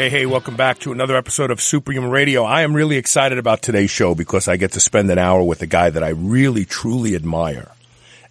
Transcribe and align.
Hey, 0.00 0.08
hey, 0.08 0.24
welcome 0.24 0.56
back 0.56 0.78
to 0.78 0.92
another 0.92 1.14
episode 1.14 1.50
of 1.50 1.60
Superhuman 1.60 2.10
Radio. 2.10 2.42
I 2.42 2.62
am 2.62 2.74
really 2.74 2.96
excited 2.96 3.36
about 3.36 3.60
today's 3.60 3.90
show 3.90 4.14
because 4.14 4.48
I 4.48 4.56
get 4.56 4.72
to 4.72 4.80
spend 4.80 5.10
an 5.10 5.18
hour 5.18 5.42
with 5.42 5.60
a 5.60 5.66
guy 5.66 5.90
that 5.90 6.02
I 6.02 6.08
really, 6.08 6.64
truly 6.64 7.14
admire. 7.14 7.70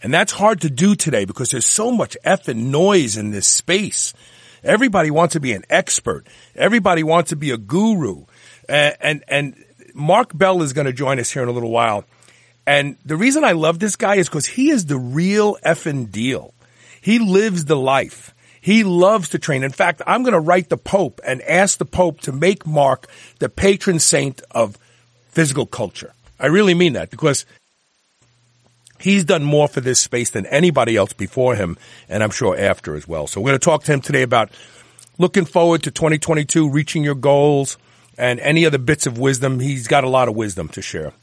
And 0.02 0.12
that's 0.12 0.32
hard 0.32 0.62
to 0.62 0.72
do 0.72 0.96
today 0.96 1.26
because 1.26 1.52
there's 1.52 1.68
so 1.68 1.92
much 1.92 2.18
effing 2.26 2.72
noise 2.72 3.18
in 3.18 3.30
this 3.30 3.48
space. 3.48 4.16
Everybody 4.64 5.12
wants 5.12 5.34
to 5.34 5.40
be 5.40 5.54
an 5.54 5.64
expert. 5.70 6.26
Everybody 6.56 7.04
wants 7.04 7.30
to 7.30 7.36
be 7.36 7.52
a 7.52 7.58
guru. 7.58 8.26
And, 8.68 8.96
and, 9.00 9.24
and 9.28 9.66
Mark 9.94 10.36
Bell 10.36 10.64
is 10.64 10.74
going 10.74 10.88
to 10.88 10.92
join 10.92 11.20
us 11.20 11.30
here 11.30 11.44
in 11.44 11.50
a 11.50 11.52
little 11.52 11.70
while. 11.70 12.04
And 12.66 12.98
the 13.06 13.16
reason 13.16 13.44
I 13.44 13.52
love 13.52 13.78
this 13.78 13.96
guy 13.96 14.16
is 14.16 14.28
because 14.28 14.48
he 14.48 14.72
is 14.72 14.88
the 14.88 14.98
real 14.98 15.56
effing 15.64 16.12
deal. 16.12 16.56
He 17.00 17.20
lives 17.20 17.66
the 17.66 17.78
life. 17.78 18.34
He 18.70 18.84
loves 18.84 19.30
to 19.30 19.40
train. 19.40 19.64
In 19.64 19.72
fact, 19.72 20.04
I'm 20.06 20.22
going 20.22 20.34
to 20.36 20.40
write 20.40 20.70
the 20.70 20.78
Pope 20.78 21.20
and 21.26 21.42
ask 21.42 21.80
the 21.80 21.86
Pope 21.86 22.22
to 22.22 22.32
make 22.32 22.68
Mark 22.68 23.08
the 23.40 23.50
patron 23.50 23.98
saint 23.98 24.44
of 24.52 24.78
physical 25.30 25.66
culture. 25.66 26.14
I 26.40 26.46
really 26.46 26.76
mean 26.76 26.94
that 26.94 27.10
because 27.10 27.48
he's 29.00 29.24
done 29.24 29.44
more 29.44 29.68
for 29.68 29.82
this 29.82 30.00
space 30.00 30.30
than 30.30 30.46
anybody 30.46 30.96
else 30.96 31.14
before 31.14 31.56
him, 31.56 31.80
and 32.08 32.22
I'm 32.22 32.30
sure 32.30 32.56
after 32.60 32.94
as 32.94 33.08
well. 33.08 33.26
So 33.26 33.42
we're 33.42 33.50
going 33.50 33.60
to 33.60 33.66
talk 33.66 33.86
to 33.86 33.92
him 33.92 34.02
today 34.02 34.22
about 34.22 34.52
looking 35.18 35.46
forward 35.46 35.82
to 35.82 35.90
2022, 35.90 36.70
reaching 36.70 37.04
your 37.04 37.16
goals, 37.16 37.80
and 38.20 38.40
any 38.40 38.68
other 38.68 38.78
bits 38.78 39.08
of 39.08 39.18
wisdom. 39.18 39.60
He's 39.60 39.88
got 39.88 40.04
a 40.04 40.10
lot 40.10 40.28
of 40.28 40.36
wisdom 40.36 40.68
to 40.68 40.82
share. 40.84 41.14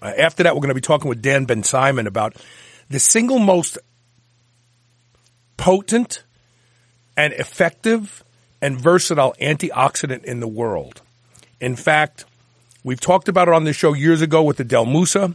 Uh, 0.00 0.12
after 0.16 0.42
that, 0.44 0.54
we're 0.54 0.62
going 0.62 0.68
to 0.68 0.74
be 0.74 0.80
talking 0.80 1.10
with 1.10 1.20
Dan 1.20 1.44
Ben 1.44 1.64
Simon 1.64 2.06
about 2.06 2.34
the 2.88 2.98
single 2.98 3.40
most 3.40 3.76
potent 5.58 6.22
an 7.22 7.32
effective 7.34 8.24
and 8.60 8.80
versatile 8.80 9.32
antioxidant 9.40 10.24
in 10.24 10.40
the 10.40 10.48
world. 10.48 11.02
In 11.60 11.76
fact, 11.76 12.24
we've 12.82 13.00
talked 13.00 13.28
about 13.28 13.46
it 13.46 13.54
on 13.54 13.62
this 13.62 13.76
show 13.76 13.92
years 13.92 14.22
ago 14.22 14.42
with 14.42 14.56
the 14.56 14.64
Del 14.64 14.86
Musa 14.86 15.32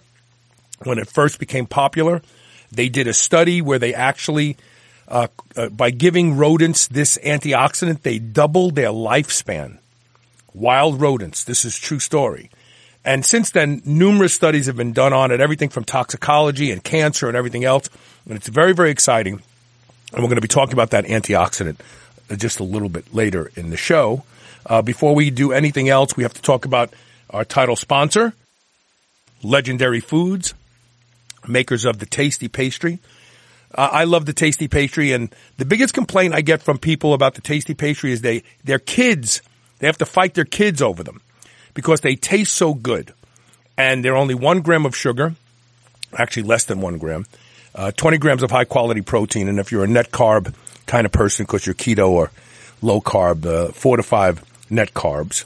when 0.83 0.99
it 0.99 1.08
first 1.08 1.39
became 1.39 1.65
popular. 1.65 2.21
They 2.73 2.89
did 2.89 3.08
a 3.08 3.13
study 3.13 3.61
where 3.61 3.80
they 3.80 3.93
actually, 3.93 4.58
uh, 5.08 5.27
uh, 5.55 5.69
by 5.69 5.91
giving 5.91 6.35
rodents 6.35 6.89
this 6.89 7.17
antioxidant, 7.23 8.02
they 8.02 8.19
doubled 8.19 8.75
their 8.75 8.89
lifespan. 8.89 9.77
Wild 10.53 10.99
rodents. 10.99 11.45
This 11.45 11.63
is 11.63 11.80
true 11.80 11.99
story. 11.99 12.49
And 13.05 13.25
since 13.25 13.52
then, 13.52 13.81
numerous 13.85 14.33
studies 14.33 14.65
have 14.65 14.75
been 14.75 14.91
done 14.91 15.13
on 15.13 15.31
it, 15.31 15.39
everything 15.39 15.69
from 15.69 15.85
toxicology 15.85 16.69
and 16.71 16.83
cancer 16.83 17.30
and 17.30 17.38
everything 17.38 17.63
else. 17.63 17.89
And 18.25 18.35
it's 18.35 18.49
very, 18.49 18.73
very 18.73 18.91
exciting. 18.91 19.41
And 20.13 20.22
we're 20.23 20.30
going 20.30 20.36
to 20.36 20.41
be 20.41 20.47
talking 20.47 20.73
about 20.73 20.91
that 20.91 21.05
antioxidant 21.05 21.77
just 22.36 22.59
a 22.59 22.63
little 22.63 22.89
bit 22.89 23.13
later 23.13 23.52
in 23.55 23.69
the 23.69 23.77
show. 23.77 24.23
Uh, 24.66 24.81
before 24.81 25.16
we 25.16 25.30
do 25.30 25.52
anything 25.52 25.89
else, 25.89 26.16
we 26.17 26.23
have 26.23 26.33
to 26.33 26.41
talk 26.41 26.66
about 26.66 26.94
our 27.30 27.45
title 27.45 27.75
sponsor, 27.75 28.33
Legendary 29.44 29.99
Foods, 29.99 30.53
makers 31.48 31.86
of 31.86 31.99
the 31.99 32.05
Tasty 32.05 32.48
Pastry. 32.48 32.99
Uh, 33.73 33.89
I 33.92 34.04
love 34.05 34.26
the 34.26 34.33
Tasty 34.33 34.67
Pastry, 34.67 35.11
and 35.11 35.33
the 35.58 35.65
biggest 35.65 35.93
complaint 35.93 36.33
I 36.33 36.42
get 36.42 36.61
from 36.61 36.77
people 36.77 37.14
about 37.14 37.36
the 37.36 37.42
Tasty 37.42 37.73
Pastry 37.73 38.11
is 38.11 38.21
they 38.21 38.43
their 38.64 38.80
kids 38.80 39.42
they 39.80 39.87
have 39.87 39.98
to 39.99 40.05
fight 40.05 40.33
their 40.33 40.45
kids 40.45 40.81
over 40.81 41.04
them 41.04 41.21
because 41.73 42.02
they 42.02 42.15
taste 42.15 42.54
so 42.54 42.73
good, 42.73 43.14
and 43.77 44.04
they're 44.04 44.15
only 44.15 44.36
one 44.36 44.61
gram 44.61 44.86
of 44.86 44.95
sugar, 44.95 45.36
actually 46.17 46.43
less 46.43 46.65
than 46.65 46.81
one 46.81 46.98
gram 46.98 47.26
uh, 47.77 47.92
20 47.92 48.17
grams 48.17 48.43
of 48.43 48.52
high 48.52 48.65
quality 48.65 49.02
protein. 49.02 49.48
And 49.48 49.60
if 49.60 49.71
you're 49.71 49.83
a 49.83 49.88
net 49.88 50.11
carb 50.11 50.54
kind 50.88 51.05
of 51.05 51.11
person, 51.11 51.45
because 51.45 51.65
you're 51.65 51.76
keto 51.76 52.10
or 52.10 52.32
low 52.82 52.99
carb, 52.99 53.45
uh, 53.45 53.71
four 53.71 53.98
to 53.98 54.04
five 54.04 54.43
net 54.70 54.93
carbs. 54.93 55.45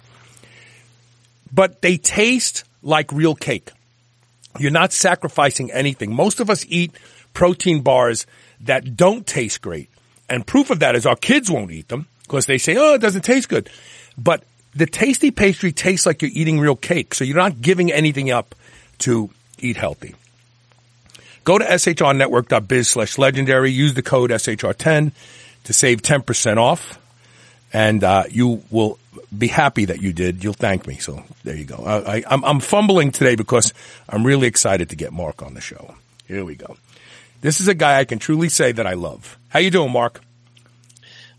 But 1.53 1.81
they 1.81 1.97
taste 1.97 2.63
like 2.81 3.11
real 3.11 3.35
cake. 3.35 3.71
You're 4.57 4.71
not 4.71 4.93
sacrificing 4.93 5.71
anything. 5.71 6.15
Most 6.15 6.39
of 6.39 6.49
us 6.49 6.65
eat 6.67 6.91
protein 7.33 7.81
bars 7.81 8.25
that 8.61 8.95
don't 8.95 9.27
taste 9.27 9.61
great. 9.61 9.89
And 10.29 10.47
proof 10.47 10.69
of 10.69 10.79
that 10.79 10.95
is 10.95 11.05
our 11.05 11.15
kids 11.15 11.51
won't 11.51 11.71
eat 11.71 11.89
them 11.89 12.07
because 12.23 12.45
they 12.45 12.57
say, 12.57 12.77
oh, 12.77 12.93
it 12.93 13.01
doesn't 13.01 13.23
taste 13.23 13.49
good. 13.49 13.69
But 14.17 14.43
the 14.73 14.85
tasty 14.85 15.31
pastry 15.31 15.73
tastes 15.73 16.05
like 16.05 16.21
you're 16.21 16.31
eating 16.33 16.59
real 16.59 16.75
cake. 16.75 17.13
So 17.13 17.25
you're 17.25 17.35
not 17.35 17.61
giving 17.61 17.91
anything 17.91 18.31
up 18.31 18.55
to 18.99 19.29
eat 19.59 19.75
healthy. 19.75 20.15
Go 21.43 21.57
to 21.57 21.65
shrnetwork.biz 21.65 22.89
slash 22.89 23.17
legendary. 23.17 23.71
Use 23.71 23.93
the 23.93 24.03
code 24.03 24.31
SHR10 24.31 25.11
to 25.63 25.73
save 25.73 26.01
10% 26.01 26.57
off. 26.57 26.99
And 27.73 28.03
uh, 28.03 28.23
you 28.29 28.63
will 28.69 28.99
be 29.35 29.47
happy 29.47 29.85
that 29.85 30.01
you 30.01 30.13
did. 30.13 30.43
You'll 30.43 30.53
thank 30.53 30.85
me. 30.85 30.95
So 30.95 31.23
there 31.43 31.55
you 31.55 31.65
go. 31.65 31.83
I, 31.85 32.23
I'm 32.27 32.59
fumbling 32.59 33.11
today 33.11 33.35
because 33.35 33.73
I'm 34.09 34.25
really 34.25 34.47
excited 34.47 34.89
to 34.89 34.95
get 34.95 35.13
Mark 35.13 35.41
on 35.41 35.53
the 35.53 35.61
show. 35.61 35.95
Here 36.27 36.43
we 36.43 36.55
go. 36.55 36.77
This 37.41 37.59
is 37.59 37.67
a 37.67 37.73
guy 37.73 37.99
I 37.99 38.05
can 38.05 38.19
truly 38.19 38.49
say 38.49 38.71
that 38.71 38.85
I 38.85 38.93
love. 38.93 39.37
How 39.49 39.59
you 39.59 39.71
doing, 39.71 39.91
Mark? 39.91 40.21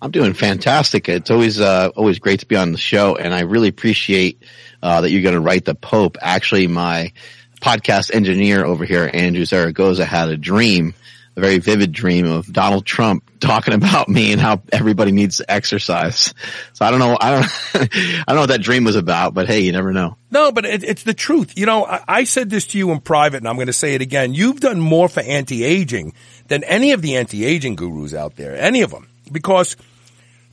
I'm 0.03 0.11
doing 0.11 0.33
fantastic. 0.35 1.09
It's 1.09 1.31
always 1.31 1.61
uh, 1.61 1.91
always 1.95 2.19
great 2.19 2.41
to 2.41 2.47
be 2.47 2.57
on 2.57 2.73
the 2.73 2.79
show, 2.79 3.15
and 3.15 3.33
I 3.33 3.43
really 3.43 3.69
appreciate 3.69 4.43
uh, 4.83 5.01
that 5.01 5.11
you're 5.11 5.23
going 5.23 5.37
to 5.37 5.41
write 5.41 5.65
the 5.65 5.77
Pope. 5.77 6.19
Actually, 6.21 6.67
my 6.67 7.13
podcast 7.63 8.13
engineer 8.13 8.65
over 8.65 8.85
here, 8.85 9.09
Andrew 9.13 9.45
Zaragoza, 9.45 10.05
had 10.05 10.29
a 10.29 10.37
dream, 10.37 10.95
a 11.37 11.41
very 11.41 11.59
vivid 11.59 11.93
dream 11.93 12.27
of 12.27 12.53
Donald 12.53 12.85
Trump 12.85 13.23
talking 13.39 13.73
about 13.73 14.09
me 14.09 14.33
and 14.33 14.41
how 14.41 14.61
everybody 14.73 15.13
needs 15.13 15.39
to 15.39 15.51
exercise. 15.51 16.35
So 16.73 16.85
I 16.85 16.91
don't 16.91 16.99
know, 16.99 17.17
I 17.19 17.31
don't, 17.31 17.45
I 17.75 18.25
don't 18.27 18.35
know 18.35 18.43
what 18.43 18.51
that 18.51 18.63
dream 18.63 18.85
was 18.85 18.97
about, 18.97 19.33
but 19.33 19.47
hey, 19.47 19.61
you 19.61 19.73
never 19.73 19.93
know. 19.93 20.17
No, 20.31 20.51
but 20.51 20.65
it, 20.65 20.83
it's 20.83 21.05
the 21.05 21.15
truth. 21.15 21.57
You 21.57 21.67
know, 21.67 21.87
I, 21.87 22.03
I 22.09 22.25
said 22.25 22.51
this 22.51 22.67
to 22.69 22.79
you 22.79 22.91
in 22.91 23.01
private, 23.01 23.39
and 23.39 23.49
I'm 23.49 23.57
going 23.57 23.69
to 23.69 23.73
say 23.73 23.95
it 23.95 24.03
again. 24.03 24.35
You've 24.35 24.61
done 24.61 24.81
more 24.81 25.09
for 25.09 25.21
anti-aging 25.21 26.15
than 26.49 26.65
any 26.65 26.93
of 26.93 27.01
the 27.01 27.17
anti-aging 27.17 27.77
gurus 27.77 28.13
out 28.13 28.37
there, 28.37 28.57
any 28.57 28.83
of 28.83 28.91
them, 28.91 29.09
because 29.31 29.77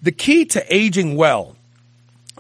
the 0.01 0.11
key 0.11 0.45
to 0.45 0.73
aging 0.73 1.15
well, 1.15 1.55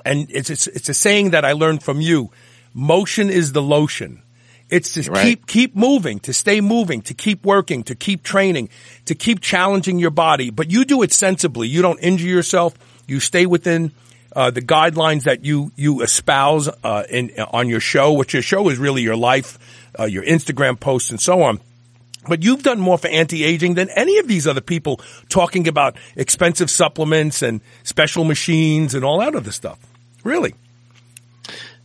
and 0.05 0.27
it's, 0.29 0.49
it's, 0.49 0.67
it's 0.67 0.89
a 0.89 0.93
saying 0.93 1.31
that 1.31 1.43
I 1.43 1.53
learned 1.53 1.83
from 1.83 2.01
you, 2.01 2.31
motion 2.73 3.29
is 3.29 3.51
the 3.51 3.61
lotion. 3.63 4.21
It's 4.69 4.93
to 4.93 5.11
right. 5.11 5.23
keep, 5.23 5.47
keep 5.47 5.75
moving, 5.75 6.19
to 6.21 6.33
stay 6.33 6.61
moving, 6.61 7.01
to 7.03 7.13
keep 7.13 7.43
working, 7.45 7.83
to 7.83 7.95
keep 7.95 8.23
training, 8.23 8.69
to 9.05 9.15
keep 9.15 9.41
challenging 9.41 9.99
your 9.99 10.11
body. 10.11 10.51
But 10.51 10.69
you 10.69 10.85
do 10.85 11.01
it 11.01 11.11
sensibly. 11.11 11.67
You 11.67 11.81
don't 11.81 11.99
injure 11.99 12.27
yourself. 12.27 12.75
You 13.07 13.19
stay 13.19 13.45
within 13.45 13.91
uh, 14.35 14.51
the 14.51 14.61
guidelines 14.61 15.23
that 15.23 15.43
you 15.43 15.71
you 15.75 16.01
espouse 16.01 16.69
uh, 16.83 17.03
in 17.09 17.31
on 17.51 17.67
your 17.67 17.79
show, 17.79 18.13
which 18.13 18.33
your 18.33 18.43
show 18.43 18.69
is 18.69 18.77
really 18.77 19.01
your 19.01 19.15
life, 19.15 19.57
uh, 19.99 20.05
your 20.05 20.23
Instagram 20.23 20.79
posts, 20.79 21.09
and 21.09 21.19
so 21.19 21.41
on. 21.41 21.59
But 22.27 22.43
you've 22.43 22.61
done 22.61 22.79
more 22.79 22.97
for 22.97 23.07
anti-aging 23.07 23.73
than 23.73 23.89
any 23.89 24.19
of 24.19 24.27
these 24.27 24.45
other 24.45 24.61
people 24.61 24.99
talking 25.29 25.67
about 25.67 25.97
expensive 26.15 26.69
supplements 26.69 27.41
and 27.41 27.61
special 27.83 28.23
machines 28.23 28.93
and 28.93 29.03
all 29.03 29.19
that 29.19 29.33
other 29.33 29.51
stuff. 29.51 29.79
Really. 30.23 30.53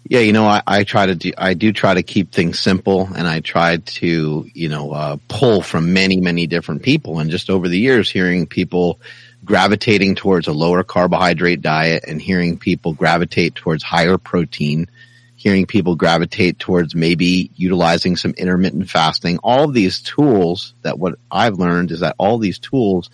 Yeah, 0.06 0.20
you 0.20 0.34
know, 0.34 0.46
I, 0.46 0.62
I 0.66 0.84
try 0.84 1.06
to 1.06 1.14
do, 1.14 1.32
I 1.38 1.54
do 1.54 1.72
try 1.72 1.94
to 1.94 2.02
keep 2.02 2.30
things 2.30 2.60
simple 2.60 3.08
and 3.16 3.26
I 3.26 3.40
try 3.40 3.78
to, 3.78 4.50
you 4.52 4.68
know, 4.68 4.92
uh, 4.92 5.16
pull 5.28 5.62
from 5.62 5.94
many, 5.94 6.20
many 6.20 6.46
different 6.46 6.82
people. 6.82 7.20
And 7.20 7.30
just 7.30 7.48
over 7.48 7.68
the 7.68 7.78
years, 7.78 8.10
hearing 8.10 8.46
people 8.46 9.00
gravitating 9.46 10.14
towards 10.14 10.46
a 10.46 10.52
lower 10.52 10.84
carbohydrate 10.84 11.62
diet 11.62 12.04
and 12.06 12.20
hearing 12.20 12.58
people 12.58 12.92
gravitate 12.92 13.54
towards 13.54 13.82
higher 13.82 14.18
protein, 14.18 14.88
hearing 15.36 15.64
people 15.64 15.96
gravitate 15.96 16.58
towards 16.58 16.94
maybe 16.94 17.50
utilizing 17.56 18.16
some 18.16 18.32
intermittent 18.32 18.90
fasting, 18.90 19.38
all 19.38 19.68
these 19.68 20.02
tools 20.02 20.74
that 20.82 20.98
what 20.98 21.14
I've 21.30 21.58
learned 21.58 21.90
is 21.90 22.00
that 22.00 22.16
all 22.18 22.36
these 22.36 22.58
tools 22.58 23.08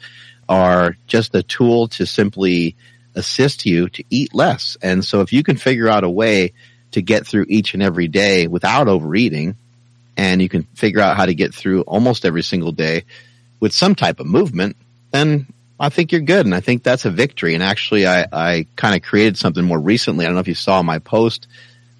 are 0.48 0.96
just 1.06 1.36
a 1.36 1.42
tool 1.44 1.86
to 1.88 2.04
simply 2.04 2.76
assist 3.14 3.64
you 3.64 3.88
to 3.90 4.04
eat 4.10 4.34
less. 4.34 4.76
And 4.82 5.04
so 5.04 5.20
if 5.20 5.32
you 5.32 5.44
can 5.44 5.56
figure 5.56 5.88
out 5.88 6.02
a 6.02 6.10
way 6.10 6.52
to 6.92 7.02
get 7.02 7.26
through 7.26 7.46
each 7.48 7.74
and 7.74 7.82
every 7.82 8.08
day 8.08 8.46
without 8.46 8.88
overeating. 8.88 9.56
And 10.16 10.42
you 10.42 10.48
can 10.48 10.64
figure 10.74 11.00
out 11.00 11.16
how 11.16 11.26
to 11.26 11.34
get 11.34 11.54
through 11.54 11.82
almost 11.82 12.24
every 12.24 12.42
single 12.42 12.72
day 12.72 13.04
with 13.60 13.72
some 13.72 13.94
type 13.94 14.20
of 14.20 14.26
movement, 14.26 14.76
then 15.12 15.46
I 15.78 15.88
think 15.88 16.12
you're 16.12 16.20
good. 16.20 16.46
And 16.46 16.54
I 16.54 16.60
think 16.60 16.82
that's 16.82 17.04
a 17.04 17.10
victory. 17.10 17.54
And 17.54 17.62
actually, 17.62 18.06
I, 18.06 18.26
I 18.32 18.66
kind 18.76 18.94
of 18.94 19.02
created 19.02 19.36
something 19.38 19.64
more 19.64 19.78
recently. 19.78 20.24
I 20.24 20.28
don't 20.28 20.34
know 20.34 20.40
if 20.40 20.48
you 20.48 20.54
saw 20.54 20.82
my 20.82 20.98
post 20.98 21.46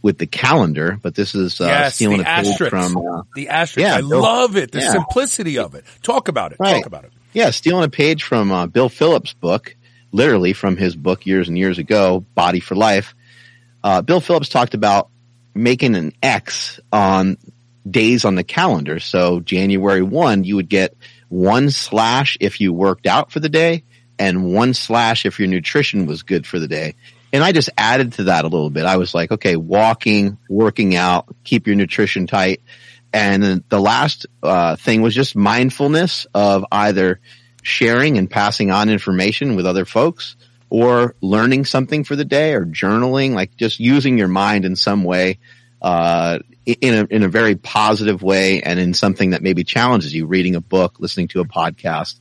with 0.03 0.19
the 0.19 0.27
calendar, 0.27 0.99
but 1.01 1.15
this 1.15 1.35
is 1.35 1.61
uh, 1.61 1.65
yes, 1.67 1.95
stealing 1.95 2.19
the 2.19 2.23
a 2.23 2.37
page 2.37 2.47
asterisk. 2.47 2.71
from 2.71 2.97
uh, 2.97 3.23
the 3.35 3.49
asterisk. 3.49 3.87
yeah, 3.87 3.97
I 3.97 4.01
Bill- 4.01 4.21
love 4.23 4.57
it. 4.57 4.73
The 4.73 4.81
yeah. 4.81 4.93
simplicity 4.93 5.59
of 5.59 5.75
it. 5.75 5.85
Talk 6.03 6.29
about 6.29 6.53
it. 6.53 6.59
Right. 6.59 6.77
Talk 6.77 6.87
about 6.87 7.05
it. 7.05 7.13
yeah, 7.33 7.51
stealing 7.51 7.85
a 7.85 7.89
page 7.91 8.23
from 8.23 8.51
uh, 8.51 8.67
Bill 8.67 8.89
Phillips' 8.89 9.35
book, 9.35 9.77
literally 10.13 10.53
from 10.55 10.77
his 10.77 10.97
book 10.97 11.27
years 11.27 11.49
and 11.49 11.57
years 11.59 11.79
ago, 11.79 12.25
Body 12.35 12.61
for 12.61 12.75
Life. 12.75 13.15
Uh, 13.83 14.03
Bill 14.03 14.21
Phillips 14.21 14.49
talked 14.49 14.75
about 14.75 15.09
making 15.55 15.97
an 15.97 16.13
X 16.23 16.81
on 16.93 17.39
days 17.89 18.25
on 18.25 18.35
the 18.35 18.45
calendar. 18.45 19.01
So 19.01 19.41
January 19.41 20.03
1, 20.03 20.45
you 20.45 20.57
would 20.57 20.69
get 20.69 20.97
one 21.29 21.71
slash 21.71 22.37
if 22.41 22.61
you 22.61 22.73
worked 22.73 23.07
out 23.07 23.33
for 23.33 23.41
the 23.41 23.49
day 23.49 23.85
and 24.19 24.53
one 24.53 24.75
slash 24.75 25.25
if 25.25 25.39
your 25.39 25.49
nutrition 25.49 26.07
was 26.07 26.23
good 26.23 26.47
for 26.47 26.59
the 26.59 26.69
day. 26.69 26.95
And 27.33 27.45
I 27.45 27.53
just 27.53 27.71
added 27.79 28.15
to 28.15 28.25
that 28.25 28.45
a 28.45 28.49
little 28.49 28.71
bit. 28.71 28.85
I 28.85 28.97
was 28.97 29.15
like, 29.15 29.31
okay, 29.31 29.57
walking, 29.57 30.37
working 30.49 30.97
out, 30.97 31.27
keep 31.45 31.67
your 31.67 31.77
nutrition 31.77 32.27
tight. 32.27 32.61
And 33.13 33.65
the 33.69 33.81
last 33.81 34.27
uh, 34.43 34.77
thing 34.77 35.03
was 35.03 35.15
just 35.15 35.35
mindfulness 35.35 36.27
of 36.35 36.65
either 36.71 37.21
sharing 37.63 38.19
and 38.19 38.31
passing 38.31 38.71
on 38.71 38.89
information 38.89 39.57
with 39.57 39.67
other 39.67 39.85
folks 39.85 40.37
or 40.71 41.17
learning 41.21 41.65
something 41.65 42.05
for 42.05 42.17
the 42.17 42.25
day 42.25 42.55
or 42.55 42.65
journaling, 42.65 43.33
like 43.35 43.57
just 43.57 43.81
using 43.81 44.17
your 44.17 44.29
mind 44.29 44.65
in 44.65 44.77
some 44.77 45.03
way, 45.05 45.39
uh, 45.83 46.39
in 46.65 46.95
a, 46.95 47.05
in 47.11 47.23
a 47.25 47.29
very 47.29 47.57
positive 47.57 48.23
way 48.23 48.63
and 48.63 48.79
in 48.79 48.95
something 48.95 49.31
that 49.31 49.43
maybe 49.43 49.65
challenges 49.65 50.15
you, 50.15 50.27
reading 50.27 50.55
a 50.55 50.61
book, 50.61 51.01
listening 51.01 51.27
to 51.29 51.41
a 51.41 51.45
podcast, 51.45 52.21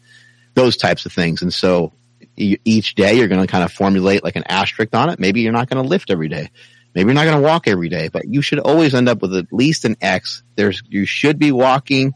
those 0.56 0.78
types 0.78 1.06
of 1.06 1.14
things. 1.14 1.44
And 1.44 1.54
so 1.54 1.94
each 2.36 2.96
day 2.96 3.16
you're 3.16 3.28
going 3.28 3.42
to 3.42 3.52
kind 3.52 3.64
of 3.64 3.72
formulate 3.72 4.24
like 4.24 4.36
an 4.36 4.46
asterisk 4.48 4.96
on 4.96 5.10
it. 5.10 5.20
Maybe 5.20 5.42
you're 5.42 5.52
not 5.52 5.70
going 5.70 5.84
to 5.84 5.88
lift 5.88 6.10
every 6.10 6.30
day. 6.30 6.50
Maybe 6.96 7.08
you're 7.08 7.14
not 7.14 7.26
going 7.26 7.38
to 7.38 7.44
walk 7.44 7.68
every 7.68 7.90
day, 7.90 8.08
but 8.08 8.28
you 8.28 8.42
should 8.42 8.60
always 8.60 8.96
end 8.96 9.08
up 9.08 9.22
with 9.22 9.36
at 9.36 9.54
least 9.54 9.86
an 9.86 9.96
X. 10.02 10.42
There's, 10.56 10.82
you 10.88 11.06
should 11.06 11.38
be 11.38 11.52
walking 11.52 12.16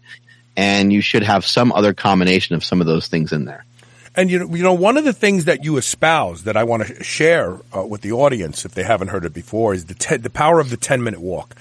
and 0.58 0.92
you 0.92 1.02
should 1.02 1.24
have 1.24 1.46
some 1.46 1.72
other 1.72 1.94
combination 1.94 2.56
of 2.56 2.64
some 2.64 2.82
of 2.82 2.88
those 2.88 3.08
things 3.08 3.34
in 3.34 3.46
there. 3.46 3.66
And 4.16 4.30
you 4.30 4.40
know, 4.40 4.56
you 4.56 4.64
know, 4.64 4.74
one 4.74 4.98
of 4.98 5.06
the 5.06 5.14
things 5.14 5.46
that 5.46 5.64
you 5.64 5.78
espouse 5.78 6.44
that 6.44 6.56
I 6.56 6.64
want 6.64 6.86
to 6.86 7.04
share 7.04 7.58
uh, 7.76 7.84
with 7.84 8.02
the 8.02 8.12
audience, 8.12 8.64
if 8.64 8.74
they 8.74 8.84
haven't 8.84 9.08
heard 9.08 9.26
it 9.26 9.34
before, 9.34 9.74
is 9.74 9.86
the 9.86 9.96
te- 9.96 10.18
the 10.18 10.30
power 10.30 10.60
of 10.60 10.70
the 10.70 10.78
ten 10.78 11.04
minute 11.04 11.20
walk. 11.20 11.56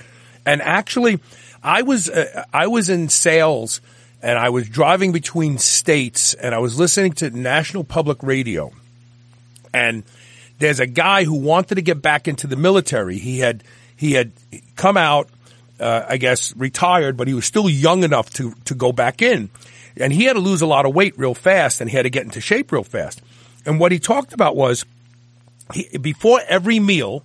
And 0.45 0.61
actually, 0.61 1.21
I 1.63 1.83
was 1.83 2.11
uh, 2.11 2.45
I 2.53 2.67
was 2.67 2.91
in 2.91 3.09
sales, 3.09 3.81
and 4.21 4.39
I 4.39 4.51
was 4.51 4.69
driving 4.69 5.13
between 5.13 5.57
states, 5.57 6.35
and 6.35 6.55
I 6.55 6.59
was 6.59 6.79
listening 6.79 7.13
to 7.15 7.31
National 7.31 7.85
Public 7.85 8.23
Radio, 8.23 8.73
and 9.73 10.03
there's 10.59 10.81
a 10.81 10.87
guy 10.87 11.25
who 11.25 11.35
wanted 11.35 11.77
to 11.77 11.83
get 11.83 12.03
back 12.03 12.29
into 12.29 12.47
the 12.47 12.57
military. 12.57 13.19
He 13.19 13.39
had 13.39 13.65
he 13.97 14.13
had 14.13 14.33
come 14.77 14.97
out, 14.97 15.29
uh, 15.81 16.05
I 16.09 16.19
guess, 16.19 16.55
retired, 16.57 17.17
but 17.17 17.29
he 17.29 17.35
was 17.35 17.47
still 17.47 17.69
young 17.69 18.05
enough 18.05 18.31
to 18.35 18.53
to 18.67 18.75
go 18.75 18.93
back 18.93 19.23
in, 19.23 19.49
and 19.97 20.13
he 20.13 20.25
had 20.25 20.35
to 20.35 20.41
lose 20.41 20.63
a 20.63 20.67
lot 20.67 20.87
of 20.87 20.95
weight 20.95 21.19
real 21.19 21.35
fast, 21.35 21.81
and 21.81 21.91
he 21.91 21.97
had 21.97 22.05
to 22.05 22.11
get 22.11 22.25
into 22.25 22.41
shape 22.41 22.73
real 22.73 22.85
fast. 22.85 23.21
And 23.65 23.79
what 23.79 23.93
he 23.93 23.99
talked 23.99 24.33
about 24.33 24.57
was, 24.57 24.85
he, 25.73 25.97
before 25.99 26.41
every 26.49 26.81
meal, 26.81 27.25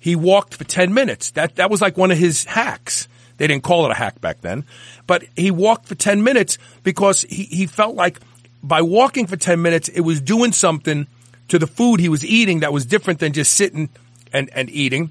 he 0.00 0.16
walked 0.16 0.54
for 0.54 0.64
ten 0.64 0.94
minutes. 0.94 1.32
That 1.32 1.56
that 1.56 1.70
was 1.70 1.80
like 1.80 1.96
one 1.96 2.10
of 2.10 2.18
his 2.18 2.44
hacks. 2.44 3.08
They 3.36 3.46
didn't 3.46 3.62
call 3.62 3.84
it 3.86 3.92
a 3.92 3.94
hack 3.94 4.20
back 4.20 4.40
then, 4.40 4.64
but 5.06 5.24
he 5.36 5.50
walked 5.50 5.86
for 5.86 5.94
ten 5.94 6.22
minutes 6.22 6.58
because 6.82 7.22
he 7.22 7.44
he 7.44 7.66
felt 7.66 7.94
like 7.94 8.18
by 8.62 8.82
walking 8.82 9.26
for 9.26 9.36
ten 9.36 9.62
minutes, 9.62 9.88
it 9.88 10.00
was 10.00 10.20
doing 10.20 10.52
something 10.52 11.06
to 11.48 11.58
the 11.58 11.66
food 11.66 12.00
he 12.00 12.08
was 12.08 12.24
eating 12.24 12.60
that 12.60 12.72
was 12.72 12.84
different 12.84 13.20
than 13.20 13.32
just 13.32 13.52
sitting 13.52 13.88
and, 14.32 14.50
and 14.54 14.70
eating. 14.70 15.10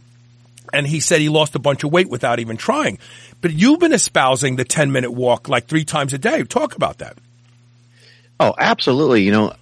And 0.74 0.86
he 0.86 1.00
said 1.00 1.22
he 1.22 1.30
lost 1.30 1.56
a 1.56 1.60
bunch 1.60 1.84
of 1.84 1.92
weight 1.92 2.10
without 2.10 2.40
even 2.40 2.58
trying. 2.58 3.00
But 3.42 3.54
you've 3.54 3.80
been 3.80 3.94
espousing 3.94 4.56
the 4.56 4.66
10 4.66 4.92
minute 4.92 5.12
walk 5.12 5.48
like 5.48 5.68
three 5.68 5.86
times 5.86 6.14
a 6.14 6.18
day. 6.18 6.44
Talk 6.44 6.76
about 6.76 7.00
that. 7.00 7.18
Oh, 8.40 8.54
absolutely. 8.58 9.24
You 9.24 9.32
know, 9.32 9.54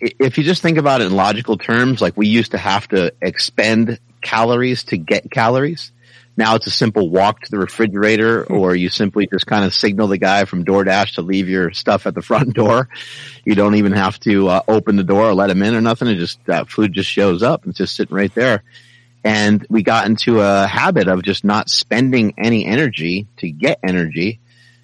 if 0.00 0.38
you 0.38 0.44
just 0.44 0.62
think 0.62 0.78
about 0.78 1.00
it 1.00 1.06
in 1.06 1.14
logical 1.14 1.56
terms, 1.56 2.00
like 2.00 2.16
we 2.16 2.26
used 2.26 2.52
to 2.52 2.58
have 2.58 2.88
to 2.88 3.12
expend 3.20 3.98
calories 4.20 4.84
to 4.84 4.96
get 4.96 5.30
calories. 5.30 5.92
Now 6.36 6.56
it's 6.56 6.66
a 6.66 6.70
simple 6.70 7.08
walk 7.10 7.42
to 7.42 7.50
the 7.50 7.58
refrigerator 7.58 8.44
or 8.44 8.74
you 8.74 8.88
simply 8.88 9.28
just 9.28 9.46
kind 9.46 9.64
of 9.64 9.72
signal 9.72 10.08
the 10.08 10.18
guy 10.18 10.46
from 10.46 10.64
DoorDash 10.64 11.14
to 11.14 11.22
leave 11.22 11.48
your 11.48 11.72
stuff 11.72 12.06
at 12.06 12.14
the 12.14 12.22
front 12.22 12.54
door. 12.54 12.88
You 13.44 13.54
don't 13.54 13.76
even 13.76 13.92
have 13.92 14.18
to 14.20 14.48
uh, 14.48 14.62
open 14.66 14.96
the 14.96 15.04
door 15.04 15.28
or 15.28 15.34
let 15.34 15.50
him 15.50 15.62
in 15.62 15.74
or 15.74 15.80
nothing. 15.80 16.08
It 16.08 16.16
just, 16.16 16.44
that 16.46 16.68
food 16.68 16.92
just 16.92 17.08
shows 17.08 17.42
up. 17.42 17.66
It's 17.66 17.78
just 17.78 17.94
sitting 17.94 18.16
right 18.16 18.34
there. 18.34 18.64
And 19.24 19.66
we 19.70 19.82
got 19.82 20.06
into 20.06 20.40
a 20.40 20.66
habit 20.66 21.08
of 21.08 21.22
just 21.22 21.44
not 21.44 21.70
spending 21.70 22.34
any 22.36 22.66
energy 22.66 23.26
to 23.38 23.50
get 23.50 23.80
energy. 23.82 24.40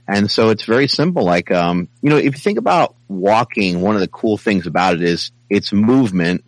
And 0.08 0.30
so 0.30 0.48
it's 0.48 0.64
very 0.64 0.88
simple. 0.88 1.24
Like, 1.24 1.50
um, 1.50 1.88
you 2.02 2.08
know, 2.10 2.16
if 2.16 2.24
you 2.24 2.32
think 2.32 2.58
about 2.58 2.96
walking, 3.06 3.82
one 3.82 3.94
of 3.94 4.00
the 4.00 4.08
cool 4.08 4.38
things 4.38 4.66
about 4.66 4.94
it 4.94 5.02
is 5.02 5.30
it's 5.50 5.72
movement. 5.72 6.44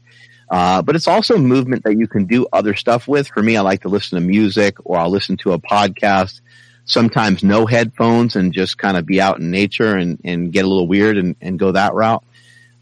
Uh, 0.50 0.82
but 0.82 0.96
it's 0.96 1.06
also 1.06 1.38
movement 1.38 1.84
that 1.84 1.96
you 1.96 2.08
can 2.08 2.26
do 2.26 2.46
other 2.52 2.74
stuff 2.74 3.06
with. 3.06 3.28
For 3.28 3.42
me, 3.42 3.56
I 3.56 3.60
like 3.60 3.82
to 3.82 3.88
listen 3.88 4.20
to 4.20 4.26
music 4.26 4.76
or 4.84 4.98
I'll 4.98 5.10
listen 5.10 5.36
to 5.38 5.52
a 5.52 5.58
podcast, 5.58 6.40
sometimes 6.84 7.42
no 7.42 7.66
headphones 7.66 8.36
and 8.36 8.52
just 8.52 8.78
kind 8.78 8.96
of 8.96 9.06
be 9.06 9.20
out 9.20 9.38
in 9.38 9.50
nature 9.50 9.96
and, 9.96 10.20
and 10.24 10.52
get 10.52 10.64
a 10.64 10.68
little 10.68 10.88
weird 10.88 11.16
and, 11.16 11.36
and 11.40 11.58
go 11.58 11.72
that 11.72 11.94
route. 11.94 12.24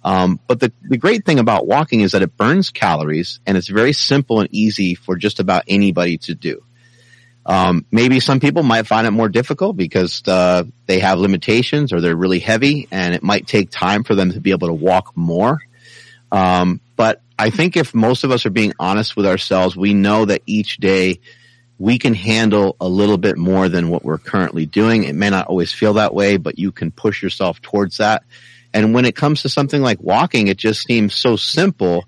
Um, 0.03 0.41
but 0.47 0.61
the, 0.61 0.73
the 0.83 0.97
great 0.97 1.27
thing 1.27 1.39
about 1.39 1.67
walking 1.67 2.01
is 2.01 2.13
that 2.13 2.23
it 2.23 2.37
burns 2.37 2.71
calories 2.71 3.41
and 3.47 3.57
it's 3.57 3.69
very 3.69 3.93
simple 3.93 4.41
and 4.41 4.49
easy 4.53 4.95
for 4.95 5.17
just 5.17 5.41
about 5.41 5.65
anybody 5.69 6.19
to 6.19 6.35
do. 6.35 6.65
Um, 7.45 7.85
maybe 7.91 8.21
some 8.21 8.41
people 8.41 8.63
might 8.63 8.87
find 8.87 9.07
it 9.07 9.11
more 9.11 9.29
difficult 9.29 9.77
because 9.77 10.23
uh, 10.27 10.65
they 10.87 11.01
have 11.01 11.19
limitations 11.19 11.93
or 11.93 12.01
they're 12.01 12.17
really 12.17 12.39
heavy 12.39 12.87
and 12.91 13.15
it 13.15 13.23
might 13.23 13.47
take 13.47 13.71
time 13.71 14.05
for 14.05 14.15
them 14.15 14.33
to 14.33 14.41
be 14.41 14.51
able 14.51 14.69
to 14.69 14.75
walk 14.75 15.17
more. 15.17 15.61
Um, 16.33 16.81
but 16.97 17.23
I 17.39 17.51
think 17.51 17.77
if 17.77 17.95
most 17.95 18.25
of 18.25 18.31
us 18.31 18.47
are 18.47 18.51
being 18.51 18.75
honest 18.79 19.17
with 19.17 19.27
ourselves, 19.27 19.77
we 19.77 19.95
know 19.95 20.27
that 20.27 20.43
each 20.47 20.77
day 20.77 21.21
we 21.79 21.99
can 21.99 22.13
handle 22.13 22.77
a 22.79 22.89
little 22.89 23.17
bit 23.17 23.39
more 23.39 23.69
than 23.71 23.89
what 23.89 24.05
we're 24.05 24.19
currently 24.19 24.67
doing. 24.67 25.05
It 25.05 25.15
may 25.15 25.31
not 25.31 25.47
always 25.47 25.73
feel 25.73 25.95
that 25.95 26.15
way, 26.15 26.37
but 26.37 26.59
you 26.59 26.73
can 26.73 26.91
push 26.91 27.23
yourself 27.23 27.61
towards 27.63 27.97
that. 27.97 28.23
And 28.73 28.95
when 28.95 29.05
it 29.05 29.17
comes 29.17 29.43
to 29.43 29.49
something 29.49 29.83
like 29.83 30.01
walking, 30.01 30.49
it 30.49 30.57
just 30.57 30.87
seems 30.87 31.15
so 31.15 31.37
simple 31.37 32.05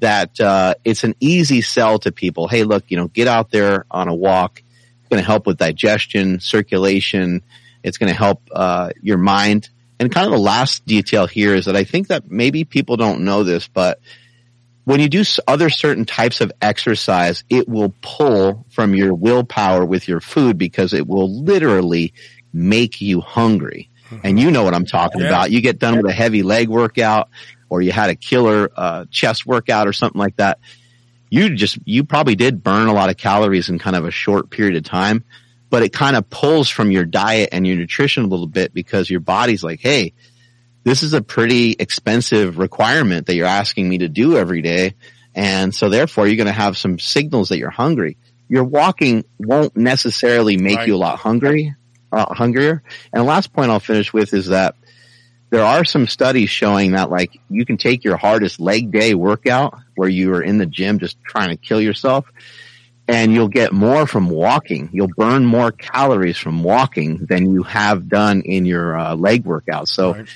that 0.00 0.40
uh, 0.40 0.74
it's 0.84 1.04
an 1.04 1.14
easy 1.20 1.62
sell 1.62 1.98
to 2.00 2.10
people. 2.10 2.48
Hey, 2.48 2.64
look, 2.64 2.84
you 2.88 2.96
know, 2.96 3.08
get 3.08 3.28
out 3.28 3.50
there 3.50 3.86
on 3.90 4.08
a 4.08 4.14
walk. 4.14 4.60
It's 5.00 5.08
going 5.08 5.22
to 5.22 5.26
help 5.26 5.46
with 5.46 5.58
digestion, 5.58 6.40
circulation. 6.40 7.42
It's 7.84 7.98
going 7.98 8.10
to 8.10 8.18
help 8.18 8.42
uh, 8.50 8.90
your 9.00 9.18
mind. 9.18 9.70
And 10.00 10.10
kind 10.10 10.26
of 10.26 10.32
the 10.32 10.38
last 10.38 10.84
detail 10.86 11.28
here 11.28 11.54
is 11.54 11.66
that 11.66 11.76
I 11.76 11.84
think 11.84 12.08
that 12.08 12.28
maybe 12.28 12.64
people 12.64 12.96
don't 12.96 13.20
know 13.20 13.44
this, 13.44 13.68
but 13.68 14.00
when 14.84 14.98
you 14.98 15.08
do 15.08 15.22
other 15.46 15.70
certain 15.70 16.04
types 16.04 16.40
of 16.40 16.50
exercise, 16.60 17.44
it 17.48 17.68
will 17.68 17.94
pull 18.02 18.66
from 18.70 18.96
your 18.96 19.14
willpower 19.14 19.84
with 19.84 20.08
your 20.08 20.20
food 20.20 20.58
because 20.58 20.92
it 20.92 21.06
will 21.06 21.32
literally 21.44 22.14
make 22.52 23.00
you 23.00 23.20
hungry. 23.20 23.90
And 24.24 24.38
you 24.38 24.50
know 24.50 24.64
what 24.64 24.74
I'm 24.74 24.84
talking 24.86 25.20
Yeah. 25.20 25.28
about. 25.28 25.50
You 25.50 25.60
get 25.60 25.78
done 25.78 25.96
with 25.96 26.06
a 26.06 26.12
heavy 26.12 26.42
leg 26.42 26.68
workout 26.68 27.28
or 27.68 27.82
you 27.82 27.92
had 27.92 28.10
a 28.10 28.14
killer 28.14 28.70
uh, 28.76 29.04
chest 29.10 29.46
workout 29.46 29.86
or 29.88 29.92
something 29.92 30.18
like 30.18 30.36
that. 30.36 30.58
You 31.30 31.54
just, 31.54 31.78
you 31.84 32.04
probably 32.04 32.34
did 32.34 32.62
burn 32.62 32.88
a 32.88 32.92
lot 32.92 33.08
of 33.10 33.16
calories 33.16 33.68
in 33.70 33.78
kind 33.78 33.96
of 33.96 34.04
a 34.04 34.10
short 34.10 34.50
period 34.50 34.76
of 34.76 34.84
time, 34.84 35.24
but 35.70 35.82
it 35.82 35.92
kind 35.92 36.14
of 36.16 36.28
pulls 36.28 36.68
from 36.68 36.90
your 36.90 37.04
diet 37.06 37.48
and 37.52 37.66
your 37.66 37.76
nutrition 37.76 38.24
a 38.24 38.26
little 38.26 38.46
bit 38.46 38.74
because 38.74 39.08
your 39.08 39.20
body's 39.20 39.64
like, 39.64 39.80
Hey, 39.80 40.12
this 40.84 41.02
is 41.02 41.12
a 41.14 41.22
pretty 41.22 41.72
expensive 41.78 42.58
requirement 42.58 43.26
that 43.28 43.34
you're 43.36 43.46
asking 43.46 43.88
me 43.88 43.98
to 43.98 44.08
do 44.08 44.36
every 44.36 44.60
day. 44.62 44.94
And 45.34 45.74
so 45.74 45.88
therefore 45.88 46.26
you're 46.26 46.36
going 46.36 46.46
to 46.48 46.52
have 46.52 46.76
some 46.76 46.98
signals 46.98 47.48
that 47.48 47.58
you're 47.58 47.70
hungry. 47.70 48.18
Your 48.48 48.64
walking 48.64 49.24
won't 49.38 49.74
necessarily 49.76 50.58
make 50.58 50.76
Right. 50.78 50.88
you 50.88 50.96
a 50.96 50.98
lot 50.98 51.18
hungry, 51.18 51.74
uh, 52.12 52.32
hungrier. 52.34 52.82
And 53.12 53.22
the 53.22 53.26
last 53.26 53.52
point 53.52 53.70
I'll 53.70 53.80
finish 53.80 54.12
with 54.12 54.34
is 54.34 54.48
that 54.48 54.76
there 55.50 55.64
are 55.64 55.84
some 55.84 56.06
studies 56.06 56.48
showing 56.50 56.92
that 56.92 57.10
like 57.10 57.38
you 57.50 57.66
can 57.66 57.76
take 57.76 58.04
your 58.04 58.16
hardest 58.16 58.60
leg 58.60 58.90
day 58.90 59.14
workout 59.14 59.78
where 59.96 60.08
you 60.08 60.32
are 60.34 60.42
in 60.42 60.58
the 60.58 60.66
gym 60.66 60.98
just 60.98 61.22
trying 61.24 61.50
to 61.50 61.56
kill 61.56 61.80
yourself 61.80 62.26
and 63.08 63.32
you'll 63.32 63.48
get 63.48 63.72
more 63.72 64.06
from 64.06 64.30
walking. 64.30 64.88
You'll 64.92 65.10
burn 65.16 65.44
more 65.44 65.72
calories 65.72 66.38
from 66.38 66.62
walking 66.62 67.26
than 67.26 67.52
you 67.52 67.64
have 67.64 68.08
done 68.08 68.42
in 68.42 68.64
your 68.64 68.96
uh, 68.96 69.14
leg 69.14 69.44
workout. 69.44 69.88
So 69.88 70.14
Right. 70.14 70.28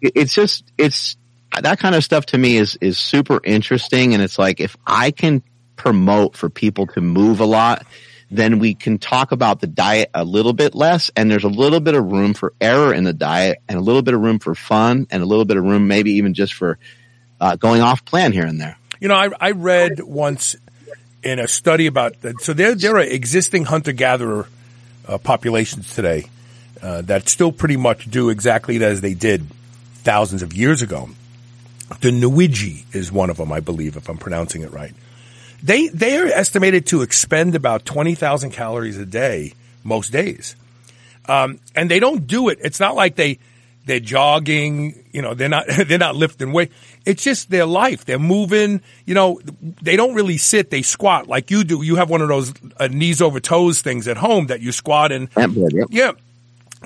it's 0.00 0.34
just, 0.34 0.64
it's 0.78 1.16
that 1.60 1.78
kind 1.78 1.94
of 1.94 2.02
stuff 2.02 2.26
to 2.26 2.38
me 2.38 2.56
is, 2.56 2.76
is 2.80 2.98
super 2.98 3.40
interesting. 3.44 4.14
And 4.14 4.22
it's 4.22 4.38
like, 4.38 4.60
if 4.60 4.76
I 4.86 5.10
can 5.10 5.42
promote 5.76 6.36
for 6.36 6.48
people 6.48 6.86
to 6.88 7.00
move 7.00 7.40
a 7.40 7.44
lot, 7.44 7.86
then 8.30 8.58
we 8.58 8.74
can 8.74 8.98
talk 8.98 9.32
about 9.32 9.60
the 9.60 9.66
diet 9.66 10.10
a 10.12 10.24
little 10.24 10.52
bit 10.52 10.74
less 10.74 11.10
and 11.16 11.30
there's 11.30 11.44
a 11.44 11.48
little 11.48 11.80
bit 11.80 11.94
of 11.94 12.10
room 12.10 12.34
for 12.34 12.52
error 12.60 12.92
in 12.92 13.04
the 13.04 13.12
diet 13.12 13.58
and 13.68 13.78
a 13.78 13.80
little 13.80 14.02
bit 14.02 14.14
of 14.14 14.20
room 14.20 14.38
for 14.38 14.54
fun 14.54 15.06
and 15.10 15.22
a 15.22 15.26
little 15.26 15.44
bit 15.44 15.56
of 15.56 15.64
room 15.64 15.86
maybe 15.86 16.12
even 16.12 16.34
just 16.34 16.54
for 16.54 16.78
uh, 17.40 17.56
going 17.56 17.82
off 17.82 18.04
plan 18.04 18.32
here 18.32 18.46
and 18.46 18.60
there. 18.60 18.76
You 19.00 19.08
know, 19.08 19.14
I, 19.14 19.30
I 19.40 19.50
read 19.52 20.00
once 20.00 20.56
in 21.22 21.38
a 21.38 21.48
study 21.48 21.86
about 21.86 22.20
that. 22.22 22.40
so 22.40 22.52
there 22.52 22.74
there 22.74 22.96
are 22.96 23.00
existing 23.00 23.64
hunter 23.64 23.92
gatherer 23.92 24.48
uh, 25.06 25.18
populations 25.18 25.94
today 25.94 26.30
uh, 26.82 27.02
that 27.02 27.28
still 27.28 27.52
pretty 27.52 27.76
much 27.76 28.10
do 28.10 28.30
exactly 28.30 28.82
as 28.82 29.00
they 29.00 29.14
did 29.14 29.46
thousands 29.94 30.42
of 30.42 30.52
years 30.54 30.82
ago. 30.82 31.10
The 32.00 32.10
Nwiji 32.10 32.84
is 32.94 33.12
one 33.12 33.30
of 33.30 33.36
them, 33.36 33.52
I 33.52 33.60
believe, 33.60 33.96
if 33.96 34.08
I'm 34.08 34.18
pronouncing 34.18 34.62
it 34.62 34.72
right. 34.72 34.92
They 35.62 35.88
they 35.88 36.18
are 36.18 36.26
estimated 36.26 36.86
to 36.86 37.02
expend 37.02 37.54
about 37.54 37.84
twenty 37.84 38.14
thousand 38.14 38.50
calories 38.50 38.98
a 38.98 39.06
day 39.06 39.54
most 39.84 40.12
days, 40.12 40.56
um, 41.26 41.60
and 41.74 41.90
they 41.90 41.98
don't 41.98 42.26
do 42.26 42.48
it. 42.48 42.58
It's 42.62 42.80
not 42.80 42.94
like 42.94 43.16
they 43.16 43.38
they're 43.86 44.00
jogging, 44.00 45.04
you 45.12 45.22
know, 45.22 45.34
they're 45.34 45.48
not, 45.48 45.64
they're 45.86 45.96
not 45.96 46.16
lifting 46.16 46.52
weight. 46.52 46.72
It's 47.06 47.22
just 47.22 47.50
their 47.50 47.66
life. 47.66 48.04
They're 48.04 48.18
moving, 48.18 48.82
you 49.06 49.14
know, 49.14 49.40
they 49.80 49.96
don't 49.96 50.14
really 50.14 50.36
sit. 50.36 50.70
They 50.70 50.82
squat 50.82 51.28
like 51.28 51.50
you 51.50 51.64
do. 51.64 51.82
You 51.82 51.96
have 51.96 52.10
one 52.10 52.20
of 52.20 52.28
those 52.28 52.52
uh, 52.78 52.88
knees 52.88 53.22
over 53.22 53.40
toes 53.40 53.80
things 53.80 54.08
at 54.08 54.16
home 54.16 54.48
that 54.48 54.60
you 54.60 54.72
squat 54.72 55.12
in. 55.12 55.30
yep. 55.72 55.88
yeah, 55.90 56.12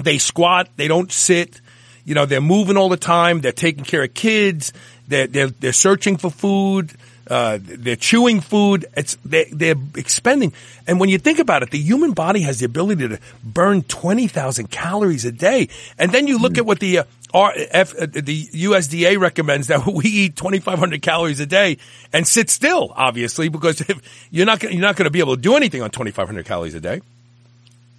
they 0.01 0.19
squat. 0.19 0.69
They 0.77 0.89
don't 0.89 1.11
sit. 1.11 1.61
You 2.05 2.15
know, 2.15 2.27
they're 2.27 2.41
moving 2.41 2.77
all 2.77 2.91
the 2.91 2.99
time. 2.99 3.41
They're 3.41 3.53
taking 3.53 3.85
care 3.85 4.03
of 4.03 4.13
kids. 4.13 4.73
They're, 5.09 5.27
they're, 5.27 5.49
they're 5.49 5.73
searching 5.73 6.19
for 6.19 6.31
food. 6.31 6.93
Uh, 7.31 7.59
they're 7.63 7.95
chewing 7.95 8.41
food. 8.41 8.87
It's 8.97 9.17
they, 9.25 9.45
they're 9.45 9.77
expending. 9.95 10.53
And 10.89 10.99
when 10.99 11.09
you 11.09 11.19
think 11.19 11.39
about 11.39 11.63
it, 11.63 11.71
the 11.71 11.79
human 11.79 12.13
body 12.13 12.41
has 12.41 12.59
the 12.59 12.67
ability 12.67 13.07
to 13.07 13.21
burn 13.45 13.83
twenty 13.85 14.27
thousand 14.27 14.73
calories 14.73 15.25
a 15.25 15.31
day. 15.31 15.69
And 15.97 16.11
then 16.11 16.27
you 16.27 16.39
look 16.41 16.55
mm. 16.55 16.59
at 16.59 16.67
what 16.67 16.81
the 16.81 16.99
uh, 16.99 17.05
RF, 17.33 18.03
uh, 18.03 18.07
the 18.21 18.47
USDA 18.47 19.17
recommends 19.21 19.69
that 19.69 19.87
we 19.95 20.07
eat 20.07 20.35
twenty 20.35 20.59
five 20.59 20.81
hundred 20.81 21.03
calories 21.03 21.39
a 21.39 21.47
day 21.47 21.79
and 22.13 22.27
sit 22.27 22.51
still, 22.51 22.93
obviously, 22.97 23.49
because 23.49 23.81
if 23.81 24.27
you're 24.33 24.47
not 24.47 24.61
you're 24.65 24.81
not 24.81 24.97
going 24.97 25.05
to 25.05 25.11
be 25.11 25.21
able 25.21 25.37
to 25.37 25.43
do 25.43 25.55
anything 25.55 25.83
on 25.83 25.91
twenty 25.91 26.11
five 26.11 26.27
hundred 26.27 26.47
calories 26.47 26.75
a 26.75 26.81
day. 26.81 27.01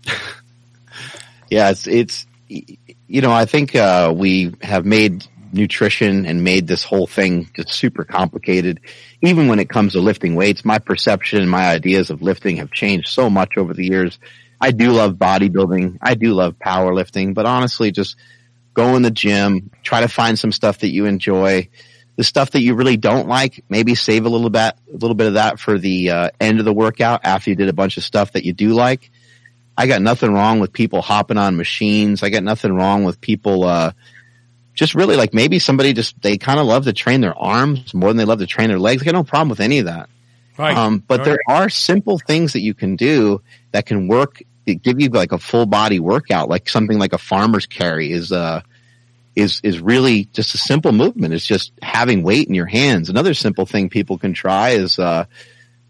yeah, 1.50 1.70
it's 1.70 1.88
it's 1.88 2.26
you 2.50 3.22
know 3.22 3.32
I 3.32 3.46
think 3.46 3.78
uh, 3.78 4.14
we 4.14 4.54
have 4.62 4.86
made 4.86 5.26
nutrition 5.54 6.26
and 6.26 6.44
made 6.44 6.68
this 6.68 6.84
whole 6.84 7.08
thing 7.08 7.50
just 7.56 7.72
super 7.72 8.04
complicated. 8.04 8.80
Even 9.22 9.48
when 9.48 9.60
it 9.60 9.70
comes 9.70 9.94
to 9.94 10.00
lifting 10.00 10.36
weights, 10.36 10.66
my 10.66 10.80
perception 10.80 11.42
and 11.42 11.50
my 11.50 11.68
ideas 11.68 12.10
of 12.10 12.22
lifting 12.22 12.58
have 12.58 12.72
changed 12.72 13.08
so 13.08 13.30
much 13.30 13.58
over 13.58 13.74
the 13.74 13.86
years. 13.86 14.20
I 14.60 14.72
do 14.72 14.92
love 14.92 15.16
bodybuilding. 15.16 15.98
I 16.02 16.16
do 16.16 16.34
love 16.34 16.56
powerlifting, 16.60 17.34
but 17.34 17.46
honestly, 17.46 17.92
just 17.92 18.16
go 18.74 18.96
in 18.96 19.02
the 19.02 19.12
gym, 19.12 19.72
try 19.84 20.02
to 20.02 20.08
find 20.08 20.38
some 20.38 20.52
stuff 20.52 20.80
that 20.80 20.92
you 20.92 21.06
enjoy. 21.06 21.70
The 22.18 22.24
stuff 22.24 22.52
that 22.52 22.62
you 22.62 22.76
really 22.76 22.98
don't 22.98 23.28
like, 23.28 23.64
maybe 23.70 23.96
save 23.96 24.26
a 24.26 24.30
little 24.30 24.50
bit, 24.50 24.76
a 24.90 24.94
little 24.94 25.16
bit 25.16 25.28
of 25.28 25.34
that 25.34 25.60
for 25.60 25.80
the 25.80 26.12
uh, 26.12 26.30
end 26.40 26.60
of 26.60 26.66
the 26.66 26.74
workout 26.74 27.22
after 27.24 27.50
you 27.50 27.56
did 27.56 27.70
a 27.70 27.74
bunch 27.74 27.98
of 27.98 28.04
stuff 28.04 28.34
that 28.34 28.46
you 28.46 28.54
do 28.54 28.74
like. 28.74 29.10
I 29.78 29.88
got 29.88 30.02
nothing 30.02 30.34
wrong 30.34 30.60
with 30.60 30.74
people 30.74 31.02
hopping 31.02 31.38
on 31.38 31.58
machines. 31.58 32.22
I 32.22 32.30
got 32.30 32.44
nothing 32.44 32.74
wrong 32.76 33.04
with 33.04 33.20
people, 33.22 33.64
uh, 33.64 33.94
just 34.74 34.96
really 34.96 35.16
like 35.16 35.34
maybe 35.34 35.60
somebody 35.60 35.94
just 35.94 36.22
they 36.22 36.38
kind 36.38 36.60
of 36.60 36.66
love 36.66 36.86
to 36.86 36.94
train 36.94 37.22
their 37.22 37.38
arms 37.38 37.94
more 37.94 38.10
than 38.10 38.18
they 38.18 38.26
love 38.26 38.40
to 38.40 38.48
train 38.48 38.70
their 38.70 38.80
legs. 38.80 39.02
I 39.02 39.06
got 39.06 39.14
no 39.14 39.24
problem 39.24 39.50
with 39.50 39.60
any 39.60 39.80
of 39.80 39.86
that. 39.86 40.10
Right. 40.58 40.76
Um, 40.76 41.04
but 41.06 41.20
right. 41.20 41.26
there 41.26 41.40
are 41.48 41.70
simple 41.70 42.20
things 42.20 42.54
that 42.54 42.62
you 42.62 42.74
can 42.74 42.96
do 42.96 43.42
that 43.72 43.86
can 43.86 44.08
work. 44.08 44.42
Give 44.66 45.02
you 45.02 45.10
like 45.10 45.32
a 45.32 45.40
full 45.40 45.66
body 45.66 46.00
workout, 46.00 46.48
like 46.48 46.70
something 46.70 47.00
like 47.00 47.14
a 47.14 47.18
farmer's 47.18 47.66
carry 47.66 48.12
is 48.12 48.32
uh 48.32 48.62
is 49.36 49.62
is 49.64 49.80
really 49.80 50.26
just 50.26 50.54
a 50.54 50.58
simple 50.58 50.92
movement. 50.92 51.34
It's 51.34 51.46
just 51.46 51.72
having 51.82 52.24
weight 52.24 52.48
in 52.48 52.54
your 52.54 52.66
hands. 52.66 53.10
Another 53.10 53.34
simple 53.34 53.66
thing 53.66 53.90
people 53.90 54.18
can 54.18 54.34
try 54.34 54.72
is 54.72 55.00
uh, 55.00 55.26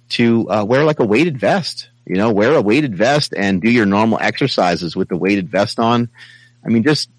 to 0.09 0.49
uh, 0.49 0.65
wear 0.65 0.83
like 0.83 0.99
a 0.99 1.05
weighted 1.05 1.39
vest. 1.39 1.89
You 2.05 2.15
know, 2.15 2.31
wear 2.31 2.53
a 2.53 2.61
weighted 2.61 2.95
vest 2.95 3.33
and 3.35 3.61
do 3.61 3.69
your 3.69 3.85
normal 3.85 4.19
exercises 4.19 4.95
with 4.95 5.09
the 5.09 5.17
weighted 5.17 5.49
vest 5.49 5.79
on. 5.79 6.09
I 6.65 6.69
mean, 6.69 6.83
just 6.83 7.09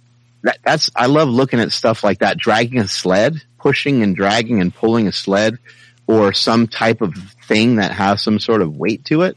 that, 0.42 0.58
that's, 0.64 0.90
I 0.94 1.06
love 1.06 1.28
looking 1.28 1.60
at 1.60 1.72
stuff 1.72 2.04
like 2.04 2.20
that, 2.20 2.38
dragging 2.38 2.78
a 2.78 2.88
sled, 2.88 3.42
pushing 3.58 4.02
and 4.02 4.14
dragging 4.16 4.60
and 4.60 4.74
pulling 4.74 5.06
a 5.06 5.12
sled 5.12 5.58
or 6.06 6.32
some 6.32 6.66
type 6.66 7.00
of 7.00 7.14
thing 7.44 7.76
that 7.76 7.92
has 7.92 8.22
some 8.22 8.38
sort 8.38 8.62
of 8.62 8.76
weight 8.76 9.04
to 9.06 9.22
it. 9.22 9.36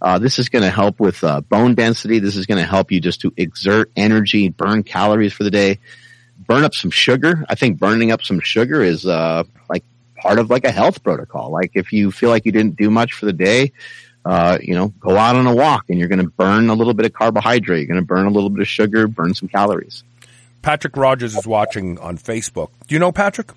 Uh, 0.00 0.18
this 0.18 0.38
is 0.38 0.48
going 0.48 0.62
to 0.62 0.70
help 0.70 1.00
with 1.00 1.24
uh, 1.24 1.40
bone 1.40 1.74
density. 1.74 2.18
This 2.18 2.36
is 2.36 2.46
going 2.46 2.60
to 2.60 2.68
help 2.68 2.92
you 2.92 3.00
just 3.00 3.22
to 3.22 3.32
exert 3.36 3.90
energy, 3.96 4.48
burn 4.48 4.82
calories 4.82 5.32
for 5.32 5.44
the 5.44 5.50
day, 5.50 5.78
burn 6.38 6.62
up 6.62 6.74
some 6.74 6.90
sugar. 6.90 7.44
I 7.48 7.54
think 7.54 7.78
burning 7.78 8.12
up 8.12 8.22
some 8.22 8.40
sugar 8.40 8.82
is 8.82 9.06
uh, 9.06 9.44
like 9.68 9.82
part 10.16 10.38
of 10.38 10.50
like 10.50 10.64
a 10.64 10.70
health 10.70 11.02
protocol. 11.02 11.50
Like 11.50 11.72
if 11.74 11.92
you 11.92 12.10
feel 12.10 12.28
like 12.28 12.44
you 12.44 12.52
didn't 12.52 12.76
do 12.76 12.90
much 12.90 13.14
for 13.14 13.24
the 13.26 13.32
day, 13.32 13.72
uh, 14.24 14.58
you 14.60 14.74
know, 14.74 14.88
go 15.00 15.16
out 15.16 15.36
on 15.36 15.46
a 15.46 15.54
walk 15.54 15.84
and 15.88 15.98
you're 15.98 16.08
going 16.08 16.22
to 16.22 16.30
burn 16.30 16.68
a 16.68 16.74
little 16.74 16.94
bit 16.94 17.06
of 17.06 17.12
carbohydrate. 17.12 17.80
You're 17.80 17.94
going 17.94 18.00
to 18.00 18.06
burn 18.06 18.26
a 18.26 18.30
little 18.30 18.50
bit 18.50 18.60
of 18.60 18.68
sugar, 18.68 19.06
burn 19.06 19.34
some 19.34 19.48
calories. 19.48 20.02
Patrick 20.64 20.96
Rogers 20.96 21.36
is 21.36 21.46
watching 21.46 21.98
on 21.98 22.16
Facebook. 22.16 22.70
Do 22.88 22.94
you 22.94 22.98
know 22.98 23.12
Patrick? 23.12 23.52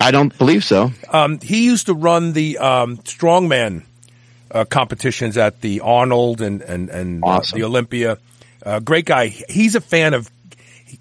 I 0.00 0.10
don't 0.10 0.36
believe 0.36 0.64
so. 0.64 0.90
Um, 1.08 1.38
he 1.38 1.64
used 1.64 1.86
to 1.86 1.94
run 1.94 2.32
the 2.32 2.58
um, 2.58 2.96
strongman 2.98 3.84
uh, 4.50 4.64
competitions 4.64 5.38
at 5.38 5.60
the 5.60 5.78
Arnold 5.80 6.40
and 6.40 6.60
and 6.60 6.90
and 6.90 7.22
awesome. 7.22 7.54
uh, 7.54 7.56
the 7.56 7.64
Olympia. 7.64 8.18
Uh, 8.66 8.80
great 8.80 9.06
guy. 9.06 9.28
He's 9.28 9.76
a 9.76 9.80
fan 9.80 10.12
of 10.12 10.28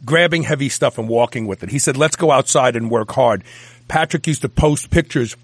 grabbing 0.05 0.43
heavy 0.43 0.70
stuff 0.70 1.00
and 1.00 1.10
walking 1.10 1.48
with 1.48 1.63
it. 1.63 1.72
He 1.72 1.79
said, 1.79 1.98
"Let's 1.98 2.15
go 2.15 2.29
outside 2.29 2.75
and 2.75 2.91
work 2.91 3.12
hard." 3.12 3.43
Patrick 3.88 4.27
used 4.27 4.43
to 4.43 4.50
post 4.50 4.91
pictures 4.91 5.36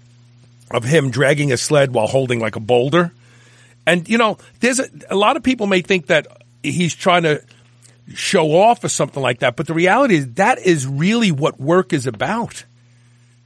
of 0.70 0.84
him 0.84 1.10
dragging 1.10 1.50
a 1.50 1.56
sled 1.56 1.92
while 1.92 2.06
holding 2.06 2.38
like 2.38 2.54
a 2.54 2.60
boulder. 2.60 3.10
And 3.84 4.08
you 4.08 4.18
know, 4.18 4.38
there's 4.60 4.78
a, 4.78 4.88
a 5.10 5.16
lot 5.16 5.36
of 5.36 5.42
people 5.42 5.66
may 5.66 5.80
think 5.80 6.06
that 6.06 6.28
he's 6.62 6.94
trying 6.94 7.24
to 7.24 7.42
show 8.14 8.52
off 8.52 8.82
or 8.84 8.88
something 8.88 9.22
like 9.22 9.40
that. 9.40 9.56
But 9.56 9.66
the 9.66 9.74
reality 9.74 10.16
is 10.16 10.32
that 10.34 10.58
is 10.58 10.86
really 10.86 11.32
what 11.32 11.60
work 11.60 11.92
is 11.92 12.06
about. 12.06 12.64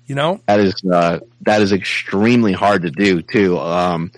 You 0.07 0.17
know, 0.17 0.41
that 0.47 0.61
is 0.61 0.75
uh, 0.91 1.21
that 1.43 1.63
is 1.63 1.73
extremely 1.73 2.53
hard 2.53 2.83
to 2.83 2.91
do 2.91 3.23
too. 3.23 3.59
Um, 3.59 4.11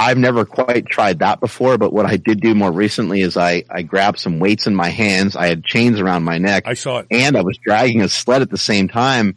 I've 0.00 0.16
never 0.16 0.44
quite 0.46 0.86
tried 0.86 1.18
that 1.18 1.40
before, 1.40 1.76
but 1.76 1.92
what 1.92 2.06
I 2.06 2.16
did 2.16 2.40
do 2.40 2.54
more 2.54 2.72
recently 2.72 3.20
is 3.20 3.36
I, 3.36 3.64
I 3.68 3.82
grabbed 3.82 4.18
some 4.18 4.38
weights 4.38 4.66
in 4.66 4.74
my 4.74 4.88
hands. 4.88 5.36
I 5.36 5.46
had 5.46 5.62
chains 5.62 6.00
around 6.00 6.22
my 6.22 6.38
neck. 6.38 6.62
I 6.66 6.72
saw 6.74 6.98
it. 6.98 7.08
And 7.10 7.36
I 7.36 7.42
was 7.42 7.58
dragging 7.58 8.00
a 8.00 8.08
sled 8.08 8.40
at 8.40 8.50
the 8.50 8.58
same 8.58 8.88
time. 8.88 9.36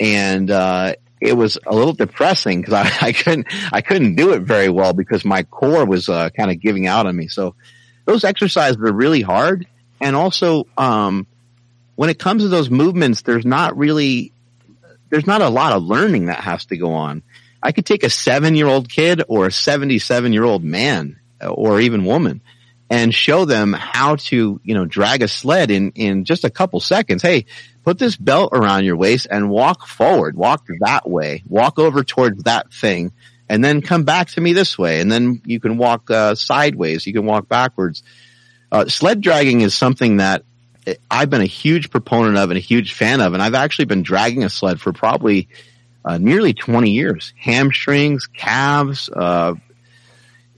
And, 0.00 0.50
uh, 0.50 0.94
it 1.20 1.36
was 1.36 1.58
a 1.66 1.74
little 1.74 1.92
depressing 1.92 2.62
because 2.62 2.72
I, 2.74 2.90
I 3.08 3.12
couldn't, 3.12 3.48
I 3.72 3.82
couldn't 3.82 4.14
do 4.14 4.32
it 4.32 4.42
very 4.42 4.70
well 4.70 4.94
because 4.94 5.26
my 5.26 5.42
core 5.42 5.84
was, 5.84 6.08
uh, 6.08 6.30
kind 6.30 6.50
of 6.50 6.60
giving 6.60 6.86
out 6.86 7.06
on 7.06 7.14
me. 7.14 7.28
So 7.28 7.54
those 8.08 8.24
exercises 8.24 8.78
are 8.78 8.92
really 8.92 9.20
hard. 9.20 9.66
And 10.00 10.16
also, 10.16 10.66
um, 10.78 11.26
when 11.94 12.08
it 12.08 12.18
comes 12.18 12.42
to 12.42 12.48
those 12.48 12.70
movements, 12.70 13.20
there's 13.20 13.44
not 13.44 13.76
really, 13.76 14.32
there's 15.10 15.26
not 15.26 15.42
a 15.42 15.50
lot 15.50 15.72
of 15.72 15.82
learning 15.82 16.26
that 16.26 16.40
has 16.40 16.64
to 16.66 16.78
go 16.78 16.94
on. 16.94 17.22
I 17.62 17.72
could 17.72 17.84
take 17.84 18.04
a 18.04 18.10
seven 18.10 18.54
year 18.54 18.66
old 18.66 18.88
kid 18.88 19.22
or 19.28 19.46
a 19.46 19.52
77 19.52 20.32
year 20.32 20.44
old 20.44 20.64
man 20.64 21.20
or 21.46 21.80
even 21.80 22.06
woman 22.06 22.40
and 22.88 23.14
show 23.14 23.44
them 23.44 23.74
how 23.74 24.16
to, 24.16 24.58
you 24.64 24.74
know, 24.74 24.86
drag 24.86 25.20
a 25.20 25.28
sled 25.28 25.70
in, 25.70 25.90
in 25.90 26.24
just 26.24 26.44
a 26.44 26.50
couple 26.50 26.80
seconds. 26.80 27.20
Hey, 27.20 27.44
put 27.84 27.98
this 27.98 28.16
belt 28.16 28.50
around 28.54 28.86
your 28.86 28.96
waist 28.96 29.26
and 29.30 29.50
walk 29.50 29.86
forward, 29.86 30.34
walk 30.34 30.66
that 30.80 31.06
way, 31.06 31.42
walk 31.46 31.78
over 31.78 32.02
towards 32.04 32.44
that 32.44 32.72
thing 32.72 33.12
and 33.48 33.64
then 33.64 33.80
come 33.80 34.04
back 34.04 34.28
to 34.30 34.40
me 34.40 34.52
this 34.52 34.78
way. 34.78 35.00
And 35.00 35.10
then 35.10 35.40
you 35.44 35.60
can 35.60 35.78
walk 35.78 36.10
uh, 36.10 36.34
sideways. 36.34 37.06
You 37.06 37.12
can 37.12 37.24
walk 37.24 37.48
backwards. 37.48 38.02
Uh, 38.70 38.86
sled 38.86 39.20
dragging 39.20 39.62
is 39.62 39.74
something 39.74 40.18
that 40.18 40.44
I've 41.10 41.30
been 41.30 41.40
a 41.40 41.46
huge 41.46 41.90
proponent 41.90 42.36
of 42.36 42.50
and 42.50 42.56
a 42.56 42.60
huge 42.60 42.92
fan 42.92 43.20
of. 43.20 43.34
And 43.34 43.42
I've 43.42 43.54
actually 43.54 43.86
been 43.86 44.02
dragging 44.02 44.44
a 44.44 44.48
sled 44.48 44.80
for 44.80 44.92
probably 44.92 45.48
uh, 46.04 46.18
nearly 46.18 46.54
20 46.54 46.90
years. 46.90 47.32
Hamstrings, 47.36 48.26
calves, 48.26 49.08
uh, 49.08 49.54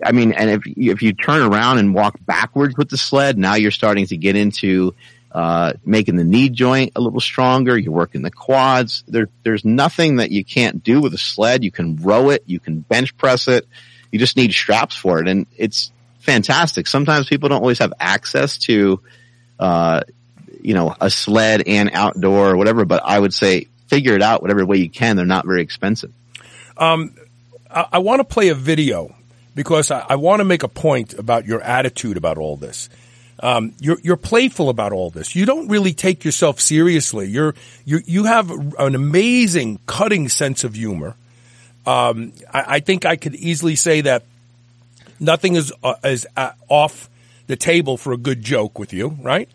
I 0.05 0.13
mean, 0.13 0.33
and 0.33 0.51
if, 0.51 0.63
if 0.67 1.03
you 1.03 1.13
turn 1.13 1.43
around 1.43 1.79
and 1.79 1.95
walk 1.95 2.17
backwards 2.25 2.77
with 2.77 2.89
the 2.89 2.97
sled, 2.97 3.39
now 3.39 3.55
you're 3.55 3.71
starting 3.71 4.07
to 4.07 4.17
get 4.17 4.37
into 4.37 4.95
uh, 5.33 5.75
making 5.85 6.17
the 6.17 6.25
knee 6.25 6.49
joint 6.49 6.93
a 6.97 7.01
little 7.01 7.21
stronger. 7.21 7.79
You're 7.79 7.93
working 7.93 8.23
the 8.23 8.31
quads. 8.31 9.05
There, 9.07 9.29
there's 9.43 9.65
nothing 9.65 10.17
that 10.17 10.31
you 10.31 10.45
can't 10.45 10.83
do 10.83 11.01
with 11.01 11.15
a 11.15 11.19
sled. 11.19 11.63
You 11.63 11.71
can 11.71 11.97
row 11.97 12.31
it. 12.31 12.43
You 12.47 12.59
can 12.59 12.81
bench 12.81 13.17
press 13.17 13.47
it. 13.49 13.69
You 14.11 14.19
just 14.19 14.37
need 14.37 14.53
straps 14.53 14.97
for 14.97 15.21
it. 15.21 15.29
And 15.29 15.47
it's 15.57 15.93
fantastic. 16.19 16.87
Sometimes 16.87 17.29
people 17.29 17.49
don't 17.49 17.61
always 17.61 17.79
have 17.79 17.93
access 18.01 18.59
to, 18.59 19.01
uh, 19.59 20.03
you 20.61 20.75
know, 20.75 20.95
a 21.01 21.11
sled 21.11 21.63
and 21.67 21.91
outdoor 21.93 22.51
or 22.51 22.57
whatever, 22.57 22.85
but 22.85 23.03
I 23.05 23.19
would 23.19 23.33
say 23.33 23.69
figure 23.87 24.15
it 24.15 24.23
out 24.23 24.43
whatever 24.43 24.65
way 24.67 24.79
you 24.79 24.91
can. 24.91 25.17
They're 25.17 25.27
not 25.27 25.47
very 25.47 25.63
expensive. 25.63 26.13
Um, 26.77 27.15
I, 27.71 27.87
I 27.93 27.99
want 27.99 28.21
to 28.21 28.25
play 28.25 28.49
a 28.49 28.55
video 28.55 29.15
because 29.55 29.91
I, 29.91 30.05
I 30.09 30.17
want 30.17 30.41
to 30.41 30.45
make 30.45 30.63
a 30.63 30.69
point 30.69 31.15
about 31.15 31.47
your 31.47 31.61
attitude 31.61 32.17
about 32.17 32.39
all 32.39 32.57
this. 32.57 32.89
Um, 33.43 33.73
you're 33.81 33.99
you're 34.03 34.17
playful 34.17 34.69
about 34.69 34.93
all 34.93 35.11
this. 35.11 35.35
You 35.35 35.47
don't 35.47 35.69
really 35.69 35.95
take 35.95 36.25
yourself 36.25 36.61
seriously. 36.61 37.29
You're 37.29 37.55
you 37.85 38.01
you 38.05 38.25
have 38.25 38.51
an 38.51 38.95
amazing, 38.95 39.81
cutting 39.87 40.29
sense 40.29 40.63
of 40.63 40.75
humor. 40.75 41.17
Um, 41.87 42.33
I, 42.53 42.65
I, 42.67 42.81
think 42.81 43.07
I 43.07 43.17
could 43.17 43.35
easily 43.35 43.75
say 43.75 44.03
that 44.03 44.25
nothing 45.19 45.57
is 45.57 45.73
uh, 45.83 45.95
is 46.05 46.27
uh, 46.37 46.53
off 46.69 47.09
the 47.47 47.57
table 47.57 47.97
for 47.97 48.13
a 48.13 48.19
good 48.19 48.43
joke 48.43 48.79
with 48.79 48.93
you, 48.93 49.17
right? 49.23 49.49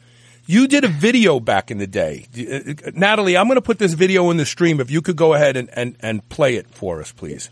You 0.47 0.67
did 0.67 0.83
a 0.83 0.87
video 0.87 1.39
back 1.39 1.71
in 1.71 1.77
the 1.77 1.87
day. 1.87 2.27
Uh, 2.35 2.91
Natalie, 2.93 3.37
I'm 3.37 3.47
going 3.47 3.55
to 3.55 3.61
put 3.61 3.79
this 3.79 3.93
video 3.93 4.29
in 4.31 4.37
the 4.37 4.45
stream. 4.45 4.79
If 4.79 4.91
you 4.91 5.01
could 5.01 5.15
go 5.15 5.33
ahead 5.33 5.57
and, 5.57 5.69
and, 5.73 5.95
and 6.01 6.27
play 6.29 6.55
it 6.55 6.67
for 6.69 6.99
us, 6.99 7.11
please. 7.11 7.49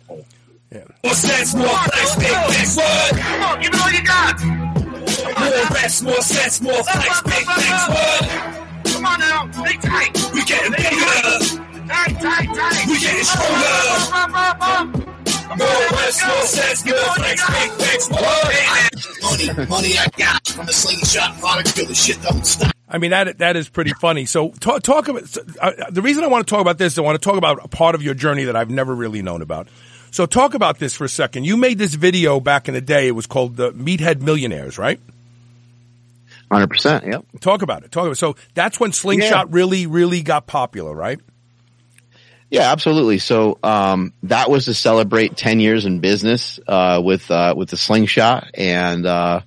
Yeah. 0.72 0.84
Come 3.20 3.44
on, 3.44 3.62
give 3.62 3.74
it 3.74 3.82
all 3.82 3.92
you 3.92 4.04
got. 4.04 4.93
More 5.40 5.66
rest, 5.72 6.04
more 6.04 6.22
sense, 6.22 6.62
more 6.62 6.84
flex, 6.84 7.22
big 7.22 7.46
flex, 7.46 7.88
what? 7.90 8.22
Come 8.94 9.06
on 9.06 9.20
now, 9.20 9.52
stay 9.52 9.78
tight. 9.78 10.12
We 10.34 10.44
getting 10.44 10.72
bigger. 10.72 11.62
Tight, 11.88 12.20
tight, 12.22 12.50
tight. 12.56 12.88
We 12.88 13.00
getting 13.00 13.24
stronger. 13.24 15.00
More 15.58 15.88
rest, 15.92 16.28
more 16.28 16.42
sense, 16.44 16.86
more 16.86 16.96
flex, 17.16 17.48
big 17.48 17.72
flex, 17.72 18.10
what? 18.10 18.22
Money, 19.22 19.68
money 19.70 19.98
I 19.98 20.08
got 20.18 20.48
from 20.48 20.66
the 20.66 20.74
slingshot 20.74 21.38
product, 21.40 21.76
till 21.76 21.88
the 21.88 21.96
shit 21.96 22.22
don't 22.22 22.46
stop. 22.46 22.74
I 22.88 22.98
mean 23.00 23.12
that 23.12 23.40
that 23.40 23.56
is 23.56 23.70
pretty 23.70 23.92
funny. 24.00 24.26
So 24.26 24.50
talk, 24.60 24.84
talk 24.84 25.08
about 25.08 25.24
uh, 25.60 25.72
the 25.90 26.02
reason 26.02 26.24
I 26.24 26.28
want 26.28 26.46
to 26.46 26.50
talk 26.52 26.62
about 26.62 26.78
this. 26.78 26.98
I 26.98 27.02
want 27.02 27.20
to 27.20 27.26
talk 27.26 27.38
about 27.38 27.64
a 27.64 27.68
part 27.68 27.96
of 27.96 28.04
your 28.04 28.14
journey 28.14 28.44
that 28.44 28.56
I've 28.56 28.70
never 28.70 28.94
really 28.94 29.24
known 29.24 29.42
about. 29.42 29.68
So 30.12 30.28
talk 30.28 30.54
about 30.54 30.78
this 30.78 30.96
for 30.96 31.06
a 31.06 31.10
second. 31.10 31.46
You 31.46 31.58
made 31.58 31.80
this 31.80 31.96
video 31.96 32.40
back 32.40 32.68
in 32.68 32.76
the 32.76 32.82
day. 32.82 33.08
It 33.08 33.12
was 33.12 33.26
called 33.26 33.56
the 33.56 33.72
Meathead 33.72 34.22
Millionaires, 34.22 34.78
right? 34.78 35.00
Hundred 36.54 36.70
percent. 36.70 37.06
Yep. 37.06 37.26
Talk 37.42 37.62
about 37.62 37.84
it. 37.84 37.92
Talk 37.92 38.04
about 38.04 38.14
it. 38.14 38.18
So 38.18 38.36
that's 38.54 38.80
when 38.80 38.92
Slingshot 38.92 39.48
yeah. 39.48 39.56
really, 39.56 39.88
really 39.88 40.22
got 40.22 40.48
popular, 40.48 40.94
right? 40.94 41.20
Yeah, 42.50 42.72
absolutely. 42.72 43.18
So 43.18 43.58
um, 43.64 44.14
that 44.24 44.52
was 44.52 44.66
to 44.66 44.76
celebrate 44.76 45.36
10 45.36 45.60
years 45.60 45.86
in 45.86 46.02
business 46.02 46.60
uh, 46.68 47.02
with 47.04 47.32
uh, 47.32 47.56
with 47.58 47.70
the 47.70 47.78
slingshot, 47.78 48.52
and 48.54 49.08
uh, 49.08 49.42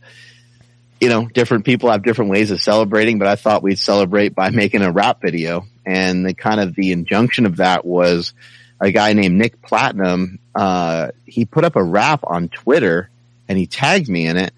you 1.00 1.08
know, 1.08 1.26
different 1.26 1.64
people 1.64 1.90
have 1.90 2.02
different 2.02 2.30
ways 2.30 2.50
of 2.50 2.60
celebrating, 2.60 3.18
but 3.18 3.28
I 3.28 3.36
thought 3.36 3.62
we'd 3.62 3.78
celebrate 3.78 4.34
by 4.34 4.50
making 4.62 4.82
a 4.82 4.90
rap 4.90 5.20
video. 5.20 5.66
And 5.84 6.26
the 6.26 6.34
kind 6.34 6.60
of 6.60 6.74
the 6.74 6.92
injunction 6.92 7.46
of 7.46 7.58
that 7.58 7.84
was 7.84 8.34
a 8.80 8.90
guy 8.90 9.12
named 9.12 9.36
Nick 9.36 9.62
Platinum. 9.62 10.38
Uh, 10.54 11.10
he 11.24 11.44
put 11.44 11.64
up 11.64 11.76
a 11.76 11.84
rap 11.84 12.20
on 12.24 12.48
Twitter 12.48 13.10
and 13.48 13.56
he 13.56 13.66
tagged 13.66 14.08
me 14.08 14.26
in 14.26 14.36
it. 14.36 14.52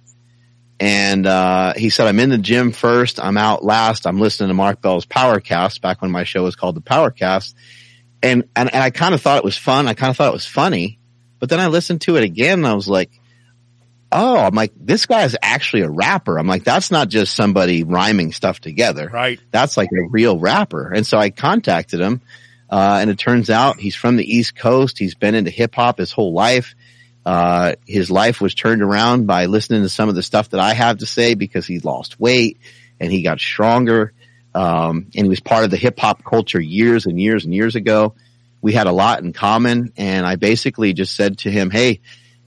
And, 0.81 1.27
uh, 1.27 1.75
he 1.75 1.91
said, 1.91 2.07
I'm 2.07 2.21
in 2.21 2.31
the 2.31 2.39
gym 2.39 2.73
first. 2.73 3.19
I'm 3.19 3.37
out 3.37 3.65
last. 3.65 4.07
I'm 4.07 4.21
listening 4.21 4.49
to 4.49 4.55
Mark 4.55 4.81
Bell's 4.81 5.07
Powercast 5.07 5.81
back 5.81 6.01
when 6.01 6.11
my 6.11 6.25
show 6.25 6.45
was 6.45 6.57
called 6.57 6.77
the 6.77 6.81
Powercast. 6.81 7.55
And, 8.23 8.45
and, 8.55 8.73
and 8.73 8.83
I 8.83 8.91
kind 8.91 9.15
of 9.15 9.21
thought 9.21 9.39
it 9.39 9.45
was 9.45 9.57
fun. 9.57 9.89
I 9.89 9.95
kind 9.95 10.11
of 10.11 10.17
thought 10.17 10.29
it 10.29 10.35
was 10.35 10.47
funny, 10.47 10.99
but 11.39 11.49
then 11.49 11.61
I 11.61 11.67
listened 11.69 12.03
to 12.03 12.17
it 12.17 12.23
again 12.23 12.61
and 12.61 12.67
I 12.67 12.75
was 12.75 12.89
like, 12.89 13.11
oh, 14.11 14.39
I'm 14.39 14.55
like, 14.55 14.73
this 14.77 15.07
guy 15.07 15.25
is 15.25 15.37
actually 15.41 15.83
a 15.83 15.91
rapper. 15.91 16.39
I'm 16.39 16.47
like, 16.47 16.65
that's 16.65 16.91
not 16.91 17.09
just 17.09 17.35
somebody 17.35 17.85
rhyming 17.85 18.33
stuff 18.33 18.61
together. 18.61 19.09
Right. 19.13 19.41
That's 19.51 19.77
like 19.77 19.91
a 19.93 20.09
real 20.09 20.39
rapper. 20.39 20.93
And 20.93 21.07
so 21.07 21.19
I 21.19 21.31
contacted 21.31 22.01
him. 22.01 22.23
Uh, 22.71 22.99
and 23.01 23.11
it 23.11 23.19
turns 23.19 23.49
out 23.49 23.79
he's 23.79 23.95
from 23.95 24.17
the 24.17 24.25
East 24.25 24.57
Coast. 24.57 24.99
He's 24.99 25.15
been 25.15 25.35
into 25.35 25.51
hip 25.51 25.75
hop 25.75 25.99
his 25.99 26.13
whole 26.13 26.33
life. 26.33 26.75
Uh, 27.29 27.75
his 27.87 28.11
life 28.11 28.41
was 28.41 28.55
turned 28.55 28.81
around 28.81 29.27
by 29.27 29.45
listening 29.45 29.83
to 29.83 29.91
some 29.91 30.09
of 30.09 30.15
the 30.15 30.23
stuff 30.23 30.49
that 30.49 30.61
I 30.61 30.73
have 30.73 30.97
to 31.01 31.07
say 31.07 31.35
because 31.35 31.67
he 31.67 31.79
lost 31.79 32.19
weight 32.19 32.57
and 32.99 33.13
he 33.13 33.21
got 33.21 33.39
stronger. 33.39 34.15
Um, 34.55 35.09
and 35.15 35.27
he 35.27 35.29
was 35.29 35.41
part 35.41 35.63
of 35.63 35.71
the 35.71 35.77
hip 35.77 35.99
hop 36.01 36.25
culture 36.25 36.59
years 36.59 37.05
and 37.05 37.21
years 37.21 37.45
and 37.45 37.53
years 37.53 37.77
ago. 37.77 38.15
We 38.63 38.73
had 38.73 38.87
a 38.87 38.93
lot 38.93 39.23
in 39.23 39.35
common. 39.35 39.93
And 39.99 40.25
I 40.25 40.37
basically 40.37 40.95
just 40.95 41.15
said 41.15 41.37
to 41.41 41.51
him, 41.51 41.69
Hey, 41.69 42.01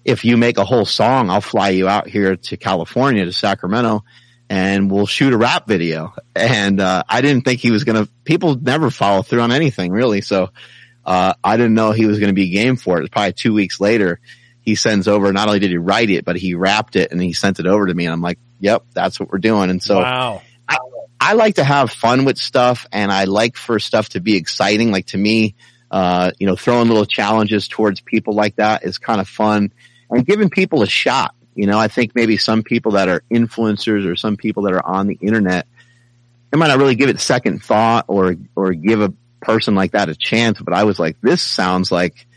if 0.04 0.26
you 0.26 0.36
make 0.36 0.58
a 0.58 0.66
whole 0.66 0.86
song, 0.86 1.30
I'll 1.30 1.42
fly 1.42 1.70
you 1.70 1.88
out 1.88 2.08
here 2.08 2.36
to 2.36 2.58
California 2.58 3.24
to 3.24 3.34
Sacramento 3.34 4.04
and 4.50 4.90
we'll 4.90 5.06
shoot 5.06 5.32
a 5.34 5.38
rap 5.38 5.68
video. 5.68 6.16
And, 6.36 6.80
uh, 6.80 7.04
I 7.08 7.22
didn't 7.22 7.46
think 7.46 7.60
he 7.60 7.70
was 7.70 7.84
going 7.84 8.04
to, 8.04 8.12
people 8.24 8.56
never 8.56 8.90
follow 8.90 9.22
through 9.22 9.42
on 9.42 9.52
anything 9.52 9.92
really. 9.92 10.22
So, 10.22 10.50
uh, 11.06 11.34
I 11.44 11.58
didn't 11.58 11.76
know 11.76 11.92
he 11.92 12.08
was 12.08 12.18
going 12.18 12.30
to 12.30 12.34
be 12.34 12.50
game 12.50 12.78
for 12.78 13.00
it. 13.00 13.12
Probably 13.12 13.34
two 13.34 13.54
weeks 13.54 13.80
later, 13.80 14.20
he 14.62 14.76
sends 14.76 15.08
over, 15.08 15.34
not 15.34 15.48
only 15.48 15.60
did 15.60 15.72
he 15.72 15.78
write 15.78 16.10
it, 16.10 16.24
but 16.24 16.36
he 16.36 16.54
wrapped 16.54 16.96
it 16.96 17.12
and 17.12 17.22
he 17.22 17.34
sent 17.34 17.60
it 17.60 17.66
over 17.66 17.88
to 17.88 17.94
me. 17.94 18.06
And 18.06 18.14
I'm 18.14 18.22
like, 18.22 18.38
yep, 18.60 18.84
that's 18.94 19.20
what 19.20 19.32
we're 19.32 19.40
doing. 19.40 19.70
And 19.70 19.82
so 19.82 20.00
wow. 20.00 20.42
I, 20.70 20.78
I 21.20 21.34
like 21.34 21.56
to 21.56 21.64
have 21.64 21.92
fun 21.92 22.26
with 22.26 22.38
stuff 22.38 22.86
and 22.92 23.12
I 23.12 23.24
like 23.24 23.58
for 23.58 23.80
stuff 23.80 24.10
to 24.10 24.20
be 24.20 24.36
exciting. 24.36 24.92
Like 24.92 25.08
to 25.08 25.18
me, 25.18 25.56
uh, 25.90 26.32
you 26.40 26.46
know, 26.46 26.56
throwing 26.56 26.88
little 26.88 27.06
challenges 27.06 27.68
towards 27.68 28.02
people 28.02 28.34
like 28.34 28.56
that 28.58 28.84
is 28.84 28.98
kind 29.00 29.20
of 29.20 29.28
fun 29.28 29.74
and 30.10 30.26
giving 30.26 30.50
people 30.50 30.84
a 30.84 30.88
shot. 30.88 31.34
You 31.56 31.66
know, 31.66 31.80
I 31.80 31.88
think 31.88 32.16
maybe 32.16 32.38
some 32.38 32.64
people 32.64 32.94
that 32.94 33.10
are 33.10 33.24
influencers 33.32 34.06
or 34.08 34.16
some 34.16 34.38
people 34.38 34.64
that 34.64 34.74
are 34.74 34.86
on 34.86 35.08
the 35.08 35.18
internet, 35.22 35.68
they 36.52 36.58
might 36.58 36.68
not 36.68 36.78
really 36.78 36.96
give 36.96 37.10
it 37.10 37.20
second 37.20 37.64
thought 37.64 38.06
or, 38.08 38.36
or 38.56 38.74
give 38.74 39.02
a 39.02 39.12
person 39.42 39.74
like 39.74 39.94
that 39.94 40.08
a 40.08 40.16
chance. 40.16 40.62
But 40.62 40.74
I 40.76 40.84
was 40.84 41.00
like, 41.00 41.20
this 41.20 41.42
sounds 41.42 41.92
like, 41.92 42.28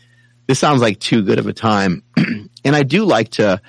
this 0.47 0.59
sounds 0.59 0.81
like 0.81 0.99
too 0.99 1.23
good 1.23 1.39
of 1.39 1.47
a 1.47 1.53
time. 1.53 2.03
and 2.17 2.75
I 2.75 2.83
do 2.83 3.05
like 3.05 3.29
to, 3.31 3.61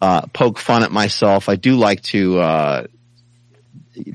uh, 0.00 0.22
poke 0.32 0.58
fun 0.58 0.82
at 0.82 0.90
myself. 0.90 1.48
I 1.48 1.56
do 1.56 1.76
like 1.76 2.02
to, 2.04 2.38
uh, 2.40 2.86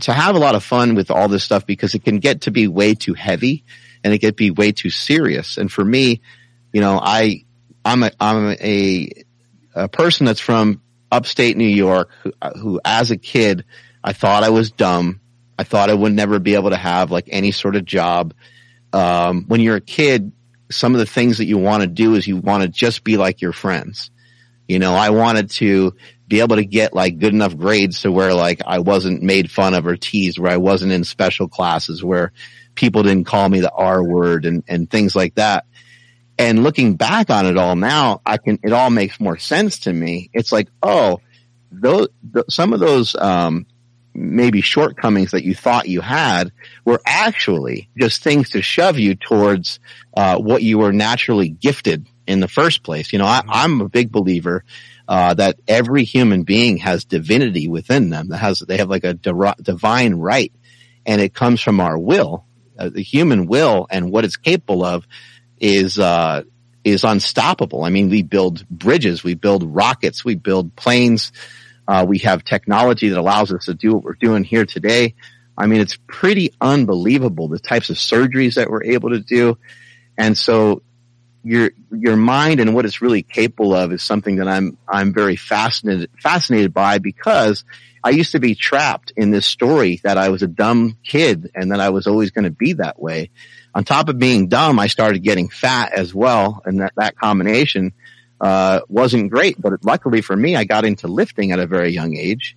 to 0.02 0.14
have 0.14 0.36
a 0.36 0.40
lot 0.40 0.56
of 0.56 0.64
fun 0.64 0.96
with 0.96 1.12
all 1.12 1.28
this 1.28 1.44
stuff 1.44 1.66
because 1.66 1.96
it 1.96 2.04
can 2.04 2.20
get 2.20 2.42
to 2.42 2.52
be 2.52 2.68
way 2.68 2.96
too 2.96 3.14
heavy 3.14 3.64
and 4.04 4.14
it 4.14 4.20
can 4.20 4.34
be 4.34 4.52
way 4.52 4.72
too 4.72 4.90
serious. 4.90 5.58
And 5.58 5.72
for 5.72 5.84
me, 5.84 6.22
you 6.74 6.82
know, 6.82 7.00
I, 7.02 7.46
I'm 7.84 8.04
a, 8.04 8.12
I'm 8.20 8.56
a, 8.60 9.10
a 9.76 9.88
person 9.88 10.26
that's 10.26 10.40
from 10.40 10.82
upstate 11.12 11.56
New 11.56 11.68
York 11.68 12.10
who, 12.24 12.34
who 12.60 12.82
as 12.84 13.12
a 13.12 13.18
kid, 13.18 13.66
I 14.04 14.14
thought 14.14 14.44
I 14.44 14.50
was 14.50 14.72
dumb. 14.72 15.22
I 15.58 15.64
thought 15.64 15.90
I 15.90 15.94
would 15.94 16.14
never 16.14 16.40
be 16.40 16.56
able 16.56 16.72
to 16.72 16.78
have 16.78 17.12
like 17.12 17.30
any 17.30 17.52
sort 17.52 17.76
of 17.76 17.86
job. 17.86 18.34
Um, 18.92 19.46
when 19.48 19.62
you're 19.62 19.78
a 19.78 19.82
kid, 19.82 20.32
some 20.72 20.94
of 20.94 21.00
the 21.00 21.06
things 21.06 21.38
that 21.38 21.46
you 21.46 21.58
want 21.58 21.82
to 21.82 21.88
do 21.88 22.16
is 22.16 22.28
you 22.28 22.38
want 22.38 22.64
to 22.64 22.70
just 22.70 23.04
be 23.04 23.18
like 23.18 23.42
your 23.42 23.54
friends. 23.54 24.12
You 24.68 24.80
know, 24.80 24.96
I 24.96 25.12
wanted 25.12 25.52
to 25.52 25.96
be 26.28 26.40
able 26.40 26.56
to 26.56 26.66
get 26.66 26.94
like 26.94 27.20
good 27.20 27.34
enough 27.34 27.56
grades 27.56 28.02
to 28.02 28.12
where 28.12 28.34
like 28.34 28.62
I 28.66 28.80
wasn't 28.80 29.22
made 29.22 29.52
fun 29.52 29.76
of 29.76 29.86
or 29.86 29.96
teased, 29.96 30.40
where 30.40 30.52
I 30.52 30.58
wasn't 30.58 30.92
in 30.92 31.04
special 31.04 31.48
classes, 31.48 32.04
where 32.04 32.32
people 32.74 33.04
didn't 33.04 33.26
call 33.26 33.48
me 33.48 33.60
the 33.60 33.72
R 33.72 34.04
word 34.04 34.46
and, 34.46 34.64
and 34.68 34.90
things 34.90 35.16
like 35.16 35.36
that. 35.36 35.66
And 36.38 36.64
looking 36.64 36.96
back 36.96 37.30
on 37.30 37.46
it 37.46 37.58
all 37.58 37.76
now, 37.76 38.22
I 38.26 38.38
can, 38.38 38.60
it 38.64 38.74
all 38.74 38.90
makes 38.90 39.20
more 39.20 39.38
sense 39.38 39.80
to 39.80 39.94
me. 39.94 40.30
It's 40.34 40.52
like, 40.52 40.68
oh, 40.84 41.22
those, 41.72 42.08
some 42.50 42.74
of 42.74 42.80
those, 42.80 43.16
um, 43.16 43.68
maybe 44.16 44.62
shortcomings 44.62 45.32
that 45.32 45.44
you 45.44 45.54
thought 45.54 45.88
you 45.88 46.02
had 46.02 46.52
were 46.86 47.02
actually 47.06 47.90
just 47.98 48.24
things 48.24 48.52
to 48.52 48.62
shove 48.62 48.98
you 48.98 49.16
towards, 49.16 49.80
uh, 50.16 50.38
what 50.38 50.64
you 50.64 50.78
were 50.78 50.94
naturally 50.94 51.50
gifted 51.50 52.08
in 52.26 52.40
the 52.40 52.48
first 52.48 52.82
place. 52.84 53.12
You 53.12 53.20
know, 53.20 53.26
I, 53.26 53.42
I'm 53.48 53.82
a 53.82 53.90
big 53.90 54.12
believer, 54.12 54.64
uh, 55.08 55.34
that 55.36 55.60
every 55.68 56.04
human 56.04 56.44
being 56.44 56.78
has 56.78 57.06
divinity 57.06 57.68
within 57.68 58.10
them 58.10 58.30
that 58.30 58.38
has, 58.38 58.60
they 58.60 58.78
have 58.78 58.90
like 58.90 59.04
a 59.04 59.14
divine 59.14 60.16
right 60.16 60.52
and 61.06 61.22
it 61.22 61.34
comes 61.34 61.62
from 61.62 61.80
our 61.80 61.98
will, 61.98 62.46
uh, 62.80 62.90
the 62.90 63.04
human 63.04 63.46
will 63.46 63.86
and 63.90 64.12
what 64.12 64.26
it's 64.26 64.38
capable 64.38 64.84
of 64.84 65.06
is 65.60 66.00
uh, 66.00 66.44
is 66.84 67.04
unstoppable. 67.04 67.84
I 67.84 67.90
mean, 67.90 68.10
we 68.10 68.22
build 68.22 68.68
bridges, 68.70 69.24
we 69.24 69.34
build 69.34 69.64
rockets, 69.64 70.24
we 70.24 70.36
build 70.36 70.76
planes. 70.76 71.32
Uh, 71.88 72.06
we 72.08 72.20
have 72.20 72.44
technology 72.44 73.10
that 73.10 73.20
allows 73.20 73.52
us 73.52 73.66
to 73.66 73.74
do 73.74 73.94
what 73.94 74.04
we're 74.04 74.14
doing 74.14 74.44
here 74.44 74.66
today. 74.66 75.16
I 75.58 75.68
mean, 75.68 75.82
it's 75.82 75.98
pretty 76.08 76.54
unbelievable 76.60 77.48
the 77.48 77.60
types 77.60 77.90
of 77.90 77.98
surgeries 77.98 78.56
that 78.56 78.70
we're 78.70 78.84
able 78.84 79.12
to 79.12 79.20
do. 79.20 79.58
And 80.18 80.38
so 80.38 80.82
your, 81.44 81.72
your 81.92 82.16
mind 82.16 82.60
and 82.60 82.74
what 82.74 82.86
it's 82.86 83.02
really 83.02 83.24
capable 83.24 83.74
of 83.74 83.92
is 83.92 84.04
something 84.04 84.38
that 84.38 84.48
I'm, 84.48 84.78
I'm 84.88 85.14
very 85.14 85.36
fascinated, 85.36 86.10
fascinated 86.22 86.74
by 86.74 86.98
because 86.98 87.64
I 88.04 88.10
used 88.10 88.34
to 88.34 88.40
be 88.40 88.56
trapped 88.56 89.14
in 89.16 89.32
this 89.32 89.46
story 89.46 90.02
that 90.04 90.18
I 90.18 90.30
was 90.30 90.44
a 90.44 90.48
dumb 90.48 90.98
kid 91.04 91.52
and 91.56 91.72
that 91.72 91.80
I 91.80 91.90
was 91.90 92.08
always 92.08 92.32
going 92.32 92.46
to 92.46 92.52
be 92.52 92.74
that 92.74 93.00
way 93.00 93.30
on 93.76 93.84
top 93.84 94.08
of 94.08 94.18
being 94.18 94.48
dumb, 94.48 94.80
I 94.80 94.88
started 94.88 95.22
getting 95.22 95.50
fat 95.50 95.92
as 95.92 96.16
well. 96.16 96.62
And 96.66 96.80
that, 96.80 96.94
that 96.96 97.18
combination, 97.18 97.92
uh, 98.46 98.82
wasn't 98.90 99.32
great. 99.32 99.60
But 99.60 99.84
luckily 99.84 100.22
for 100.22 100.36
me, 100.36 100.56
I 100.56 100.66
got 100.66 100.86
into 100.86 101.08
lifting 101.08 101.52
at 101.52 101.58
a 101.58 101.66
very 101.66 101.90
young 101.90 102.16
age. 102.16 102.56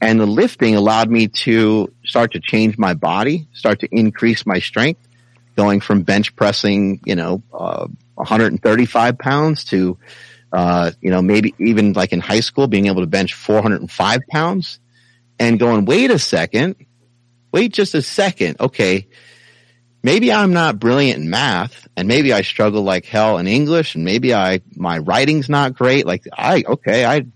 And 0.00 0.18
the 0.18 0.26
lifting 0.26 0.74
allowed 0.74 1.10
me 1.10 1.28
to 1.44 1.92
start 2.04 2.32
to 2.32 2.40
change 2.40 2.76
my 2.76 2.94
body, 2.94 3.46
start 3.52 3.80
to 3.80 3.88
increase 3.92 4.44
my 4.46 4.58
strength, 4.58 5.00
going 5.54 5.80
from 5.80 6.02
bench 6.02 6.34
pressing, 6.34 7.00
you 7.04 7.14
know, 7.14 7.42
uh, 7.52 7.86
135 8.14 9.18
pounds 9.18 9.64
to, 9.66 9.96
uh, 10.52 10.90
you 11.00 11.10
know, 11.10 11.22
maybe 11.22 11.54
even 11.60 11.92
like 11.92 12.12
in 12.12 12.18
high 12.18 12.40
school, 12.40 12.66
being 12.66 12.86
able 12.86 13.02
to 13.02 13.06
bench 13.06 13.34
405 13.34 14.20
pounds. 14.28 14.80
and 15.40 15.60
going, 15.60 15.84
wait 15.84 16.10
a 16.10 16.18
second, 16.18 16.74
wait 17.52 17.72
just 17.72 17.94
a 17.94 18.02
second. 18.02 18.56
Okay. 18.58 19.06
Maybe 20.08 20.32
I'm 20.32 20.54
not 20.54 20.78
brilliant 20.78 21.22
in 21.22 21.28
math 21.28 21.86
and 21.94 22.08
maybe 22.08 22.32
I 22.32 22.40
struggle 22.40 22.82
like 22.82 23.04
hell 23.04 23.36
in 23.36 23.46
English 23.46 23.94
and 23.94 24.06
maybe 24.06 24.34
I, 24.34 24.62
my 24.74 24.96
writing's 24.96 25.50
not 25.50 25.74
great. 25.74 26.06
Like 26.06 26.24
I, 26.32 26.64
okay, 26.66 27.04
I, 27.04 27.26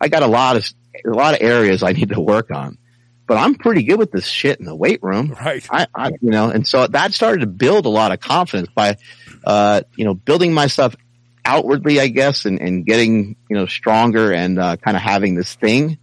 I 0.00 0.08
got 0.08 0.22
a 0.22 0.26
lot 0.26 0.56
of, 0.56 0.66
a 1.04 1.10
lot 1.10 1.34
of 1.34 1.42
areas 1.42 1.82
I 1.82 1.92
need 1.92 2.08
to 2.08 2.18
work 2.18 2.50
on, 2.50 2.78
but 3.26 3.36
I'm 3.36 3.56
pretty 3.56 3.82
good 3.82 3.98
with 3.98 4.10
this 4.10 4.24
shit 4.24 4.58
in 4.58 4.64
the 4.64 4.74
weight 4.74 5.02
room. 5.02 5.36
Right. 5.38 5.68
I, 5.70 5.86
I 5.94 6.08
you 6.22 6.30
know, 6.30 6.48
and 6.48 6.66
so 6.66 6.86
that 6.86 7.12
started 7.12 7.40
to 7.40 7.46
build 7.46 7.84
a 7.84 7.90
lot 7.90 8.10
of 8.10 8.20
confidence 8.20 8.70
by, 8.74 8.96
uh, 9.44 9.82
you 9.94 10.06
know, 10.06 10.14
building 10.14 10.54
myself 10.54 10.96
outwardly, 11.44 12.00
I 12.00 12.06
guess, 12.06 12.46
and, 12.46 12.58
and 12.58 12.86
getting, 12.86 13.36
you 13.50 13.56
know, 13.56 13.66
stronger 13.66 14.32
and, 14.32 14.58
uh, 14.58 14.78
kind 14.78 14.96
of 14.96 15.02
having 15.02 15.34
this 15.34 15.54
thing. 15.56 15.98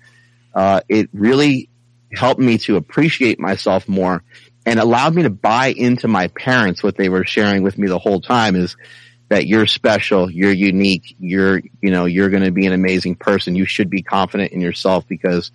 Uh, 0.54 0.82
it 0.88 1.10
really 1.13 1.67
helped 2.13 2.39
me 2.39 2.60
to 2.60 2.75
appreciate 2.75 3.39
myself 3.39 3.88
more 3.88 4.23
and 4.69 4.79
allowed 4.79 5.15
me 5.15 5.23
to 5.23 5.32
buy 5.32 5.67
into 5.67 6.08
my 6.08 6.27
parents 6.27 6.84
what 6.84 6.95
they 6.95 7.10
were 7.10 7.25
sharing 7.25 7.63
with 7.63 7.79
me 7.79 7.88
the 7.88 7.97
whole 7.97 8.21
time 8.21 8.55
is 8.55 8.77
that 9.27 9.47
you're 9.47 9.65
special, 9.65 10.29
you're 10.29 10.51
unique, 10.51 11.15
you're, 11.19 11.60
you 11.82 11.89
know, 11.89 12.05
you're 12.05 12.29
going 12.29 12.43
to 12.43 12.51
be 12.51 12.67
an 12.67 12.73
amazing 12.73 13.15
person. 13.15 13.55
You 13.55 13.65
should 13.65 13.89
be 13.89 14.03
confident 14.03 14.51
in 14.51 14.62
yourself 14.62 15.08
because 15.08 15.51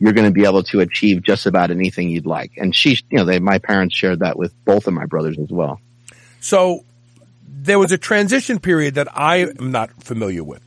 you're 0.00 0.12
going 0.12 0.26
to 0.26 0.32
be 0.32 0.44
able 0.44 0.64
to 0.64 0.80
achieve 0.80 1.22
just 1.22 1.46
about 1.46 1.70
anything 1.70 2.08
you'd 2.08 2.26
like. 2.26 2.50
And 2.56 2.74
she, 2.74 2.98
you 3.10 3.18
know, 3.18 3.24
they, 3.24 3.38
my 3.38 3.58
parents 3.58 3.94
shared 3.94 4.20
that 4.20 4.36
with 4.36 4.52
both 4.64 4.88
of 4.88 4.92
my 4.92 5.06
brothers 5.06 5.38
as 5.38 5.50
well. 5.50 5.80
So 6.40 6.84
there 7.46 7.78
was 7.78 7.92
a 7.92 7.98
transition 7.98 8.58
period 8.58 8.96
that 8.96 9.06
I 9.16 9.36
am 9.36 9.70
not 9.70 10.02
familiar 10.02 10.42
with. 10.42 10.62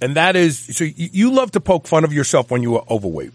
And 0.00 0.16
that 0.16 0.34
is, 0.34 0.58
so 0.58 0.82
you, 0.82 1.30
love 1.30 1.52
to 1.52 1.60
poke 1.60 1.86
fun 1.86 2.02
of 2.02 2.12
yourself 2.12 2.50
when 2.50 2.62
you 2.62 2.72
were 2.72 2.82
overweight. 2.90 3.32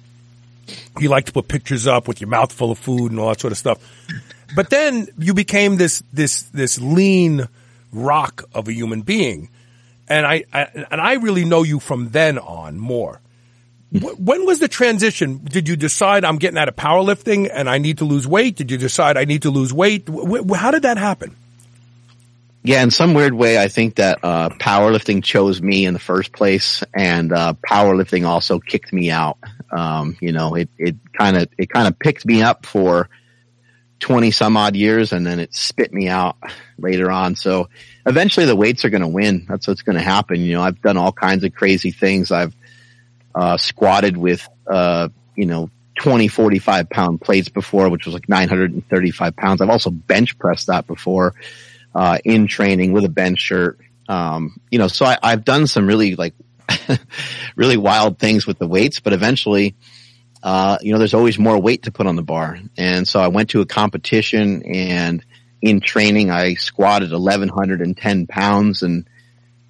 You 0.99 1.09
like 1.09 1.25
to 1.25 1.31
put 1.31 1.47
pictures 1.47 1.87
up 1.87 2.07
with 2.07 2.21
your 2.21 2.29
mouth 2.29 2.51
full 2.51 2.71
of 2.71 2.79
food 2.79 3.11
and 3.11 3.19
all 3.19 3.29
that 3.29 3.39
sort 3.39 3.51
of 3.51 3.57
stuff. 3.57 3.79
But 4.55 4.69
then 4.69 5.07
you 5.17 5.33
became 5.33 5.77
this, 5.77 6.03
this, 6.13 6.43
this 6.43 6.79
lean 6.79 7.47
rock 7.91 8.43
of 8.53 8.67
a 8.67 8.73
human 8.73 9.01
being. 9.01 9.49
And 10.07 10.25
I, 10.25 10.43
I 10.53 10.85
and 10.91 11.01
I 11.01 11.13
really 11.13 11.45
know 11.45 11.63
you 11.63 11.79
from 11.79 12.09
then 12.11 12.37
on 12.37 12.77
more. 12.77 13.21
When 13.91 14.45
was 14.45 14.59
the 14.59 14.67
transition? 14.67 15.39
Did 15.43 15.69
you 15.69 15.75
decide 15.75 16.25
I'm 16.25 16.37
getting 16.37 16.57
out 16.57 16.67
of 16.67 16.75
powerlifting 16.75 17.49
and 17.51 17.69
I 17.69 17.77
need 17.77 17.99
to 17.99 18.05
lose 18.05 18.27
weight? 18.27 18.55
Did 18.55 18.69
you 18.69 18.77
decide 18.77 19.17
I 19.17 19.25
need 19.25 19.43
to 19.43 19.49
lose 19.49 19.73
weight? 19.73 20.07
How 20.53 20.71
did 20.71 20.83
that 20.83 20.97
happen? 20.97 21.35
Yeah, 22.65 22.81
in 22.81 22.89
some 22.89 23.13
weird 23.13 23.35
way, 23.35 23.59
I 23.59 23.67
think 23.67 23.97
that 23.97 24.17
uh, 24.23 24.49
powerlifting 24.49 25.23
chose 25.23 25.61
me 25.61 25.85
in 25.85 25.93
the 25.93 25.99
first 25.99 26.31
place, 26.31 26.83
and 26.95 27.31
uh, 27.31 27.53
powerlifting 27.63 28.25
also 28.25 28.57
kicked 28.57 28.91
me 28.91 29.11
out. 29.11 29.37
Um, 29.71 30.17
you 30.19 30.31
know, 30.31 30.55
it 30.55 30.69
it 30.79 30.95
kind 31.15 31.37
of 31.37 31.47
it 31.59 31.69
kind 31.69 31.87
of 31.87 31.99
picked 31.99 32.25
me 32.25 32.41
up 32.41 32.65
for 32.65 33.07
twenty 33.99 34.31
some 34.31 34.57
odd 34.57 34.75
years, 34.75 35.13
and 35.13 35.27
then 35.27 35.39
it 35.39 35.53
spit 35.53 35.93
me 35.93 36.07
out 36.07 36.37
later 36.79 37.11
on. 37.11 37.35
So 37.35 37.69
eventually, 38.03 38.47
the 38.47 38.55
weights 38.55 38.83
are 38.83 38.89
going 38.89 39.03
to 39.03 39.07
win. 39.09 39.45
That's 39.47 39.67
what's 39.67 39.83
going 39.83 39.97
to 39.97 40.03
happen. 40.03 40.41
You 40.41 40.53
know, 40.53 40.63
I've 40.63 40.81
done 40.81 40.97
all 40.97 41.11
kinds 41.11 41.43
of 41.43 41.53
crazy 41.53 41.91
things. 41.91 42.31
I've 42.31 42.55
uh, 43.35 43.57
squatted 43.57 44.17
with 44.17 44.49
uh, 44.65 45.09
you 45.35 45.45
know 45.45 45.69
20, 45.99 46.29
45 46.29 46.89
pound 46.89 47.21
plates 47.21 47.49
before, 47.49 47.89
which 47.89 48.07
was 48.07 48.15
like 48.15 48.27
935 48.27 49.35
pounds. 49.35 49.61
I've 49.61 49.69
also 49.69 49.91
bench 49.91 50.39
pressed 50.39 50.65
that 50.65 50.87
before 50.87 51.35
uh, 51.95 52.19
in 52.25 52.45
training 52.45 52.91
with 52.91 53.05
a 53.05 53.09
bench 53.09 53.39
shirt. 53.39 53.79
Um, 54.07 54.59
you 54.69 54.77
know, 54.77 54.89
so 54.89 55.05
I, 55.05 55.17
I've 55.23 55.45
done 55.45 55.65
some 55.65 55.87
really 55.87 56.15
like, 56.15 56.33
really 57.55 57.77
wild 57.77 58.19
things 58.19 58.45
with 58.45 58.59
the 58.59 58.67
weights, 58.67 58.99
but 58.99 59.13
eventually, 59.13 59.75
uh, 60.43 60.77
you 60.81 60.91
know, 60.91 60.99
there's 60.99 61.13
always 61.13 61.39
more 61.39 61.57
weight 61.59 61.83
to 61.83 61.91
put 61.91 62.05
on 62.05 62.17
the 62.17 62.21
bar. 62.21 62.59
And 62.77 63.07
so 63.07 63.19
I 63.19 63.29
went 63.29 63.51
to 63.51 63.61
a 63.61 63.65
competition 63.65 64.63
and 64.63 65.25
in 65.61 65.79
training, 65.79 66.29
I 66.29 66.55
squatted 66.55 67.11
1110 67.11 68.27
pounds 68.27 68.83
and 68.83 69.09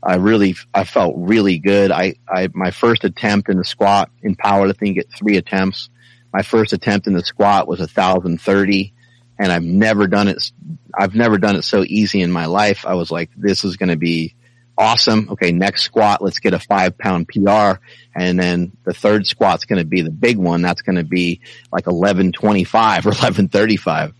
I 0.03 0.15
really, 0.15 0.55
I 0.73 0.83
felt 0.83 1.15
really 1.17 1.59
good. 1.59 1.91
I, 1.91 2.15
I, 2.27 2.49
my 2.53 2.71
first 2.71 3.03
attempt 3.03 3.49
in 3.49 3.57
the 3.57 3.63
squat 3.63 4.09
in 4.21 4.35
powerlifting, 4.35 4.95
get 4.95 5.11
three 5.11 5.37
attempts. 5.37 5.89
My 6.33 6.41
first 6.41 6.73
attempt 6.73 7.07
in 7.07 7.13
the 7.13 7.23
squat 7.23 7.67
was 7.67 7.79
1030 7.79 8.93
and 9.37 9.51
I've 9.51 9.63
never 9.63 10.07
done 10.07 10.27
it. 10.27 10.51
I've 10.97 11.15
never 11.15 11.37
done 11.37 11.55
it 11.55 11.63
so 11.63 11.83
easy 11.85 12.21
in 12.21 12.31
my 12.31 12.45
life. 12.45 12.85
I 12.85 12.95
was 12.95 13.11
like, 13.11 13.29
this 13.35 13.63
is 13.63 13.77
going 13.77 13.89
to 13.89 13.97
be 13.97 14.35
awesome. 14.77 15.29
Okay. 15.31 15.51
Next 15.51 15.83
squat, 15.83 16.21
let's 16.21 16.39
get 16.39 16.53
a 16.53 16.59
five 16.59 16.97
pound 16.97 17.27
PR. 17.27 17.79
And 18.15 18.39
then 18.39 18.77
the 18.83 18.93
third 18.93 19.27
squat's 19.27 19.65
going 19.65 19.79
to 19.79 19.85
be 19.85 20.01
the 20.01 20.11
big 20.11 20.37
one. 20.37 20.61
That's 20.61 20.81
going 20.81 20.97
to 20.97 21.03
be 21.03 21.41
like 21.71 21.85
1125 21.85 23.05
or 23.05 23.09
1135. 23.09 24.13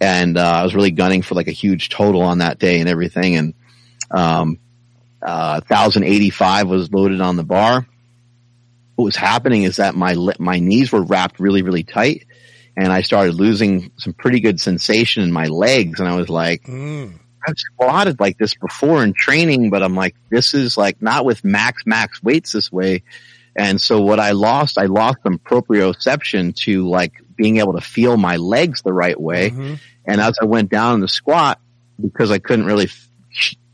And, 0.00 0.36
uh, 0.36 0.42
I 0.42 0.62
was 0.64 0.74
really 0.74 0.90
gunning 0.90 1.22
for 1.22 1.34
like 1.34 1.48
a 1.48 1.52
huge 1.52 1.88
total 1.88 2.22
on 2.22 2.38
that 2.38 2.58
day 2.58 2.80
and 2.80 2.88
everything. 2.88 3.36
And, 3.36 3.54
um, 4.10 4.58
uh, 5.22 5.60
1085 5.68 6.68
was 6.68 6.92
loaded 6.92 7.20
on 7.20 7.36
the 7.36 7.44
bar. 7.44 7.86
What 8.96 9.04
was 9.04 9.16
happening 9.16 9.62
is 9.62 9.76
that 9.76 9.94
my, 9.94 10.16
my 10.38 10.58
knees 10.58 10.90
were 10.90 11.02
wrapped 11.02 11.38
really, 11.38 11.62
really 11.62 11.84
tight 11.84 12.26
and 12.76 12.92
I 12.92 13.02
started 13.02 13.34
losing 13.34 13.90
some 13.98 14.12
pretty 14.12 14.40
good 14.40 14.60
sensation 14.60 15.22
in 15.22 15.32
my 15.32 15.46
legs. 15.46 16.00
And 16.00 16.08
I 16.08 16.16
was 16.16 16.28
like, 16.28 16.62
mm. 16.64 17.18
I've 17.46 17.58
squatted 17.58 18.20
like 18.20 18.38
this 18.38 18.54
before 18.54 19.02
in 19.02 19.12
training, 19.12 19.70
but 19.70 19.82
I'm 19.82 19.94
like, 19.94 20.14
this 20.30 20.54
is 20.54 20.76
like 20.76 21.02
not 21.02 21.24
with 21.24 21.44
max, 21.44 21.82
max 21.86 22.22
weights 22.22 22.52
this 22.52 22.70
way. 22.72 23.02
And 23.54 23.80
so 23.80 24.00
what 24.00 24.18
I 24.20 24.30
lost, 24.30 24.78
I 24.78 24.86
lost 24.86 25.18
some 25.22 25.38
proprioception 25.38 26.54
to 26.64 26.88
like 26.88 27.12
being 27.36 27.58
able 27.58 27.74
to 27.74 27.80
feel 27.80 28.16
my 28.16 28.36
legs 28.36 28.82
the 28.82 28.92
right 28.92 29.20
way. 29.20 29.50
Mm-hmm. 29.50 29.74
And 30.06 30.20
as 30.20 30.38
I 30.40 30.46
went 30.46 30.70
down 30.70 30.94
in 30.94 31.00
the 31.00 31.08
squat, 31.08 31.60
because 32.00 32.30
I 32.30 32.38
couldn't 32.38 32.64
really 32.64 32.88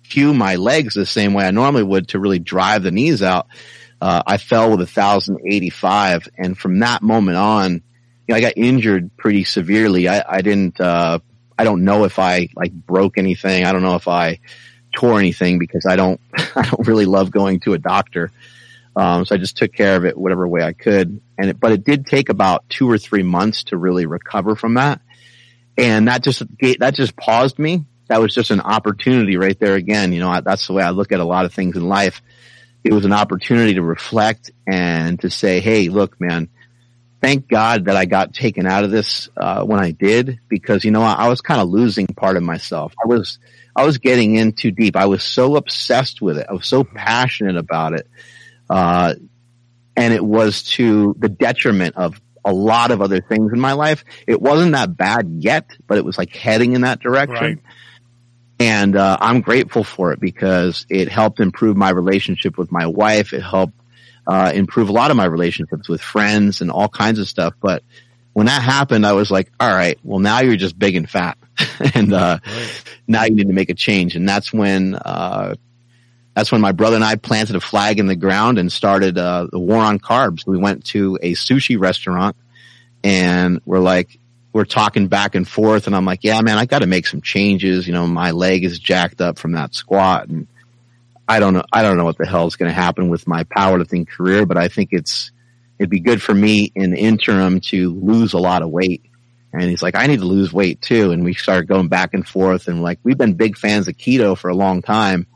cue 0.02 0.34
my 0.34 0.56
legs 0.56 0.94
the 0.94 1.06
same 1.06 1.34
way 1.34 1.46
I 1.46 1.50
normally 1.50 1.84
would 1.84 2.08
to 2.08 2.18
really 2.18 2.38
drive 2.38 2.82
the 2.82 2.90
knees 2.90 3.22
out, 3.22 3.46
uh, 4.00 4.22
I 4.26 4.38
fell 4.38 4.70
with 4.70 4.80
a 4.80 4.86
thousand 4.86 5.40
eighty 5.46 5.70
five. 5.70 6.26
And 6.36 6.58
from 6.58 6.80
that 6.80 7.02
moment 7.02 7.36
on, 7.36 7.82
know, 8.32 8.36
I 8.36 8.40
got 8.40 8.54
injured 8.56 9.16
pretty 9.16 9.44
severely. 9.44 10.08
I, 10.08 10.24
I 10.28 10.42
didn't, 10.42 10.80
uh, 10.80 11.18
I 11.58 11.64
don't 11.64 11.84
know 11.84 12.04
if 12.04 12.18
I 12.18 12.48
like 12.54 12.72
broke 12.72 13.18
anything. 13.18 13.64
I 13.64 13.72
don't 13.72 13.82
know 13.82 13.96
if 13.96 14.08
I 14.08 14.40
tore 14.94 15.18
anything 15.18 15.58
because 15.58 15.86
I 15.86 15.96
don't, 15.96 16.20
I 16.34 16.62
don't 16.62 16.86
really 16.86 17.06
love 17.06 17.30
going 17.30 17.60
to 17.60 17.74
a 17.74 17.78
doctor. 17.78 18.30
Um, 18.96 19.24
so 19.24 19.34
I 19.34 19.38
just 19.38 19.56
took 19.56 19.72
care 19.72 19.96
of 19.96 20.04
it 20.04 20.16
whatever 20.16 20.46
way 20.46 20.62
I 20.62 20.72
could. 20.72 21.20
And 21.38 21.50
it, 21.50 21.60
but 21.60 21.72
it 21.72 21.84
did 21.84 22.06
take 22.06 22.28
about 22.28 22.68
two 22.68 22.90
or 22.90 22.98
three 22.98 23.22
months 23.22 23.64
to 23.64 23.76
really 23.76 24.06
recover 24.06 24.56
from 24.56 24.74
that. 24.74 25.00
And 25.76 26.08
that 26.08 26.22
just, 26.22 26.42
that 26.80 26.94
just 26.94 27.16
paused 27.16 27.58
me. 27.58 27.84
That 28.08 28.20
was 28.20 28.34
just 28.34 28.50
an 28.50 28.60
opportunity 28.60 29.36
right 29.36 29.58
there 29.58 29.74
again. 29.74 30.12
You 30.12 30.20
know, 30.20 30.40
that's 30.40 30.66
the 30.66 30.72
way 30.72 30.82
I 30.82 30.90
look 30.90 31.12
at 31.12 31.20
a 31.20 31.24
lot 31.24 31.44
of 31.44 31.52
things 31.52 31.76
in 31.76 31.88
life. 31.88 32.22
It 32.82 32.92
was 32.92 33.04
an 33.04 33.12
opportunity 33.12 33.74
to 33.74 33.82
reflect 33.82 34.50
and 34.66 35.20
to 35.20 35.30
say, 35.30 35.60
Hey, 35.60 35.88
look, 35.88 36.20
man, 36.20 36.48
thank 37.20 37.48
God 37.48 37.86
that 37.86 37.96
I 37.96 38.04
got 38.04 38.32
taken 38.32 38.66
out 38.66 38.84
of 38.84 38.90
this 38.90 39.28
uh, 39.36 39.64
when 39.64 39.80
I 39.80 39.90
did 39.90 40.40
because 40.48 40.84
you 40.84 40.90
know 40.90 41.02
I, 41.02 41.14
I 41.14 41.28
was 41.28 41.40
kind 41.40 41.60
of 41.60 41.68
losing 41.68 42.06
part 42.06 42.36
of 42.36 42.42
myself. 42.42 42.94
I 43.02 43.06
was 43.06 43.38
I 43.74 43.84
was 43.84 43.98
getting 43.98 44.36
in 44.36 44.52
too 44.52 44.70
deep. 44.70 44.96
I 44.96 45.06
was 45.06 45.22
so 45.22 45.56
obsessed 45.56 46.20
with 46.20 46.38
it. 46.38 46.46
I 46.48 46.52
was 46.52 46.66
so 46.66 46.84
passionate 46.84 47.56
about 47.56 47.94
it, 47.94 48.06
uh, 48.68 49.14
and 49.96 50.14
it 50.14 50.24
was 50.24 50.62
to 50.74 51.14
the 51.18 51.28
detriment 51.28 51.96
of 51.96 52.20
a 52.44 52.52
lot 52.52 52.90
of 52.90 53.02
other 53.02 53.20
things 53.20 53.52
in 53.52 53.60
my 53.60 53.72
life. 53.72 54.04
It 54.26 54.40
wasn't 54.40 54.72
that 54.72 54.96
bad 54.96 55.28
yet, 55.38 55.70
but 55.86 55.98
it 55.98 56.04
was 56.04 56.16
like 56.16 56.34
heading 56.34 56.74
in 56.74 56.82
that 56.82 57.00
direction. 57.00 57.34
Right. 57.34 57.58
And 58.60 58.96
uh, 58.96 59.16
I'm 59.20 59.40
grateful 59.40 59.84
for 59.84 60.12
it 60.12 60.18
because 60.18 60.84
it 60.88 61.08
helped 61.08 61.38
improve 61.38 61.76
my 61.76 61.90
relationship 61.90 62.58
with 62.58 62.72
my 62.72 62.86
wife. 62.86 63.32
It 63.32 63.42
helped 63.42 63.74
uh, 64.28 64.52
improve 64.54 64.90
a 64.90 64.92
lot 64.92 65.10
of 65.10 65.16
my 65.16 65.24
relationships 65.24 65.88
with 65.88 66.02
friends 66.02 66.60
and 66.60 66.70
all 66.70 66.88
kinds 66.88 67.18
of 67.18 67.26
stuff. 67.26 67.54
But 67.60 67.82
when 68.34 68.46
that 68.46 68.62
happened, 68.62 69.06
I 69.06 69.14
was 69.14 69.30
like, 69.30 69.50
all 69.58 69.70
right, 69.70 69.98
well 70.04 70.18
now 70.18 70.40
you're 70.40 70.56
just 70.56 70.78
big 70.78 70.96
and 70.96 71.08
fat 71.08 71.38
and, 71.94 72.12
uh, 72.12 72.38
right. 72.44 72.84
now 73.08 73.24
you 73.24 73.34
need 73.34 73.46
to 73.48 73.54
make 73.54 73.70
a 73.70 73.74
change. 73.74 74.16
And 74.16 74.28
that's 74.28 74.52
when, 74.52 74.94
uh, 74.94 75.54
that's 76.34 76.52
when 76.52 76.60
my 76.60 76.72
brother 76.72 76.96
and 76.96 77.04
I 77.04 77.16
planted 77.16 77.56
a 77.56 77.60
flag 77.60 77.98
in 77.98 78.06
the 78.06 78.14
ground 78.14 78.58
and 78.58 78.70
started, 78.70 79.16
uh, 79.16 79.48
the 79.50 79.58
war 79.58 79.78
on 79.78 79.98
carbs. 79.98 80.46
We 80.46 80.58
went 80.58 80.84
to 80.86 81.18
a 81.22 81.32
sushi 81.32 81.80
restaurant 81.80 82.36
and 83.02 83.62
we're 83.64 83.80
like, 83.80 84.18
we're 84.52 84.66
talking 84.66 85.08
back 85.08 85.36
and 85.36 85.48
forth 85.48 85.86
and 85.86 85.96
I'm 85.96 86.04
like, 86.04 86.22
yeah, 86.22 86.40
man, 86.42 86.58
I 86.58 86.66
got 86.66 86.80
to 86.80 86.86
make 86.86 87.06
some 87.06 87.22
changes. 87.22 87.86
You 87.86 87.94
know, 87.94 88.06
my 88.06 88.32
leg 88.32 88.62
is 88.62 88.78
jacked 88.78 89.22
up 89.22 89.38
from 89.38 89.52
that 89.52 89.74
squat 89.74 90.28
and, 90.28 90.46
I 91.28 91.40
don't 91.40 91.52
know. 91.52 91.64
I 91.72 91.82
don't 91.82 91.98
know 91.98 92.04
what 92.04 92.16
the 92.16 92.26
hell 92.26 92.46
is 92.46 92.56
going 92.56 92.70
to 92.70 92.74
happen 92.74 93.10
with 93.10 93.28
my 93.28 93.44
powerlifting 93.44 94.08
career, 94.08 94.46
but 94.46 94.56
I 94.56 94.68
think 94.68 94.90
it's 94.92 95.30
it'd 95.78 95.90
be 95.90 96.00
good 96.00 96.22
for 96.22 96.34
me 96.34 96.72
in 96.74 96.90
the 96.90 96.98
interim 96.98 97.60
to 97.60 97.92
lose 97.92 98.32
a 98.32 98.38
lot 98.38 98.62
of 98.62 98.70
weight. 98.70 99.04
And 99.52 99.62
he's 99.62 99.82
like, 99.82 99.94
I 99.94 100.06
need 100.06 100.20
to 100.20 100.26
lose 100.26 100.52
weight 100.52 100.80
too. 100.80 101.10
And 101.10 101.24
we 101.24 101.34
started 101.34 101.68
going 101.68 101.88
back 101.88 102.14
and 102.14 102.26
forth, 102.26 102.68
and 102.68 102.82
like 102.82 102.98
we've 103.02 103.18
been 103.18 103.34
big 103.34 103.58
fans 103.58 103.88
of 103.88 103.96
keto 103.96 104.36
for 104.36 104.48
a 104.48 104.54
long 104.54 104.80
time. 104.80 105.26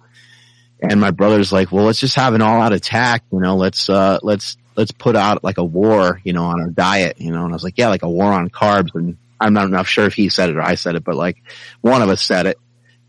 And 0.81 1.01
my 1.01 1.13
brother's 1.13 1.53
like, 1.53 1.71
well, 1.71 1.85
let's 1.85 2.01
just 2.01 2.17
have 2.17 2.35
an 2.35 2.43
all 2.43 2.61
out 2.61 2.73
attack. 2.73 3.23
You 3.31 3.41
know, 3.41 3.57
let's 3.57 3.89
uh, 3.89 4.19
let's 4.23 4.57
let's 4.77 4.93
put 4.93 5.15
out 5.15 5.45
like 5.45 5.59
a 5.59 5.65
war, 5.65 6.21
you 6.25 6.33
know, 6.33 6.45
on 6.45 6.61
our 6.61 6.71
diet, 6.71 7.21
you 7.21 7.33
know, 7.33 7.45
and 7.45 7.53
I 7.53 7.55
was 7.55 7.65
like, 7.65 7.77
yeah, 7.77 7.89
like 7.89 8.03
a 8.03 8.11
war 8.11 8.33
on 8.33 8.49
carbs. 8.49 8.95
And 8.95 9.19
I'm 9.39 9.53
not 9.53 9.67
enough 9.67 9.89
sure 9.89 10.07
if 10.07 10.15
he 10.15 10.31
said 10.31 10.49
it 10.49 10.57
or 10.57 10.63
I 10.63 10.77
said 10.77 10.95
it, 10.95 11.05
but 11.05 11.17
like 11.17 11.43
one 11.83 12.01
of 12.01 12.09
us 12.09 12.23
said 12.23 12.47
it 12.47 12.59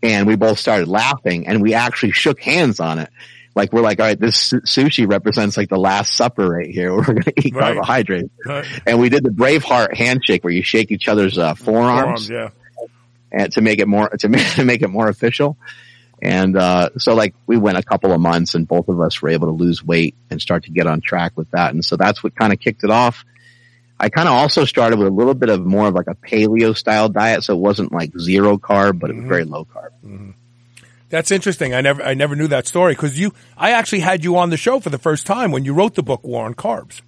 and 0.04 0.26
we 0.26 0.36
both 0.36 0.58
started 0.58 0.86
laughing 0.86 1.46
and 1.46 1.62
we 1.62 1.72
actually 1.72 2.12
shook 2.12 2.38
hands 2.38 2.78
on 2.78 2.98
it. 2.98 3.08
Like 3.54 3.72
we're 3.72 3.80
like, 3.80 4.00
all 4.00 4.06
right, 4.06 4.18
this 4.18 4.52
sushi 4.52 5.08
represents 5.08 5.56
like 5.56 5.70
the 5.70 5.78
last 5.78 6.14
supper 6.14 6.46
right 6.48 6.68
here. 6.68 6.92
We're 6.96 7.04
going 7.04 7.22
to 7.22 7.32
eat 7.38 7.54
right. 7.54 7.74
carbohydrates. 7.74 8.30
Right. 8.44 8.66
And 8.84 9.00
we 9.00 9.08
did 9.08 9.22
the 9.22 9.30
Braveheart 9.30 9.94
handshake 9.94 10.42
where 10.42 10.52
you 10.52 10.62
shake 10.62 10.90
each 10.90 11.08
other's 11.08 11.38
uh, 11.38 11.54
forearms. 11.54 12.26
forearms 12.26 12.30
yeah. 12.30 12.88
And 13.30 13.52
to 13.52 13.60
make 13.60 13.78
it 13.78 13.86
more, 13.86 14.08
to 14.08 14.28
make, 14.28 14.46
to 14.54 14.64
make 14.64 14.82
it 14.82 14.88
more 14.88 15.08
official. 15.08 15.56
And, 16.20 16.56
uh, 16.56 16.90
so 16.98 17.14
like 17.14 17.34
we 17.46 17.56
went 17.56 17.78
a 17.78 17.82
couple 17.82 18.12
of 18.12 18.20
months 18.20 18.54
and 18.56 18.66
both 18.66 18.88
of 18.88 19.00
us 19.00 19.22
were 19.22 19.28
able 19.28 19.46
to 19.46 19.54
lose 19.54 19.84
weight 19.84 20.16
and 20.30 20.40
start 20.40 20.64
to 20.64 20.70
get 20.70 20.88
on 20.88 21.00
track 21.00 21.32
with 21.36 21.50
that. 21.52 21.72
And 21.72 21.84
so 21.84 21.96
that's 21.96 22.24
what 22.24 22.34
kind 22.34 22.52
of 22.52 22.58
kicked 22.58 22.82
it 22.82 22.90
off. 22.90 23.24
I 24.04 24.10
kind 24.10 24.28
of 24.28 24.34
also 24.34 24.66
started 24.66 24.98
with 24.98 25.08
a 25.08 25.10
little 25.10 25.32
bit 25.32 25.48
of 25.48 25.64
more 25.64 25.88
of 25.88 25.94
like 25.94 26.08
a 26.08 26.14
paleo 26.14 26.76
style 26.76 27.08
diet. 27.08 27.42
So 27.42 27.54
it 27.54 27.58
wasn't 27.58 27.90
like 27.90 28.12
zero 28.18 28.58
carb, 28.58 28.98
but 28.98 29.08
it 29.08 29.14
was 29.14 29.20
mm-hmm. 29.22 29.28
very 29.30 29.44
low 29.44 29.64
carb. 29.64 29.92
Mm-hmm. 30.04 30.30
That's 31.08 31.30
interesting. 31.30 31.72
I 31.72 31.80
never, 31.80 32.02
I 32.02 32.12
never 32.12 32.36
knew 32.36 32.48
that 32.48 32.66
story 32.66 32.92
because 32.92 33.18
you, 33.18 33.32
I 33.56 33.70
actually 33.70 34.00
had 34.00 34.22
you 34.22 34.36
on 34.36 34.50
the 34.50 34.58
show 34.58 34.78
for 34.78 34.90
the 34.90 34.98
first 34.98 35.24
time 35.24 35.52
when 35.52 35.64
you 35.64 35.72
wrote 35.72 35.94
the 35.94 36.02
book 36.02 36.22
War 36.22 36.44
on 36.44 36.54
Carbs. 36.54 37.00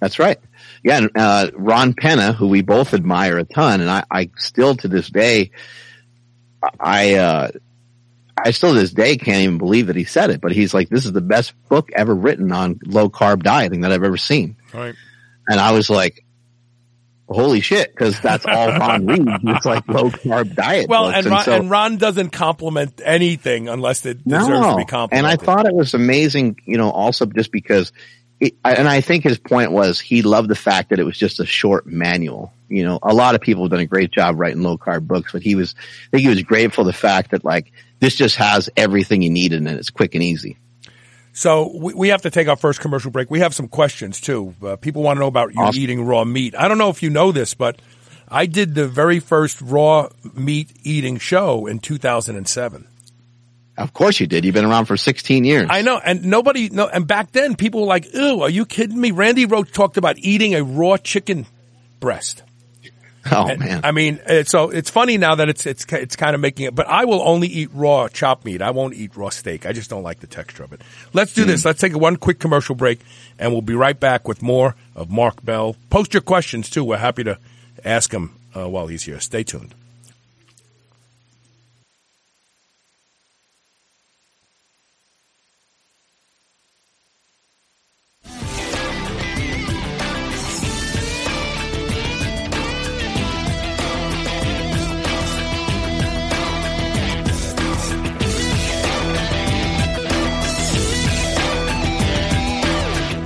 That's 0.00 0.18
right. 0.18 0.38
Yeah. 0.82 1.06
Uh, 1.14 1.50
Ron 1.52 1.92
Penna, 1.92 2.32
who 2.32 2.48
we 2.48 2.62
both 2.62 2.94
admire 2.94 3.36
a 3.36 3.44
ton. 3.44 3.82
And 3.82 3.90
I, 3.90 4.04
I 4.10 4.30
still 4.38 4.74
to 4.76 4.88
this 4.88 5.10
day, 5.10 5.50
I, 6.80 7.16
uh, 7.16 7.50
I 8.42 8.52
still 8.52 8.72
to 8.72 8.80
this 8.80 8.92
day 8.92 9.18
can't 9.18 9.42
even 9.42 9.58
believe 9.58 9.88
that 9.88 9.96
he 9.96 10.04
said 10.04 10.30
it, 10.30 10.40
but 10.40 10.52
he's 10.52 10.72
like, 10.72 10.88
this 10.88 11.04
is 11.04 11.12
the 11.12 11.20
best 11.20 11.52
book 11.68 11.90
ever 11.92 12.14
written 12.14 12.52
on 12.52 12.80
low 12.86 13.10
carb 13.10 13.42
dieting 13.42 13.82
that 13.82 13.92
I've 13.92 14.02
ever 14.02 14.16
seen. 14.16 14.56
Right. 14.72 14.94
And 15.48 15.60
I 15.60 15.72
was 15.72 15.90
like, 15.90 16.24
holy 17.32 17.60
shit, 17.60 17.90
because 17.90 18.20
that's 18.20 18.44
all 18.46 18.68
Ron 18.68 19.06
reads. 19.06 19.26
It's 19.44 19.66
like 19.66 19.86
low 19.88 20.10
carb 20.10 20.54
diet. 20.54 20.88
Well, 20.88 21.10
and 21.10 21.26
Ron, 21.26 21.34
and, 21.34 21.44
so, 21.44 21.52
and 21.56 21.70
Ron, 21.70 21.96
doesn't 21.96 22.30
compliment 22.30 23.00
anything 23.04 23.68
unless 23.68 24.06
it 24.06 24.26
deserves 24.26 24.48
no. 24.48 24.70
to 24.72 24.76
be 24.76 24.84
complimented. 24.84 25.30
And 25.30 25.40
I 25.40 25.42
thought 25.42 25.66
it 25.66 25.74
was 25.74 25.94
amazing, 25.94 26.58
you 26.64 26.76
know, 26.76 26.90
also 26.90 27.26
just 27.26 27.52
because, 27.52 27.92
it, 28.40 28.54
and 28.64 28.88
I 28.88 29.00
think 29.00 29.24
his 29.24 29.38
point 29.38 29.72
was 29.72 30.00
he 30.00 30.22
loved 30.22 30.48
the 30.48 30.56
fact 30.56 30.90
that 30.90 30.98
it 30.98 31.04
was 31.04 31.18
just 31.18 31.40
a 31.40 31.46
short 31.46 31.86
manual. 31.86 32.52
You 32.68 32.84
know, 32.84 32.98
a 33.02 33.14
lot 33.14 33.34
of 33.34 33.40
people 33.40 33.64
have 33.64 33.70
done 33.70 33.80
a 33.80 33.86
great 33.86 34.10
job 34.10 34.38
writing 34.38 34.62
low 34.62 34.78
carb 34.78 35.06
books, 35.06 35.32
but 35.32 35.42
he 35.42 35.54
was, 35.54 35.74
I 35.78 36.10
think 36.10 36.22
he 36.22 36.28
was 36.28 36.42
grateful 36.42 36.84
the 36.84 36.92
fact 36.92 37.32
that 37.32 37.44
like 37.44 37.72
this 38.00 38.14
just 38.14 38.36
has 38.36 38.70
everything 38.76 39.22
you 39.22 39.30
need 39.30 39.52
in 39.52 39.66
it. 39.66 39.76
It's 39.76 39.90
quick 39.90 40.14
and 40.14 40.24
easy. 40.24 40.58
So 41.32 41.70
we, 41.74 41.94
we 41.94 42.08
have 42.08 42.22
to 42.22 42.30
take 42.30 42.48
our 42.48 42.56
first 42.56 42.80
commercial 42.80 43.10
break. 43.10 43.30
We 43.30 43.40
have 43.40 43.54
some 43.54 43.68
questions 43.68 44.20
too. 44.20 44.54
Uh, 44.62 44.76
people 44.76 45.02
want 45.02 45.16
to 45.16 45.20
know 45.20 45.26
about 45.26 45.54
you 45.54 45.60
awesome. 45.60 45.80
eating 45.80 46.04
raw 46.04 46.24
meat. 46.24 46.54
I 46.56 46.68
don't 46.68 46.78
know 46.78 46.90
if 46.90 47.02
you 47.02 47.10
know 47.10 47.32
this, 47.32 47.54
but 47.54 47.80
I 48.28 48.46
did 48.46 48.74
the 48.74 48.86
very 48.86 49.18
first 49.18 49.60
raw 49.60 50.08
meat 50.34 50.72
eating 50.82 51.18
show 51.18 51.66
in 51.66 51.78
2007. 51.78 52.88
Of 53.78 53.94
course 53.94 54.20
you 54.20 54.26
did. 54.26 54.44
You've 54.44 54.54
been 54.54 54.66
around 54.66 54.84
for 54.84 54.98
16 54.98 55.44
years. 55.44 55.66
I 55.70 55.80
know. 55.80 55.98
And 55.98 56.24
nobody, 56.26 56.68
no, 56.68 56.88
and 56.88 57.06
back 57.06 57.32
then 57.32 57.56
people 57.56 57.80
were 57.80 57.86
like, 57.86 58.12
ew, 58.12 58.42
are 58.42 58.50
you 58.50 58.66
kidding 58.66 59.00
me? 59.00 59.10
Randy 59.10 59.46
Roach 59.46 59.72
talked 59.72 59.96
about 59.96 60.18
eating 60.18 60.54
a 60.54 60.62
raw 60.62 60.98
chicken 60.98 61.46
breast. 61.98 62.42
Oh 63.30 63.56
man! 63.56 63.82
I 63.84 63.92
mean, 63.92 64.20
so 64.46 64.70
it's 64.70 64.90
funny 64.90 65.16
now 65.16 65.36
that 65.36 65.48
it's 65.48 65.64
it's 65.64 65.86
it's 65.92 66.16
kind 66.16 66.34
of 66.34 66.40
making 66.40 66.66
it. 66.66 66.74
But 66.74 66.88
I 66.88 67.04
will 67.04 67.22
only 67.22 67.46
eat 67.46 67.70
raw 67.72 68.08
chopped 68.08 68.44
meat. 68.44 68.60
I 68.60 68.72
won't 68.72 68.94
eat 68.94 69.16
raw 69.16 69.28
steak. 69.28 69.64
I 69.64 69.72
just 69.72 69.88
don't 69.88 70.02
like 70.02 70.18
the 70.18 70.26
texture 70.26 70.64
of 70.64 70.72
it. 70.72 70.80
Let's 71.12 71.32
do 71.32 71.44
mm. 71.44 71.46
this. 71.46 71.64
Let's 71.64 71.80
take 71.80 71.92
a 71.92 71.98
one 71.98 72.16
quick 72.16 72.40
commercial 72.40 72.74
break, 72.74 73.00
and 73.38 73.52
we'll 73.52 73.62
be 73.62 73.74
right 73.74 73.98
back 73.98 74.26
with 74.26 74.42
more 74.42 74.74
of 74.96 75.08
Mark 75.10 75.44
Bell. 75.44 75.76
Post 75.88 76.14
your 76.14 76.20
questions 76.20 76.68
too. 76.68 76.82
We're 76.82 76.96
happy 76.96 77.22
to 77.24 77.38
ask 77.84 78.12
him 78.12 78.34
uh, 78.56 78.68
while 78.68 78.88
he's 78.88 79.04
here. 79.04 79.20
Stay 79.20 79.44
tuned. 79.44 79.72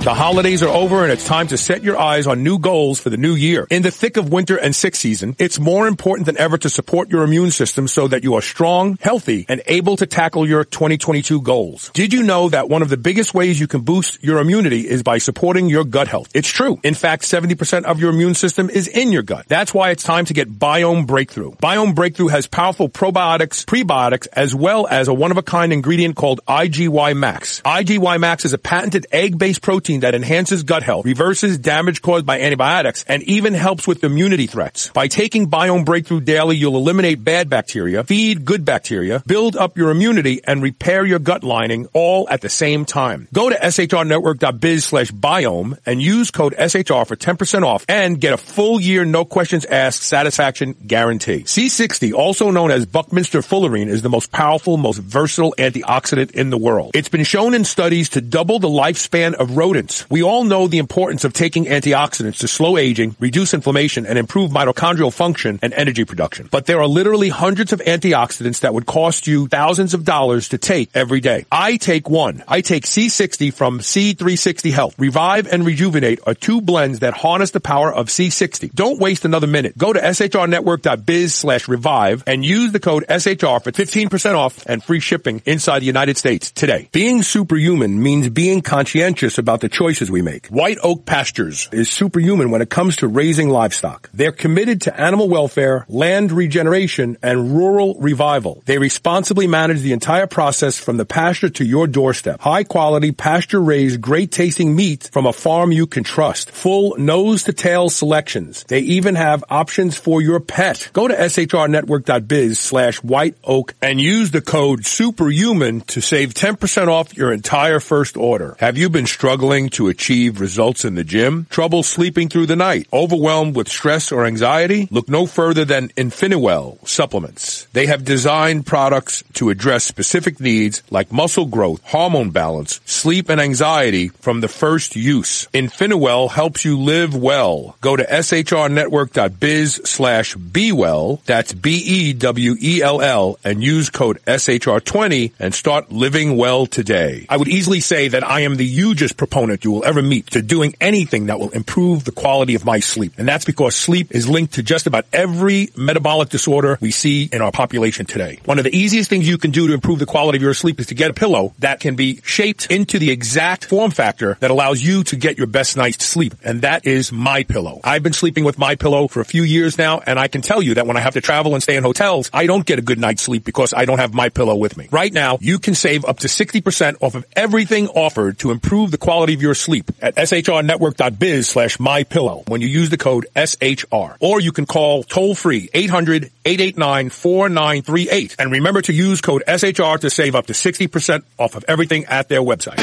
The 0.07 0.13
holidays 0.13 0.63
are 0.63 0.69
over 0.69 1.03
and 1.03 1.11
it's 1.11 1.27
time 1.27 1.47
to 1.47 1.57
set 1.57 1.83
your 1.83 1.97
eyes 1.97 2.27
on 2.27 2.41
new 2.41 2.59
goals 2.59 2.97
for 2.97 3.09
the 3.09 3.17
new 3.17 3.35
year. 3.35 3.67
In 3.69 3.81
the 3.81 3.91
thick 3.91 4.15
of 4.15 4.31
winter 4.31 4.55
and 4.55 4.73
sick 4.73 4.95
season, 4.95 5.35
it's 5.37 5.59
more 5.59 5.85
important 5.85 6.27
than 6.27 6.37
ever 6.37 6.57
to 6.59 6.69
support 6.69 7.09
your 7.09 7.23
immune 7.23 7.51
system 7.51 7.89
so 7.89 8.07
that 8.07 8.23
you 8.23 8.35
are 8.35 8.41
strong, 8.41 8.97
healthy, 9.01 9.45
and 9.49 9.61
able 9.65 9.97
to 9.97 10.05
tackle 10.05 10.47
your 10.47 10.63
2022 10.63 11.41
goals. 11.41 11.91
Did 11.93 12.13
you 12.13 12.23
know 12.23 12.47
that 12.47 12.69
one 12.69 12.81
of 12.81 12.87
the 12.87 12.95
biggest 12.95 13.33
ways 13.33 13.59
you 13.59 13.67
can 13.67 13.81
boost 13.81 14.23
your 14.23 14.39
immunity 14.39 14.87
is 14.87 15.03
by 15.03 15.17
supporting 15.17 15.67
your 15.67 15.83
gut 15.83 16.07
health? 16.07 16.29
It's 16.33 16.47
true. 16.47 16.79
In 16.83 16.93
fact, 16.93 17.23
70% 17.23 17.83
of 17.83 17.99
your 17.99 18.11
immune 18.11 18.33
system 18.33 18.69
is 18.69 18.87
in 18.87 19.11
your 19.11 19.23
gut. 19.23 19.47
That's 19.49 19.73
why 19.73 19.89
it's 19.89 20.03
time 20.03 20.23
to 20.23 20.33
get 20.33 20.49
Biome 20.49 21.05
Breakthrough. 21.05 21.51
Biome 21.55 21.93
Breakthrough 21.93 22.29
has 22.29 22.47
powerful 22.47 22.87
probiotics, 22.87 23.65
prebiotics, 23.65 24.29
as 24.31 24.55
well 24.55 24.87
as 24.87 25.09
a 25.09 25.13
one-of-a-kind 25.13 25.73
ingredient 25.73 26.15
called 26.15 26.39
IGY 26.47 27.13
Max. 27.17 27.61
IGY 27.63 28.21
Max 28.21 28.45
is 28.45 28.53
a 28.53 28.57
patented 28.57 29.05
egg-based 29.11 29.61
protein 29.61 29.96
that 30.01 30.15
enhances 30.15 30.63
gut 30.63 30.83
health, 30.83 31.05
reverses 31.05 31.57
damage 31.57 32.01
caused 32.01 32.25
by 32.25 32.39
antibiotics, 32.39 33.03
and 33.07 33.23
even 33.23 33.53
helps 33.53 33.87
with 33.87 34.03
immunity 34.03 34.47
threats. 34.47 34.89
By 34.89 35.07
taking 35.07 35.49
Biome 35.49 35.85
Breakthrough 35.85 36.21
daily, 36.21 36.55
you'll 36.55 36.77
eliminate 36.77 37.23
bad 37.23 37.49
bacteria, 37.49 38.03
feed 38.03 38.45
good 38.45 38.65
bacteria, 38.65 39.23
build 39.25 39.55
up 39.55 39.77
your 39.77 39.89
immunity, 39.89 40.41
and 40.43 40.61
repair 40.61 41.05
your 41.05 41.19
gut 41.19 41.43
lining 41.43 41.87
all 41.93 42.27
at 42.29 42.41
the 42.41 42.49
same 42.49 42.85
time. 42.85 43.27
Go 43.33 43.49
to 43.49 43.55
shrnetwork.biz 43.55 44.85
slash 44.85 45.11
biome 45.11 45.77
and 45.85 46.01
use 46.01 46.31
code 46.31 46.53
SHR 46.57 47.07
for 47.07 47.15
10% 47.15 47.63
off 47.63 47.85
and 47.87 48.19
get 48.19 48.33
a 48.33 48.37
full 48.37 48.79
year 48.79 49.05
no 49.05 49.25
questions 49.25 49.65
asked 49.65 50.03
satisfaction 50.03 50.75
guarantee. 50.85 51.43
C60, 51.43 52.13
also 52.13 52.51
known 52.51 52.71
as 52.71 52.85
Buckminster 52.85 53.39
fullerene, 53.39 53.87
is 53.87 54.01
the 54.01 54.09
most 54.09 54.31
powerful, 54.31 54.77
most 54.77 54.99
versatile 54.99 55.55
antioxidant 55.57 56.31
in 56.31 56.49
the 56.49 56.57
world. 56.57 56.91
It's 56.93 57.09
been 57.09 57.23
shown 57.23 57.53
in 57.53 57.63
studies 57.63 58.09
to 58.09 58.21
double 58.21 58.59
the 58.59 58.67
lifespan 58.67 59.33
of 59.33 59.57
rodents 59.57 59.86
we 60.09 60.23
all 60.23 60.43
know 60.43 60.67
the 60.67 60.77
importance 60.77 61.23
of 61.23 61.33
taking 61.33 61.65
antioxidants 61.65 62.39
to 62.39 62.47
slow 62.47 62.77
aging, 62.77 63.15
reduce 63.19 63.53
inflammation, 63.53 64.05
and 64.05 64.17
improve 64.17 64.51
mitochondrial 64.51 65.13
function 65.13 65.59
and 65.61 65.73
energy 65.73 66.05
production. 66.05 66.47
But 66.51 66.65
there 66.65 66.79
are 66.79 66.87
literally 66.87 67.29
hundreds 67.29 67.73
of 67.73 67.79
antioxidants 67.79 68.61
that 68.61 68.73
would 68.73 68.85
cost 68.85 69.27
you 69.27 69.47
thousands 69.47 69.93
of 69.93 70.03
dollars 70.03 70.49
to 70.49 70.57
take 70.57 70.89
every 70.93 71.19
day. 71.19 71.45
I 71.51 71.77
take 71.77 72.09
one. 72.09 72.43
I 72.47 72.61
take 72.61 72.83
C60 72.85 73.53
from 73.53 73.79
C360 73.79 74.71
Health. 74.71 74.95
Revive 74.97 75.47
and 75.47 75.65
Rejuvenate 75.65 76.19
are 76.25 76.33
two 76.33 76.61
blends 76.61 76.99
that 76.99 77.13
harness 77.13 77.51
the 77.51 77.59
power 77.59 77.93
of 77.93 78.07
C60. 78.07 78.73
Don't 78.73 78.99
waste 78.99 79.25
another 79.25 79.47
minute. 79.47 79.77
Go 79.77 79.93
to 79.93 79.99
shrnetwork.biz 79.99 81.33
slash 81.33 81.67
revive 81.67 82.23
and 82.27 82.45
use 82.45 82.71
the 82.71 82.79
code 82.79 83.05
SHR 83.09 83.63
for 83.63 83.71
15% 83.71 84.35
off 84.35 84.65
and 84.65 84.83
free 84.83 84.99
shipping 84.99 85.41
inside 85.45 85.79
the 85.79 85.85
United 85.85 86.17
States 86.17 86.51
today. 86.51 86.89
Being 86.91 87.23
superhuman 87.23 88.01
means 88.01 88.29
being 88.29 88.61
conscientious 88.61 89.37
about 89.37 89.61
the 89.61 89.69
choices 89.77 90.09
we 90.09 90.23
make. 90.23 90.47
White 90.47 90.79
Oak 90.81 91.05
Pastures 91.05 91.69
is 91.71 91.87
superhuman 91.87 92.49
when 92.49 92.63
it 92.63 92.69
comes 92.71 92.95
to 92.97 93.07
raising 93.07 93.49
livestock. 93.49 94.09
They're 94.11 94.31
committed 94.31 94.81
to 94.81 94.99
animal 94.99 95.29
welfare, 95.29 95.85
land 95.87 96.31
regeneration, 96.31 97.17
and 97.21 97.55
rural 97.55 97.93
revival. 97.99 98.63
They 98.65 98.79
responsibly 98.79 99.45
manage 99.45 99.81
the 99.81 99.93
entire 99.93 100.25
process 100.25 100.79
from 100.79 100.97
the 100.97 101.05
pasture 101.05 101.49
to 101.49 101.63
your 101.63 101.85
doorstep. 101.85 102.39
High 102.39 102.63
quality, 102.63 103.11
pasture 103.11 103.61
raised, 103.61 104.01
great 104.01 104.31
tasting 104.31 104.75
meat 104.75 105.09
from 105.11 105.27
a 105.27 105.33
farm 105.33 105.71
you 105.71 105.85
can 105.85 106.03
trust. 106.03 106.49
Full 106.49 106.95
nose 106.97 107.43
to 107.43 107.53
tail 107.53 107.89
selections. 107.89 108.63
They 108.67 108.79
even 108.79 109.13
have 109.13 109.43
options 109.49 109.95
for 109.95 110.21
your 110.21 110.39
pet. 110.39 110.89
Go 110.93 111.07
to 111.07 111.13
shrnetwork.biz 111.13 112.57
slash 112.57 113.03
white 113.03 113.35
oak 113.43 113.75
and 113.81 114.01
use 114.01 114.31
the 114.31 114.41
code 114.41 114.85
superhuman 114.87 115.81
to 115.81 116.01
save 116.01 116.33
10% 116.33 116.87
off 116.87 117.15
your 117.15 117.31
entire 117.31 117.79
first 117.79 118.17
order. 118.17 118.55
Have 118.59 118.77
you 118.77 118.89
been 118.89 119.05
struggling 119.05 119.56
to 119.65 119.87
achieve 119.87 120.39
results 120.39 120.85
in 120.85 120.93
the 120.93 121.03
gym? 121.03 121.47
Trouble 121.49 121.81
sleeping 121.81 122.29
through 122.29 122.45
the 122.45 122.55
night? 122.55 122.87
Overwhelmed 122.93 123.55
with 123.55 123.67
stress 123.67 124.11
or 124.11 124.25
anxiety? 124.25 124.87
Look 124.91 125.09
no 125.09 125.25
further 125.25 125.65
than 125.65 125.89
Infinuel 125.89 126.87
supplements. 126.87 127.65
They 127.73 127.87
have 127.87 128.05
designed 128.05 128.67
products 128.67 129.23
to 129.33 129.49
address 129.49 129.83
specific 129.83 130.39
needs 130.39 130.83
like 130.91 131.11
muscle 131.11 131.45
growth, 131.45 131.81
hormone 131.83 132.29
balance, 132.29 132.79
sleep 132.85 133.29
and 133.29 133.41
anxiety 133.41 134.09
from 134.09 134.41
the 134.41 134.47
first 134.47 134.95
use. 134.95 135.47
Infinuel 135.53 136.29
helps 136.29 136.63
you 136.63 136.79
live 136.79 137.15
well. 137.15 137.75
Go 137.81 137.95
to 137.95 138.05
shrnetwork.biz 138.05 139.81
slash 139.85 140.35
be 140.35 140.71
well. 140.71 141.21
That's 141.25 141.53
B-E-W-E-L-L 141.53 143.39
and 143.43 143.63
use 143.63 143.89
code 143.89 144.19
SHR20 144.27 145.33
and 145.39 145.53
start 145.55 145.91
living 145.91 146.37
well 146.37 146.65
today. 146.67 147.25
I 147.29 147.37
would 147.37 147.47
easily 147.47 147.79
say 147.79 148.07
that 148.09 148.23
I 148.23 148.41
am 148.41 148.55
the 148.55 148.67
hugest 148.67 149.17
proponent 149.17 149.46
proponent 149.47 149.63
you 149.63 149.71
will 149.71 149.85
ever 149.85 150.01
meet 150.01 150.27
to 150.27 150.41
doing 150.41 150.75
anything 150.81 151.27
that 151.27 151.39
will 151.39 151.49
improve 151.51 152.03
the 152.03 152.11
quality 152.11 152.55
of 152.55 152.65
my 152.65 152.79
sleep. 152.79 153.13
And 153.17 153.27
that's 153.27 153.45
because 153.45 153.75
sleep 153.75 154.11
is 154.11 154.27
linked 154.27 154.55
to 154.55 154.63
just 154.63 154.87
about 154.87 155.05
every 155.13 155.69
metabolic 155.75 156.29
disorder 156.29 156.77
we 156.81 156.91
see 156.91 157.29
in 157.31 157.41
our 157.41 157.51
population 157.51 158.05
today. 158.05 158.39
One 158.45 158.57
of 158.57 158.65
the 158.65 158.75
easiest 158.75 159.09
things 159.09 159.27
you 159.27 159.37
can 159.37 159.51
do 159.51 159.67
to 159.67 159.73
improve 159.73 159.99
the 159.99 160.05
quality 160.05 160.37
of 160.37 160.41
your 160.41 160.53
sleep 160.53 160.79
is 160.79 160.87
to 160.87 160.95
get 160.95 161.11
a 161.11 161.13
pillow 161.13 161.53
that 161.59 161.79
can 161.79 161.95
be 161.95 162.19
shaped 162.23 162.69
into 162.69 162.99
the 162.99 163.09
exact 163.09 163.65
form 163.65 163.91
factor 163.91 164.37
that 164.41 164.51
allows 164.51 164.81
you 164.83 165.03
to 165.05 165.15
get 165.15 165.37
your 165.37 165.47
best 165.47 165.77
night's 165.77 166.05
sleep. 166.05 166.33
And 166.43 166.61
that 166.63 166.85
is 166.85 167.11
my 167.11 167.43
pillow. 167.43 167.79
I've 167.83 168.03
been 168.03 168.13
sleeping 168.13 168.43
with 168.43 168.57
my 168.57 168.75
pillow 168.75 169.07
for 169.07 169.21
a 169.21 169.25
few 169.25 169.43
years 169.43 169.77
now, 169.77 170.01
and 170.05 170.19
I 170.19 170.27
can 170.27 170.41
tell 170.41 170.61
you 170.61 170.75
that 170.75 170.87
when 170.87 170.97
I 170.97 171.01
have 171.01 171.13
to 171.13 171.21
travel 171.21 171.53
and 171.53 171.63
stay 171.63 171.77
in 171.77 171.83
hotels, 171.83 172.29
I 172.33 172.47
don't 172.47 172.65
get 172.65 172.79
a 172.79 172.81
good 172.81 172.99
night's 172.99 173.23
sleep 173.23 173.45
because 173.45 173.73
I 173.73 173.85
don't 173.85 173.99
have 173.99 174.13
my 174.13 174.29
pillow 174.29 174.55
with 174.55 174.75
me. 174.77 174.87
Right 174.91 175.13
now, 175.13 175.37
you 175.39 175.59
can 175.59 175.75
save 175.75 176.03
up 176.05 176.19
to 176.19 176.27
60% 176.27 176.97
off 177.01 177.15
of 177.15 177.25
everything 177.35 177.87
offered 177.89 178.39
to 178.39 178.51
improve 178.51 178.91
the 178.91 178.97
quality 178.97 179.36
of 179.37 179.41
your 179.43 179.53
sleep 179.53 179.91
at 180.01 180.15
shrnetwork.biz 180.15 181.47
slash 181.47 181.79
my 181.79 182.03
pillow 182.03 182.43
when 182.47 182.59
you 182.61 182.67
use 182.67 182.89
the 182.89 182.97
code 182.97 183.27
SHR. 183.35 184.17
Or 184.19 184.41
you 184.41 184.51
can 184.51 184.65
call 184.65 185.03
toll 185.03 185.35
free 185.35 185.69
800-889-4938. 185.73 188.35
And 188.39 188.51
remember 188.51 188.81
to 188.81 188.91
use 188.91 189.21
code 189.21 189.43
SHR 189.47 189.99
to 189.99 190.09
save 190.09 190.33
up 190.35 190.47
to 190.47 190.53
60% 190.53 191.23
off 191.37 191.55
of 191.55 191.63
everything 191.67 192.05
at 192.05 192.27
their 192.27 192.41
website. 192.41 192.77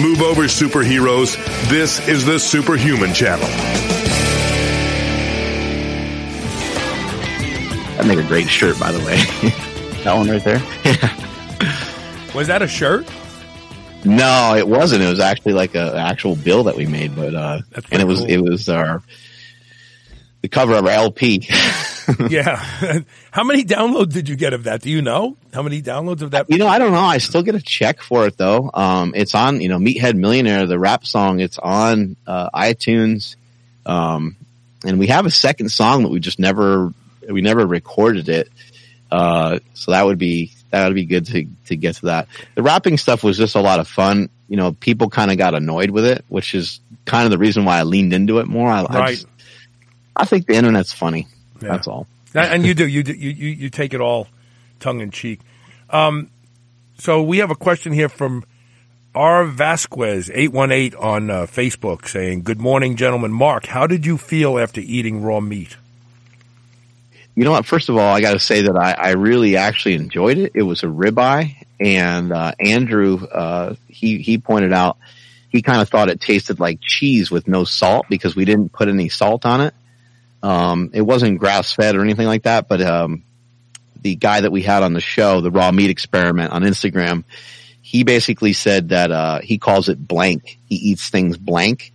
Move 0.00 0.20
over, 0.22 0.42
superheroes. 0.42 1.34
This 1.68 2.06
is 2.06 2.24
the 2.26 2.38
Superhuman 2.38 3.12
Channel. 3.14 3.48
That'd 7.96 8.06
make 8.06 8.18
a 8.24 8.28
great 8.28 8.48
shirt, 8.48 8.78
by 8.78 8.92
the 8.92 9.00
way. 9.04 9.20
That 10.00 10.16
one 10.16 10.30
right 10.30 10.42
there. 10.42 10.56
Was 12.34 12.46
that 12.46 12.62
a 12.62 12.66
shirt? 12.66 13.06
No, 14.04 14.54
it 14.56 14.66
wasn't. 14.66 15.02
It 15.02 15.08
was 15.08 15.20
actually 15.20 15.52
like 15.52 15.74
a 15.74 15.96
actual 15.96 16.36
bill 16.36 16.64
that 16.64 16.76
we 16.76 16.86
made, 16.86 17.14
but 17.14 17.34
uh, 17.34 17.60
and 17.90 18.02
it 18.02 18.06
was 18.06 18.20
cool. 18.20 18.30
it 18.30 18.38
was 18.38 18.68
our 18.68 19.02
the 20.42 20.48
cover 20.48 20.74
of 20.74 20.86
our 20.86 20.92
LP. 20.92 21.48
Yeah. 22.28 22.56
How 23.30 23.44
many 23.44 23.64
downloads 23.64 24.12
did 24.12 24.28
you 24.28 24.36
get 24.36 24.52
of 24.52 24.64
that? 24.64 24.82
Do 24.82 24.90
you 24.90 25.02
know? 25.02 25.36
How 25.52 25.62
many 25.62 25.82
downloads 25.82 26.22
of 26.22 26.32
that? 26.32 26.50
You 26.50 26.58
know, 26.58 26.66
I 26.66 26.78
don't 26.78 26.92
know. 26.92 26.98
I 26.98 27.18
still 27.18 27.42
get 27.42 27.54
a 27.54 27.60
check 27.60 28.00
for 28.00 28.26
it 28.26 28.36
though. 28.36 28.70
Um, 28.72 29.12
it's 29.14 29.34
on, 29.34 29.60
you 29.60 29.68
know, 29.68 29.78
Meathead 29.78 30.16
Millionaire, 30.16 30.66
the 30.66 30.78
rap 30.78 31.06
song. 31.06 31.40
It's 31.40 31.58
on, 31.58 32.16
uh, 32.26 32.50
iTunes. 32.50 33.36
Um, 33.86 34.36
and 34.84 34.98
we 34.98 35.08
have 35.08 35.26
a 35.26 35.30
second 35.30 35.70
song 35.70 36.02
that 36.02 36.08
we 36.08 36.20
just 36.20 36.38
never, 36.38 36.92
we 37.28 37.42
never 37.42 37.66
recorded 37.66 38.28
it. 38.28 38.48
Uh, 39.10 39.60
so 39.74 39.92
that 39.92 40.04
would 40.04 40.18
be, 40.18 40.52
that 40.70 40.86
would 40.86 40.94
be 40.94 41.04
good 41.04 41.26
to, 41.26 41.46
to 41.66 41.76
get 41.76 41.96
to 41.96 42.06
that. 42.06 42.28
The 42.54 42.62
rapping 42.62 42.96
stuff 42.98 43.22
was 43.24 43.36
just 43.36 43.54
a 43.54 43.60
lot 43.60 43.80
of 43.80 43.88
fun. 43.88 44.28
You 44.48 44.56
know, 44.56 44.72
people 44.72 45.08
kind 45.10 45.30
of 45.30 45.38
got 45.38 45.54
annoyed 45.54 45.90
with 45.90 46.04
it, 46.04 46.24
which 46.28 46.54
is 46.54 46.80
kind 47.04 47.24
of 47.24 47.30
the 47.30 47.38
reason 47.38 47.64
why 47.64 47.78
I 47.78 47.82
leaned 47.84 48.12
into 48.12 48.38
it 48.38 48.46
more. 48.46 48.68
I, 48.68 48.82
I, 48.82 48.98
Right. 48.98 49.08
just- 49.14 49.26
I 50.16 50.24
think 50.24 50.46
the 50.46 50.54
internet's 50.54 50.92
funny. 50.92 51.26
Yeah. 51.62 51.68
That's 51.70 51.86
all. 51.88 52.06
And 52.34 52.64
you 52.64 52.74
do. 52.74 52.86
You, 52.86 53.02
do, 53.02 53.12
you, 53.12 53.30
you, 53.30 53.48
you 53.48 53.70
take 53.70 53.92
it 53.94 54.00
all 54.00 54.28
tongue 54.80 55.00
in 55.00 55.10
cheek. 55.10 55.40
Um, 55.88 56.30
so 56.98 57.22
we 57.22 57.38
have 57.38 57.50
a 57.50 57.54
question 57.56 57.92
here 57.92 58.08
from 58.08 58.44
R. 59.14 59.44
Vasquez, 59.44 60.30
818 60.32 60.94
on 60.98 61.30
uh, 61.30 61.46
Facebook 61.46 62.06
saying, 62.06 62.42
Good 62.42 62.60
morning, 62.60 62.94
gentlemen. 62.96 63.32
Mark, 63.32 63.66
how 63.66 63.86
did 63.86 64.06
you 64.06 64.16
feel 64.16 64.58
after 64.58 64.80
eating 64.80 65.22
raw 65.22 65.40
meat? 65.40 65.76
You 67.40 67.46
know 67.46 67.52
what? 67.52 67.64
First 67.64 67.88
of 67.88 67.96
all, 67.96 68.14
I 68.14 68.20
got 68.20 68.34
to 68.34 68.38
say 68.38 68.60
that 68.60 68.76
I, 68.76 68.92
I 68.92 69.10
really 69.12 69.56
actually 69.56 69.94
enjoyed 69.94 70.36
it. 70.36 70.52
It 70.54 70.62
was 70.62 70.82
a 70.82 70.88
ribeye, 70.88 71.64
and 71.80 72.32
uh, 72.34 72.52
Andrew 72.60 73.24
uh, 73.24 73.76
he 73.88 74.18
he 74.18 74.36
pointed 74.36 74.74
out 74.74 74.98
he 75.48 75.62
kind 75.62 75.80
of 75.80 75.88
thought 75.88 76.10
it 76.10 76.20
tasted 76.20 76.60
like 76.60 76.82
cheese 76.82 77.30
with 77.30 77.48
no 77.48 77.64
salt 77.64 78.04
because 78.10 78.36
we 78.36 78.44
didn't 78.44 78.74
put 78.74 78.88
any 78.88 79.08
salt 79.08 79.46
on 79.46 79.62
it. 79.62 79.74
Um, 80.42 80.90
it 80.92 81.00
wasn't 81.00 81.38
grass 81.38 81.72
fed 81.72 81.96
or 81.96 82.02
anything 82.02 82.26
like 82.26 82.42
that, 82.42 82.68
but 82.68 82.82
um, 82.82 83.22
the 84.02 84.16
guy 84.16 84.42
that 84.42 84.52
we 84.52 84.60
had 84.60 84.82
on 84.82 84.92
the 84.92 85.00
show, 85.00 85.40
the 85.40 85.50
raw 85.50 85.72
meat 85.72 85.88
experiment 85.88 86.52
on 86.52 86.60
Instagram, 86.60 87.24
he 87.80 88.04
basically 88.04 88.52
said 88.52 88.90
that 88.90 89.10
uh, 89.10 89.40
he 89.40 89.56
calls 89.56 89.88
it 89.88 89.96
blank. 89.98 90.58
He 90.66 90.74
eats 90.74 91.08
things 91.08 91.38
blank, 91.38 91.94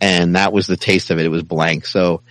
and 0.00 0.36
that 0.36 0.54
was 0.54 0.66
the 0.66 0.78
taste 0.78 1.10
of 1.10 1.18
it. 1.18 1.26
It 1.26 1.28
was 1.28 1.42
blank. 1.42 1.84
So 1.84 2.22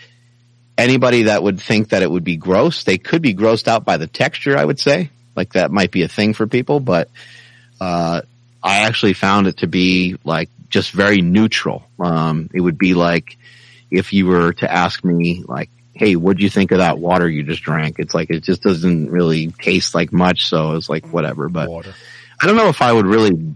anybody 0.77 1.23
that 1.23 1.41
would 1.43 1.59
think 1.59 1.89
that 1.89 2.01
it 2.03 2.09
would 2.11 2.23
be 2.23 2.35
gross, 2.38 2.83
they 2.83 2.97
could 2.97 3.21
be 3.21 3.33
grossed 3.33 3.67
out 3.67 3.85
by 3.85 3.97
the 3.97 4.07
texture, 4.07 4.57
I 4.57 4.65
would 4.65 4.79
say. 4.79 5.09
Like 5.35 5.53
that 5.53 5.71
might 5.71 5.91
be 5.91 6.03
a 6.03 6.07
thing 6.07 6.33
for 6.33 6.47
people, 6.47 6.79
but, 6.79 7.09
uh, 7.81 8.21
I 8.63 8.77
actually 8.79 9.13
found 9.13 9.47
it 9.47 9.57
to 9.57 9.67
be 9.67 10.17
like 10.23 10.49
just 10.69 10.91
very 10.91 11.21
neutral. 11.21 11.83
Um, 11.99 12.49
it 12.53 12.61
would 12.61 12.77
be 12.77 12.93
like 12.95 13.38
if 13.91 14.11
you 14.13 14.25
were 14.25 14.53
to 14.53 14.71
ask 14.71 15.03
me 15.03 15.43
like, 15.47 15.69
Hey, 15.93 16.15
what'd 16.17 16.41
you 16.41 16.49
think 16.49 16.71
of 16.71 16.79
that 16.79 16.97
water 16.97 17.29
you 17.29 17.43
just 17.43 17.61
drank? 17.63 17.99
It's 17.99 18.13
like, 18.13 18.29
it 18.29 18.41
just 18.41 18.61
doesn't 18.63 19.09
really 19.11 19.47
taste 19.51 19.93
like 19.95 20.11
much. 20.11 20.47
So 20.47 20.75
it's 20.75 20.89
like, 20.89 21.07
whatever, 21.07 21.47
but 21.47 21.69
Water. 21.69 21.93
I 22.41 22.47
don't 22.47 22.57
know 22.57 22.67
if 22.67 22.81
I 22.81 22.91
would 22.91 23.05
really 23.05 23.55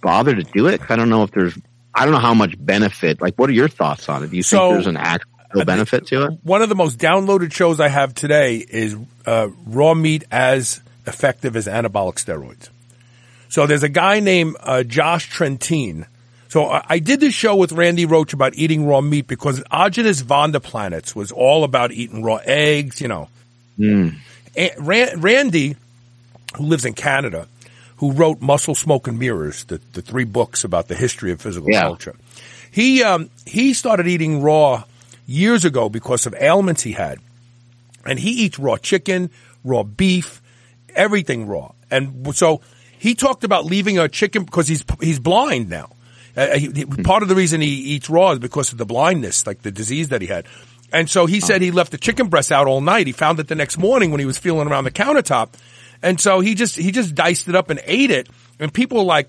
bother 0.00 0.34
to 0.34 0.42
do 0.42 0.66
it. 0.66 0.80
I 0.88 0.96
don't 0.96 1.08
know 1.10 1.22
if 1.22 1.30
there's, 1.30 1.56
I 1.94 2.04
don't 2.04 2.12
know 2.14 2.20
how 2.20 2.34
much 2.34 2.54
benefit, 2.58 3.20
like 3.20 3.36
what 3.36 3.48
are 3.50 3.52
your 3.52 3.68
thoughts 3.68 4.08
on 4.08 4.24
it? 4.24 4.30
Do 4.30 4.36
you 4.36 4.42
So- 4.42 4.58
think 4.58 4.74
there's 4.74 4.86
an 4.88 4.96
actual 4.96 5.30
benefit 5.54 6.06
to 6.08 6.24
it? 6.26 6.38
One 6.42 6.62
of 6.62 6.68
the 6.68 6.74
most 6.74 6.98
downloaded 6.98 7.52
shows 7.52 7.80
I 7.80 7.88
have 7.88 8.14
today 8.14 8.56
is 8.56 8.96
uh, 9.26 9.48
raw 9.66 9.94
meat 9.94 10.24
as 10.30 10.80
effective 11.06 11.56
as 11.56 11.66
anabolic 11.66 12.14
steroids. 12.16 12.68
So 13.48 13.66
there's 13.66 13.82
a 13.82 13.88
guy 13.88 14.20
named 14.20 14.56
uh, 14.60 14.82
Josh 14.82 15.28
Trentine. 15.28 16.06
So 16.48 16.66
I, 16.66 16.84
I 16.88 16.98
did 16.98 17.20
this 17.20 17.34
show 17.34 17.56
with 17.56 17.72
Randy 17.72 18.04
Roach 18.06 18.32
about 18.32 18.54
eating 18.56 18.86
raw 18.86 19.00
meat 19.00 19.26
because 19.26 19.60
Aajonus 19.64 20.22
Vonderplanitz 20.22 21.14
was 21.14 21.32
all 21.32 21.64
about 21.64 21.92
eating 21.92 22.22
raw 22.22 22.40
eggs, 22.44 23.00
you 23.00 23.08
know. 23.08 23.28
And 23.78 24.20
Ran- 24.78 25.20
Randy, 25.20 25.76
who 26.56 26.64
lives 26.64 26.84
in 26.84 26.94
Canada, 26.94 27.46
who 27.98 28.12
wrote 28.12 28.40
Muscle, 28.40 28.74
Smoke, 28.74 29.08
and 29.08 29.18
Mirrors, 29.18 29.64
the, 29.64 29.80
the 29.92 30.02
three 30.02 30.24
books 30.24 30.64
about 30.64 30.88
the 30.88 30.94
history 30.94 31.32
of 31.32 31.40
physical 31.40 31.70
Yeah. 31.70 31.82
culture. 31.82 32.14
He 32.70 33.02
um, 33.02 33.30
he 33.46 33.72
started 33.72 34.06
eating 34.06 34.42
raw 34.42 34.84
years 35.28 35.64
ago 35.64 35.88
because 35.88 36.26
of 36.26 36.34
ailments 36.40 36.82
he 36.82 36.92
had, 36.92 37.18
and 38.04 38.18
he 38.18 38.30
eats 38.30 38.58
raw 38.58 38.76
chicken, 38.78 39.30
raw 39.62 39.82
beef, 39.84 40.42
everything 40.96 41.46
raw. 41.46 41.70
And 41.90 42.34
so 42.34 42.62
he 42.98 43.14
talked 43.14 43.44
about 43.44 43.64
leaving 43.66 43.98
a 43.98 44.08
chicken 44.08 44.44
because 44.44 44.66
he's 44.66 44.84
he's 45.00 45.20
blind 45.20 45.68
now. 45.68 45.90
Uh, 46.36 46.56
he, 46.58 46.70
he- 46.72 46.84
part 46.84 47.22
of 47.22 47.28
the 47.28 47.34
reason 47.34 47.60
he 47.60 47.68
eats 47.68 48.08
raw 48.08 48.32
is 48.32 48.38
because 48.38 48.72
of 48.72 48.78
the 48.78 48.86
blindness, 48.86 49.46
like 49.46 49.62
the 49.62 49.70
disease 49.70 50.08
that 50.08 50.22
he 50.22 50.26
had. 50.26 50.46
And 50.90 51.10
so 51.10 51.26
he 51.26 51.40
said 51.40 51.60
he 51.60 51.70
left 51.70 51.90
the 51.90 51.98
chicken 51.98 52.28
breast 52.28 52.50
out 52.50 52.66
all 52.66 52.80
night. 52.80 53.06
He 53.06 53.12
found 53.12 53.38
it 53.40 53.48
the 53.48 53.54
next 53.54 53.76
morning 53.76 54.10
when 54.10 54.20
he 54.20 54.26
was 54.26 54.38
feeling 54.38 54.68
around 54.68 54.84
the 54.84 54.90
countertop. 54.90 55.50
And 56.02 56.18
so 56.18 56.40
he 56.40 56.54
just, 56.54 56.76
he 56.76 56.92
just 56.92 57.14
diced 57.14 57.46
it 57.48 57.54
up 57.54 57.68
and 57.68 57.78
ate 57.84 58.10
it. 58.10 58.28
And 58.58 58.72
people 58.72 58.96
were 58.98 59.04
like, 59.04 59.28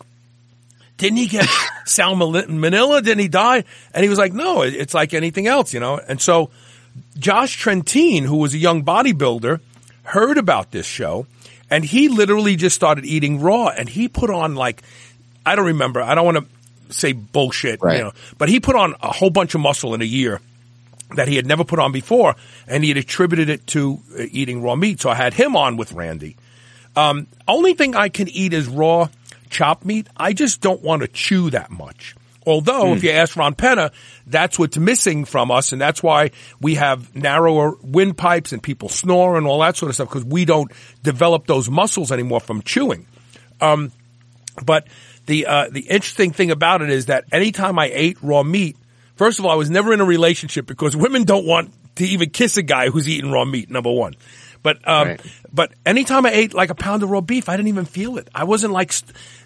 didn't 1.00 1.18
he 1.18 1.26
get 1.28 1.46
salmonella? 1.86 3.04
Didn't 3.04 3.20
he 3.20 3.28
die? 3.28 3.64
And 3.94 4.04
he 4.04 4.10
was 4.10 4.20
like, 4.20 4.34
no, 4.34 4.62
it's 4.62 4.94
like 4.94 5.14
anything 5.14 5.48
else, 5.48 5.74
you 5.74 5.80
know? 5.80 5.98
And 5.98 6.22
so 6.22 6.52
Josh 7.18 7.56
Trentine, 7.56 8.24
who 8.26 8.38
was 8.38 8.54
a 8.54 8.58
young 8.58 8.84
bodybuilder, 8.84 9.60
heard 10.04 10.38
about 10.38 10.72
this 10.72 10.86
show 10.86 11.26
and 11.70 11.84
he 11.86 12.10
literally 12.10 12.56
just 12.56 12.76
started 12.76 13.06
eating 13.06 13.42
raw 13.42 13.68
and 13.68 13.88
he 13.90 14.08
put 14.08 14.30
on 14.30 14.56
like, 14.56 14.82
I 15.46 15.56
don't 15.56 15.68
remember. 15.68 16.02
I 16.02 16.16
don't 16.16 16.26
want 16.26 16.38
to 16.38 16.94
say 16.94 17.14
bullshit, 17.14 17.82
Right. 17.82 17.98
you 17.98 18.04
know, 18.04 18.12
but 18.38 18.50
he 18.50 18.60
put 18.60 18.76
on 18.76 18.96
a 19.02 19.12
whole 19.12 19.30
bunch 19.30 19.56
of 19.56 19.62
muscle 19.62 19.94
in 19.94 20.02
a 20.02 20.06
year 20.06 20.42
that 21.16 21.28
he 21.28 21.36
had 21.36 21.46
never 21.46 21.64
put 21.64 21.80
on 21.80 21.92
before 21.92 22.36
and 22.68 22.84
he 22.84 22.90
had 22.90 22.98
attributed 22.98 23.50
it 23.50 23.66
to 23.68 24.00
uh, 24.18 24.24
eating 24.32 24.62
raw 24.62 24.76
meat. 24.76 25.00
So 25.02 25.10
I 25.10 25.16
had 25.16 25.34
him 25.34 25.56
on 25.56 25.78
with 25.78 25.92
Randy. 25.94 26.36
Um, 26.96 27.28
only 27.48 27.74
thing 27.76 27.96
I 27.96 28.10
can 28.10 28.28
eat 28.28 28.54
is 28.54 28.68
raw 28.68 29.08
chopped 29.50 29.86
meat. 29.86 30.08
I 30.16 30.34
just 30.34 30.62
don't 30.62 30.82
want 30.82 31.02
to 31.02 31.08
chew 31.08 31.50
that 31.52 31.72
much. 31.72 32.16
Although, 32.48 32.94
if 32.94 33.04
you 33.04 33.12
ask 33.12 33.36
Ron 33.36 33.54
Penna, 33.54 33.92
that's 34.26 34.58
what's 34.58 34.78
missing 34.78 35.26
from 35.26 35.52
us, 35.52 35.72
and 35.72 35.80
that's 35.80 36.02
why 36.02 36.32
we 36.60 36.76
have 36.76 37.16
narrower 37.16 37.76
windpipes 37.84 38.54
and 38.54 38.63
people 38.63 38.90
snore 38.90 39.38
and 39.38 39.46
all 39.46 39.60
that 39.60 39.78
sort 39.78 39.90
of 39.90 39.96
stuff 39.96 40.10
because 40.10 40.26
we 40.26 40.46
don't 40.46 40.71
develop 41.04 41.46
those 41.46 41.69
muscles 41.69 42.12
anymore 42.12 42.40
from 42.40 42.62
chewing. 42.63 43.06
Um, 43.62 43.92
but 44.63 44.88
the 45.26 45.46
uh, 45.46 45.69
the 45.69 45.82
interesting 45.82 46.32
thing 46.32 46.50
about 46.50 46.82
it 46.82 46.90
is 46.90 47.08
that 47.08 47.26
anytime 47.32 47.78
I 47.78 47.92
ate 47.94 48.17
raw 48.23 48.42
meat, 48.42 48.78
first 49.15 49.38
of 49.38 49.46
all, 49.46 49.52
I 49.52 49.56
was 49.56 49.69
never 49.69 49.94
in 49.94 50.00
a 50.00 50.06
relationship 50.06 50.65
because 50.65 50.96
women 50.96 51.26
don't 51.26 51.46
want 51.46 51.71
to 51.98 52.06
even 52.08 52.30
kiss 52.30 52.58
a 52.58 52.63
guy 52.63 52.90
who's 52.90 53.08
eating 53.08 53.32
raw 53.32 53.46
meat. 53.46 53.69
Number 53.69 53.92
one, 53.92 54.15
but 54.64 54.88
um, 54.88 55.08
Right. 55.10 55.22
but 55.54 55.72
anytime 55.86 56.26
I 56.26 56.32
ate 56.32 56.54
like 56.54 56.70
a 56.70 56.76
pound 56.76 57.04
of 57.04 57.10
raw 57.10 57.22
beef, 57.22 57.50
I 57.50 57.56
didn't 57.58 57.70
even 57.70 57.86
feel 57.86 58.18
it. 58.18 58.28
I 58.34 58.44
wasn't 58.44 58.74
like 58.74 58.94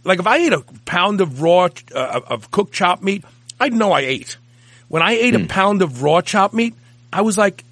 like 0.03 0.20
if 0.20 0.28
I 0.28 0.38
ate 0.38 0.53
a 0.53 0.61
pound 0.86 1.22
of 1.22 1.41
raw 1.41 1.70
uh, 1.93 2.22
of 2.28 2.51
cooked 2.51 2.74
chopped 2.74 3.03
meat, 3.03 3.24
I'd 3.59 3.74
know 3.74 3.91
I 3.91 4.01
ate. 4.01 4.38
When 4.88 5.01
I 5.01 5.14
ate 5.14 5.34
a 5.36 5.45
pound 5.47 5.82
of 5.82 6.03
raw 6.03 6.22
chopped 6.22 6.53
meat, 6.53 6.76
I 7.11 7.22
was 7.22 7.38
like, 7.38 7.64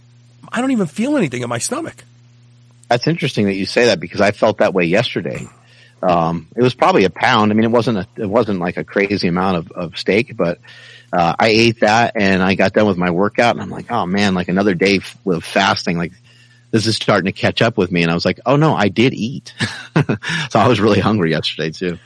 I 0.51 0.61
don't 0.61 0.71
even 0.71 0.87
feel 0.87 1.17
anything 1.17 1.41
in 1.43 1.49
my 1.49 1.59
stomach. 1.59 2.03
That's 2.89 3.07
interesting 3.07 3.45
that 3.45 3.53
you 3.53 3.65
say 3.65 3.85
that 3.85 3.99
because 3.99 4.21
I 4.21 4.31
felt 4.31 4.57
that 4.57 4.73
way 4.73 4.85
yesterday. 4.85 5.47
Um, 6.01 6.47
it 6.55 6.63
was 6.63 6.73
probably 6.73 7.05
a 7.05 7.09
pound. 7.11 7.51
I 7.51 7.55
mean, 7.55 7.63
it 7.63 7.71
wasn't 7.71 7.99
a, 7.99 8.07
it 8.17 8.25
wasn't 8.25 8.59
like 8.59 8.77
a 8.77 8.83
crazy 8.83 9.27
amount 9.27 9.57
of, 9.57 9.71
of 9.71 9.97
steak, 9.97 10.35
but, 10.35 10.59
uh, 11.13 11.35
I 11.37 11.49
ate 11.49 11.81
that 11.81 12.13
and 12.15 12.41
I 12.41 12.55
got 12.55 12.73
done 12.73 12.87
with 12.87 12.97
my 12.97 13.11
workout 13.11 13.55
and 13.55 13.61
I'm 13.61 13.69
like, 13.69 13.91
oh 13.91 14.05
man, 14.07 14.33
like 14.33 14.47
another 14.47 14.73
day 14.73 14.97
f- 14.97 15.15
with 15.23 15.43
fasting, 15.43 15.97
like 15.97 16.13
this 16.71 16.87
is 16.87 16.95
starting 16.95 17.25
to 17.25 17.31
catch 17.31 17.61
up 17.61 17.77
with 17.77 17.91
me. 17.91 18.01
And 18.01 18.09
I 18.09 18.13
was 18.13 18.25
like, 18.25 18.39
oh 18.45 18.55
no, 18.55 18.73
I 18.73 18.87
did 18.87 19.13
eat. 19.13 19.53
so 20.49 20.59
I 20.59 20.67
was 20.67 20.79
really 20.79 20.99
hungry 20.99 21.31
yesterday 21.31 21.69
too. 21.71 21.99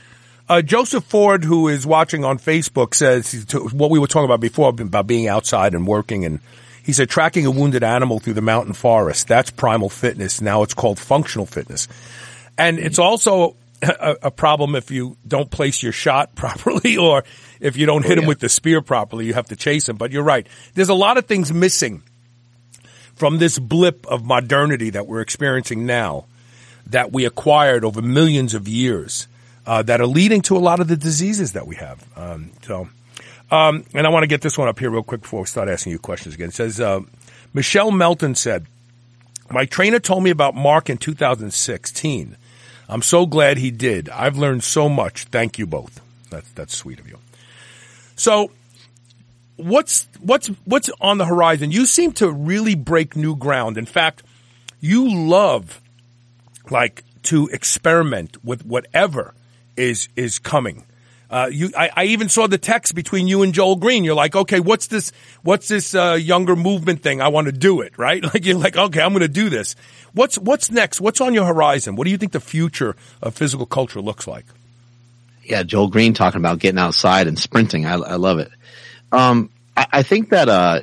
Uh, 0.48 0.62
Joseph 0.62 1.04
Ford, 1.04 1.42
who 1.44 1.68
is 1.68 1.86
watching 1.86 2.24
on 2.24 2.38
Facebook, 2.38 2.94
says 2.94 3.44
to, 3.46 3.60
what 3.68 3.90
we 3.90 3.98
were 3.98 4.06
talking 4.06 4.26
about 4.26 4.40
before 4.40 4.68
about 4.68 5.06
being 5.06 5.26
outside 5.26 5.74
and 5.74 5.86
working, 5.86 6.24
and 6.24 6.38
he 6.84 6.92
said 6.92 7.08
tracking 7.10 7.46
a 7.46 7.50
wounded 7.50 7.82
animal 7.82 8.20
through 8.20 8.34
the 8.34 8.42
mountain 8.42 8.72
forest. 8.72 9.26
That's 9.26 9.50
primal 9.50 9.88
fitness. 9.88 10.40
Now 10.40 10.62
it's 10.62 10.74
called 10.74 11.00
functional 11.00 11.46
fitness, 11.46 11.88
and 12.56 12.78
it's 12.78 13.00
also 13.00 13.56
a, 13.82 14.16
a 14.22 14.30
problem 14.30 14.76
if 14.76 14.92
you 14.92 15.16
don't 15.26 15.50
place 15.50 15.82
your 15.82 15.92
shot 15.92 16.34
properly, 16.36 16.96
or 16.96 17.24
if 17.58 17.76
you 17.76 17.86
don't 17.86 18.04
hit 18.04 18.18
Oh, 18.18 18.22
him 18.22 18.28
with 18.28 18.38
the 18.38 18.48
spear 18.48 18.82
properly. 18.82 19.26
You 19.26 19.34
have 19.34 19.48
to 19.48 19.56
chase 19.56 19.88
him. 19.88 19.96
But 19.96 20.12
you're 20.12 20.22
right. 20.22 20.46
There's 20.74 20.90
a 20.90 20.94
lot 20.94 21.18
of 21.18 21.26
things 21.26 21.52
missing 21.52 22.02
from 23.16 23.38
this 23.38 23.58
blip 23.58 24.06
of 24.06 24.24
modernity 24.24 24.90
that 24.90 25.06
we're 25.06 25.20
experiencing 25.20 25.86
now 25.86 26.26
that 26.86 27.12
we 27.12 27.24
acquired 27.24 27.84
over 27.84 28.00
millions 28.00 28.54
of 28.54 28.68
years 28.68 29.26
uh, 29.66 29.82
that 29.82 30.00
are 30.00 30.06
leading 30.06 30.42
to 30.42 30.56
a 30.56 30.60
lot 30.60 30.80
of 30.80 30.88
the 30.88 30.96
diseases 30.96 31.52
that 31.52 31.66
we 31.66 31.74
have. 31.76 32.06
Um, 32.16 32.52
so, 32.62 32.88
um, 33.50 33.84
and 33.94 34.06
I 34.06 34.10
want 34.10 34.22
to 34.22 34.28
get 34.28 34.42
this 34.42 34.56
one 34.56 34.68
up 34.68 34.78
here 34.78 34.90
real 34.90 35.02
quick 35.02 35.22
before 35.22 35.40
we 35.40 35.46
start 35.46 35.68
asking 35.68 35.92
you 35.92 35.98
questions 35.98 36.34
again. 36.34 36.48
It 36.48 36.54
says 36.54 36.80
uh, 36.80 37.00
Michelle 37.52 37.90
Melton 37.90 38.34
said, 38.34 38.66
"My 39.50 39.64
trainer 39.64 39.98
told 39.98 40.22
me 40.22 40.30
about 40.30 40.54
Mark 40.54 40.88
in 40.88 40.98
2016. 40.98 42.36
I'm 42.88 43.02
so 43.02 43.26
glad 43.26 43.58
he 43.58 43.72
did. 43.72 44.08
I've 44.10 44.36
learned 44.36 44.62
so 44.62 44.88
much. 44.88 45.24
Thank 45.24 45.58
you 45.58 45.66
both. 45.66 46.00
That's 46.30 46.50
that's 46.52 46.76
sweet 46.76 47.00
of 47.00 47.08
you." 47.08 47.18
So, 48.14 48.50
what's 49.56 50.06
what's 50.20 50.48
what's 50.64 50.90
on 51.00 51.18
the 51.18 51.24
horizon? 51.24 51.70
You 51.70 51.86
seem 51.86 52.12
to 52.12 52.30
really 52.30 52.74
break 52.74 53.16
new 53.16 53.36
ground. 53.36 53.78
In 53.78 53.86
fact, 53.86 54.22
you 54.80 55.12
love 55.12 55.80
like 56.70 57.04
to 57.24 57.48
experiment 57.48 58.44
with 58.44 58.64
whatever 58.64 59.34
is 59.76 60.08
is 60.16 60.38
coming. 60.38 60.84
Uh, 61.28 61.48
you, 61.50 61.70
I, 61.76 61.90
I 61.96 62.04
even 62.04 62.28
saw 62.28 62.46
the 62.46 62.56
text 62.56 62.94
between 62.94 63.26
you 63.26 63.42
and 63.42 63.52
Joel 63.52 63.74
Green. 63.74 64.04
You're 64.04 64.14
like, 64.14 64.36
okay, 64.36 64.60
what's 64.60 64.86
this? 64.86 65.10
What's 65.42 65.66
this 65.66 65.92
uh, 65.92 66.12
younger 66.12 66.54
movement 66.54 67.02
thing? 67.02 67.20
I 67.20 67.28
want 67.28 67.46
to 67.46 67.52
do 67.52 67.80
it, 67.80 67.98
right? 67.98 68.22
Like 68.34 68.44
you're 68.44 68.56
like, 68.58 68.76
okay, 68.76 69.00
I'm 69.00 69.10
going 69.10 69.22
to 69.22 69.28
do 69.28 69.48
this. 69.48 69.74
What's 70.12 70.38
what's 70.38 70.70
next? 70.70 71.00
What's 71.00 71.20
on 71.20 71.34
your 71.34 71.46
horizon? 71.46 71.96
What 71.96 72.04
do 72.04 72.10
you 72.10 72.16
think 72.16 72.32
the 72.32 72.40
future 72.40 72.94
of 73.20 73.34
physical 73.34 73.66
culture 73.66 74.00
looks 74.00 74.28
like? 74.28 74.44
yeah, 75.48 75.62
Joel 75.62 75.88
Green 75.88 76.12
talking 76.12 76.40
about 76.40 76.58
getting 76.58 76.78
outside 76.78 77.28
and 77.28 77.38
sprinting. 77.38 77.86
I, 77.86 77.94
I 77.94 78.14
love 78.16 78.38
it. 78.38 78.50
Um, 79.12 79.50
I, 79.76 79.86
I 79.92 80.02
think 80.02 80.30
that, 80.30 80.48
uh, 80.48 80.80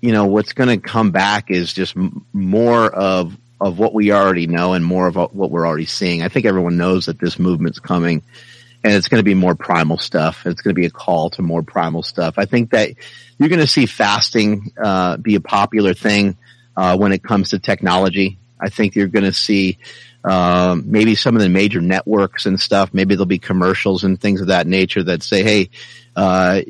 you 0.00 0.12
know, 0.12 0.26
what's 0.26 0.52
going 0.52 0.68
to 0.68 0.78
come 0.78 1.10
back 1.10 1.50
is 1.50 1.72
just 1.72 1.96
m- 1.96 2.24
more 2.32 2.86
of, 2.86 3.36
of 3.60 3.78
what 3.78 3.92
we 3.92 4.12
already 4.12 4.46
know 4.46 4.72
and 4.72 4.84
more 4.84 5.06
of 5.06 5.16
what 5.16 5.50
we're 5.50 5.66
already 5.66 5.86
seeing. 5.86 6.22
I 6.22 6.28
think 6.28 6.46
everyone 6.46 6.76
knows 6.76 7.06
that 7.06 7.18
this 7.20 7.38
movement's 7.38 7.78
coming 7.78 8.22
and 8.82 8.94
it's 8.94 9.08
going 9.08 9.18
to 9.18 9.24
be 9.24 9.34
more 9.34 9.54
primal 9.54 9.98
stuff. 9.98 10.46
It's 10.46 10.62
going 10.62 10.74
to 10.74 10.80
be 10.80 10.86
a 10.86 10.90
call 10.90 11.30
to 11.30 11.42
more 11.42 11.62
primal 11.62 12.02
stuff. 12.02 12.34
I 12.38 12.46
think 12.46 12.70
that 12.70 12.90
you're 13.38 13.50
going 13.50 13.60
to 13.60 13.66
see 13.66 13.86
fasting, 13.86 14.72
uh, 14.82 15.18
be 15.18 15.34
a 15.34 15.40
popular 15.40 15.92
thing, 15.92 16.38
uh, 16.76 16.96
when 16.96 17.12
it 17.12 17.22
comes 17.22 17.50
to 17.50 17.58
technology. 17.58 18.38
I 18.58 18.70
think 18.70 18.94
you're 18.94 19.08
going 19.08 19.24
to 19.24 19.32
see, 19.34 19.78
um, 20.24 20.84
maybe 20.86 21.14
some 21.14 21.36
of 21.36 21.42
the 21.42 21.48
major 21.48 21.80
networks 21.80 22.46
and 22.46 22.60
stuff. 22.60 22.92
Maybe 22.92 23.14
there'll 23.14 23.26
be 23.26 23.38
commercials 23.38 24.04
and 24.04 24.20
things 24.20 24.40
of 24.40 24.48
that 24.48 24.66
nature 24.66 25.02
that 25.02 25.22
say, 25.22 25.42
"Hey, 25.42 25.70
uh, 26.14 26.60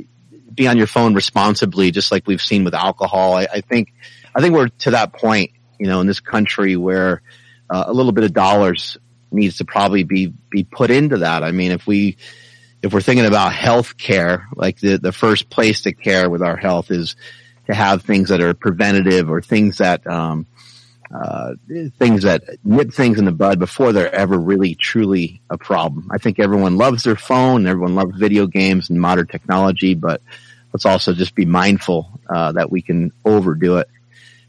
be 0.52 0.68
on 0.68 0.76
your 0.76 0.86
phone 0.86 1.14
responsibly," 1.14 1.90
just 1.90 2.12
like 2.12 2.26
we've 2.26 2.42
seen 2.42 2.64
with 2.64 2.74
alcohol. 2.74 3.34
I, 3.34 3.46
I 3.52 3.60
think, 3.60 3.92
I 4.34 4.40
think 4.40 4.54
we're 4.54 4.68
to 4.68 4.92
that 4.92 5.12
point, 5.12 5.52
you 5.78 5.86
know, 5.86 6.00
in 6.00 6.06
this 6.06 6.20
country 6.20 6.76
where 6.76 7.22
uh, 7.68 7.84
a 7.86 7.92
little 7.92 8.12
bit 8.12 8.24
of 8.24 8.32
dollars 8.32 8.98
needs 9.32 9.58
to 9.58 9.64
probably 9.64 10.04
be 10.04 10.32
be 10.50 10.64
put 10.64 10.90
into 10.90 11.18
that. 11.18 11.42
I 11.42 11.52
mean, 11.52 11.72
if 11.72 11.86
we 11.86 12.16
if 12.82 12.92
we're 12.92 13.00
thinking 13.00 13.26
about 13.26 13.52
health 13.52 13.96
care, 13.96 14.48
like 14.54 14.80
the 14.80 14.96
the 14.98 15.12
first 15.12 15.50
place 15.50 15.82
to 15.82 15.92
care 15.92 16.28
with 16.28 16.42
our 16.42 16.56
health 16.56 16.90
is 16.90 17.16
to 17.66 17.74
have 17.74 18.02
things 18.02 18.30
that 18.30 18.40
are 18.40 18.54
preventative 18.54 19.30
or 19.30 19.40
things 19.40 19.78
that 19.78 20.06
um, 20.06 20.46
uh, 21.12 21.54
things 21.98 22.22
that 22.22 22.44
nip 22.64 22.92
things 22.92 23.18
in 23.18 23.24
the 23.24 23.32
bud 23.32 23.58
before 23.58 23.92
they're 23.92 24.14
ever 24.14 24.38
really 24.38 24.74
truly 24.74 25.40
a 25.50 25.58
problem. 25.58 26.08
I 26.10 26.18
think 26.18 26.38
everyone 26.38 26.76
loves 26.76 27.02
their 27.02 27.16
phone, 27.16 27.66
everyone 27.66 27.96
loves 27.96 28.16
video 28.16 28.46
games 28.46 28.90
and 28.90 29.00
modern 29.00 29.26
technology, 29.26 29.94
but 29.94 30.22
let's 30.72 30.86
also 30.86 31.12
just 31.12 31.34
be 31.34 31.44
mindful 31.44 32.20
uh, 32.28 32.52
that 32.52 32.70
we 32.70 32.80
can 32.80 33.12
overdo 33.24 33.78
it. 33.78 33.88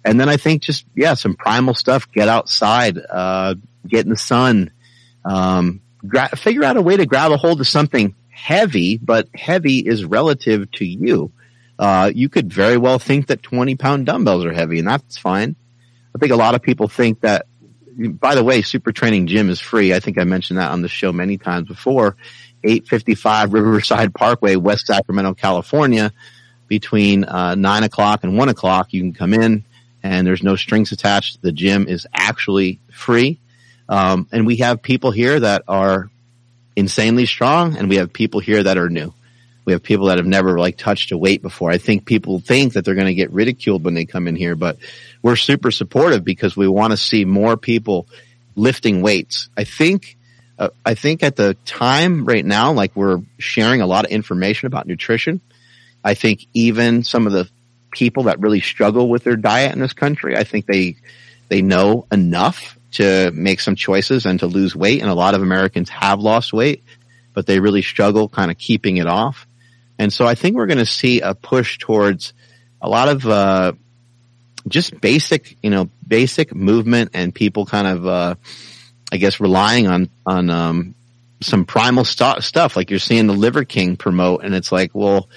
And 0.05 0.19
then 0.19 0.29
I 0.29 0.37
think 0.37 0.61
just 0.61 0.85
yeah, 0.95 1.15
some 1.15 1.35
primal 1.35 1.73
stuff. 1.73 2.11
Get 2.11 2.27
outside, 2.27 2.97
uh, 2.97 3.55
get 3.87 4.05
in 4.05 4.09
the 4.09 4.17
sun, 4.17 4.71
um, 5.25 5.81
gra- 6.05 6.35
figure 6.35 6.63
out 6.63 6.77
a 6.77 6.81
way 6.81 6.97
to 6.97 7.05
grab 7.05 7.31
a 7.31 7.37
hold 7.37 7.59
of 7.59 7.67
something 7.67 8.15
heavy, 8.29 8.97
but 8.97 9.27
heavy 9.35 9.79
is 9.79 10.05
relative 10.05 10.69
to 10.71 10.85
you. 10.85 11.31
Uh, 11.77 12.11
you 12.13 12.29
could 12.29 12.51
very 12.53 12.77
well 12.77 12.99
think 12.99 13.27
that 13.27 13.41
20 13.41 13.75
pound 13.75 14.05
dumbbells 14.05 14.45
are 14.45 14.53
heavy 14.53 14.79
and 14.79 14.87
that's 14.87 15.17
fine. 15.17 15.55
I 16.15 16.19
think 16.19 16.31
a 16.31 16.35
lot 16.35 16.55
of 16.55 16.61
people 16.61 16.87
think 16.87 17.21
that, 17.21 17.45
by 17.97 18.35
the 18.35 18.43
way, 18.43 18.61
Super 18.61 18.91
Training 18.91 19.27
Gym 19.27 19.49
is 19.49 19.59
free. 19.59 19.93
I 19.93 19.99
think 19.99 20.17
I 20.17 20.23
mentioned 20.23 20.59
that 20.59 20.71
on 20.71 20.81
the 20.81 20.87
show 20.87 21.11
many 21.11 21.37
times 21.37 21.67
before. 21.67 22.15
855 22.63 23.53
Riverside 23.53 24.13
Parkway, 24.13 24.55
West 24.55 24.87
Sacramento, 24.87 25.33
California, 25.33 26.11
between 26.67 27.23
uh, 27.25 27.55
9 27.55 27.83
o'clock 27.83 28.23
and 28.23 28.37
1 28.37 28.49
o'clock. 28.49 28.93
You 28.93 29.01
can 29.01 29.13
come 29.13 29.33
in 29.33 29.65
and 30.03 30.25
there's 30.25 30.43
no 30.43 30.55
strings 30.55 30.91
attached. 30.91 31.41
The 31.41 31.51
gym 31.51 31.87
is 31.87 32.07
actually 32.13 32.79
free. 32.91 33.39
Um, 33.89 34.27
and 34.31 34.45
we 34.45 34.57
have 34.57 34.81
people 34.81 35.11
here 35.11 35.39
that 35.39 35.63
are 35.67 36.09
insanely 36.75 37.25
strong 37.25 37.75
and 37.77 37.89
we 37.89 37.97
have 37.97 38.13
people 38.13 38.39
here 38.39 38.63
that 38.63 38.77
are 38.77 38.89
new. 38.89 39.13
We 39.71 39.73
have 39.73 39.83
people 39.83 40.07
that 40.07 40.17
have 40.17 40.27
never 40.27 40.59
like 40.59 40.75
touched 40.75 41.13
a 41.13 41.17
weight 41.17 41.41
before. 41.41 41.71
I 41.71 41.77
think 41.77 42.03
people 42.03 42.41
think 42.41 42.73
that 42.73 42.83
they're 42.83 42.93
going 42.93 43.07
to 43.07 43.13
get 43.13 43.31
ridiculed 43.31 43.85
when 43.85 43.93
they 43.93 44.03
come 44.03 44.27
in 44.27 44.35
here, 44.35 44.57
but 44.57 44.75
we're 45.21 45.37
super 45.37 45.71
supportive 45.71 46.25
because 46.25 46.57
we 46.57 46.67
want 46.67 46.91
to 46.91 46.97
see 46.97 47.23
more 47.23 47.55
people 47.55 48.05
lifting 48.57 49.01
weights. 49.01 49.47
I 49.55 49.63
think, 49.63 50.17
uh, 50.59 50.71
I 50.85 50.95
think 50.95 51.23
at 51.23 51.37
the 51.37 51.53
time 51.63 52.25
right 52.25 52.43
now, 52.43 52.73
like 52.73 52.93
we're 52.97 53.21
sharing 53.37 53.79
a 53.79 53.85
lot 53.85 54.03
of 54.03 54.11
information 54.11 54.67
about 54.67 54.87
nutrition. 54.87 55.39
I 56.03 56.15
think 56.15 56.47
even 56.53 57.05
some 57.05 57.25
of 57.25 57.31
the 57.31 57.49
people 57.91 58.23
that 58.23 58.41
really 58.41 58.59
struggle 58.59 59.07
with 59.07 59.23
their 59.23 59.37
diet 59.37 59.71
in 59.71 59.79
this 59.79 59.93
country, 59.93 60.35
I 60.35 60.43
think 60.43 60.65
they, 60.65 60.97
they 61.47 61.61
know 61.61 62.07
enough 62.11 62.77
to 62.95 63.31
make 63.31 63.61
some 63.61 63.77
choices 63.77 64.25
and 64.25 64.37
to 64.41 64.47
lose 64.47 64.75
weight. 64.75 65.01
And 65.01 65.09
a 65.09 65.15
lot 65.15 65.33
of 65.33 65.41
Americans 65.41 65.87
have 65.91 66.19
lost 66.19 66.51
weight, 66.51 66.83
but 67.33 67.45
they 67.45 67.61
really 67.61 67.83
struggle 67.83 68.27
kind 68.27 68.51
of 68.51 68.57
keeping 68.57 68.97
it 68.97 69.07
off. 69.07 69.47
And 70.01 70.11
so 70.11 70.25
I 70.25 70.33
think 70.33 70.55
we're 70.55 70.65
going 70.65 70.79
to 70.79 70.85
see 70.87 71.21
a 71.21 71.35
push 71.35 71.77
towards 71.77 72.33
a 72.81 72.89
lot 72.89 73.07
of, 73.07 73.23
uh, 73.27 73.73
just 74.67 74.99
basic, 74.99 75.55
you 75.61 75.69
know, 75.69 75.91
basic 76.07 76.55
movement 76.55 77.11
and 77.13 77.35
people 77.35 77.67
kind 77.67 77.85
of, 77.85 78.07
uh, 78.07 78.35
I 79.11 79.17
guess 79.17 79.39
relying 79.39 79.85
on, 79.85 80.09
on, 80.25 80.49
um, 80.49 80.95
some 81.39 81.65
primal 81.65 82.03
st- 82.03 82.41
stuff 82.41 82.75
like 82.75 82.89
you're 82.89 82.97
seeing 82.97 83.27
the 83.27 83.33
Liver 83.33 83.63
King 83.63 83.95
promote 83.95 84.43
and 84.43 84.55
it's 84.55 84.71
like, 84.71 84.89
well, 84.95 85.29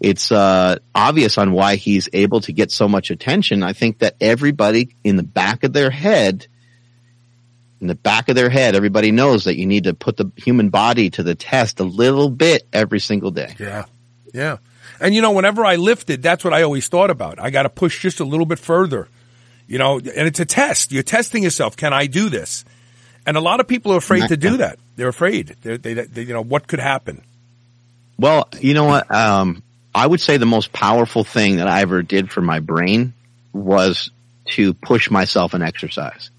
it's, 0.00 0.32
uh, 0.32 0.78
obvious 0.92 1.38
on 1.38 1.52
why 1.52 1.76
he's 1.76 2.08
able 2.12 2.40
to 2.40 2.52
get 2.52 2.72
so 2.72 2.88
much 2.88 3.12
attention. 3.12 3.62
I 3.62 3.74
think 3.74 4.00
that 4.00 4.16
everybody 4.20 4.96
in 5.04 5.14
the 5.14 5.22
back 5.22 5.62
of 5.62 5.72
their 5.72 5.90
head, 5.90 6.48
in 7.80 7.86
the 7.86 7.94
back 7.94 8.28
of 8.28 8.34
their 8.34 8.50
head, 8.50 8.74
everybody 8.74 9.12
knows 9.12 9.44
that 9.44 9.56
you 9.56 9.66
need 9.66 9.84
to 9.84 9.94
put 9.94 10.16
the 10.16 10.32
human 10.34 10.70
body 10.70 11.10
to 11.10 11.22
the 11.22 11.36
test 11.36 11.78
a 11.78 11.84
little 11.84 12.28
bit 12.28 12.66
every 12.72 12.98
single 12.98 13.30
day. 13.30 13.54
Yeah. 13.56 13.84
Yeah. 14.32 14.58
And 15.00 15.14
you 15.14 15.22
know, 15.22 15.32
whenever 15.32 15.64
I 15.64 15.76
lifted, 15.76 16.22
that's 16.22 16.44
what 16.44 16.52
I 16.52 16.62
always 16.62 16.88
thought 16.88 17.10
about. 17.10 17.38
I 17.38 17.50
got 17.50 17.62
to 17.62 17.68
push 17.68 18.02
just 18.02 18.20
a 18.20 18.24
little 18.24 18.46
bit 18.46 18.58
further, 18.58 19.08
you 19.66 19.78
know, 19.78 19.98
and 19.98 20.26
it's 20.26 20.40
a 20.40 20.44
test. 20.44 20.92
You're 20.92 21.02
testing 21.02 21.42
yourself. 21.42 21.76
Can 21.76 21.92
I 21.92 22.06
do 22.06 22.28
this? 22.28 22.64
And 23.26 23.36
a 23.36 23.40
lot 23.40 23.60
of 23.60 23.68
people 23.68 23.92
are 23.92 23.98
afraid 23.98 24.28
to 24.28 24.36
do 24.36 24.58
that. 24.58 24.78
They're 24.96 25.08
afraid. 25.08 25.56
They're, 25.62 25.78
they, 25.78 25.94
they, 25.94 26.22
you 26.22 26.32
know, 26.32 26.42
what 26.42 26.66
could 26.66 26.80
happen? 26.80 27.22
Well, 28.18 28.48
you 28.60 28.74
know 28.74 28.84
what? 28.84 29.14
Um, 29.14 29.62
I 29.94 30.06
would 30.06 30.20
say 30.20 30.36
the 30.36 30.46
most 30.46 30.72
powerful 30.72 31.24
thing 31.24 31.56
that 31.56 31.66
I 31.66 31.82
ever 31.82 32.02
did 32.02 32.30
for 32.30 32.40
my 32.40 32.60
brain 32.60 33.12
was 33.52 34.10
to 34.50 34.74
push 34.74 35.10
myself 35.10 35.54
and 35.54 35.62
exercise 35.62 36.30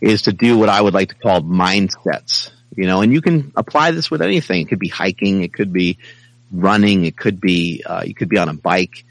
is 0.00 0.22
to 0.22 0.32
do 0.32 0.58
what 0.58 0.68
I 0.68 0.80
would 0.80 0.94
like 0.94 1.10
to 1.10 1.14
call 1.14 1.40
mindsets, 1.40 2.50
you 2.74 2.86
know, 2.86 3.02
and 3.02 3.12
you 3.12 3.20
can 3.20 3.52
apply 3.56 3.92
this 3.92 4.10
with 4.10 4.20
anything. 4.20 4.62
It 4.62 4.68
could 4.68 4.80
be 4.80 4.88
hiking. 4.88 5.42
It 5.42 5.52
could 5.52 5.72
be 5.72 5.98
running. 6.52 7.04
It 7.04 7.16
could 7.16 7.40
be, 7.40 7.82
uh, 7.84 8.02
you 8.06 8.14
could 8.14 8.28
be 8.28 8.38
on 8.38 8.48
a 8.48 8.54
bike. 8.54 9.04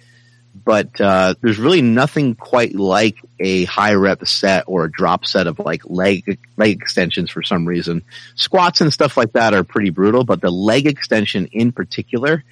but 0.65 0.99
uh, 0.99 1.33
there's 1.41 1.57
really 1.57 1.81
nothing 1.81 2.35
quite 2.35 2.75
like 2.75 3.17
a 3.39 3.65
high 3.65 3.93
rep 3.93 4.25
set 4.27 4.65
or 4.67 4.85
a 4.85 4.91
drop 4.91 5.25
set 5.25 5.47
of 5.47 5.59
like 5.59 5.81
leg 5.85 6.39
leg 6.57 6.77
extensions 6.81 7.31
for 7.31 7.41
some 7.41 7.65
reason. 7.65 8.03
Squats 8.35 8.81
and 8.81 8.93
stuff 8.93 9.17
like 9.17 9.33
that 9.33 9.53
are 9.53 9.63
pretty 9.63 9.89
brutal, 9.89 10.23
but 10.23 10.41
the 10.41 10.51
leg 10.51 10.87
extension 10.87 11.47
in 11.47 11.71
particular, 11.71 12.43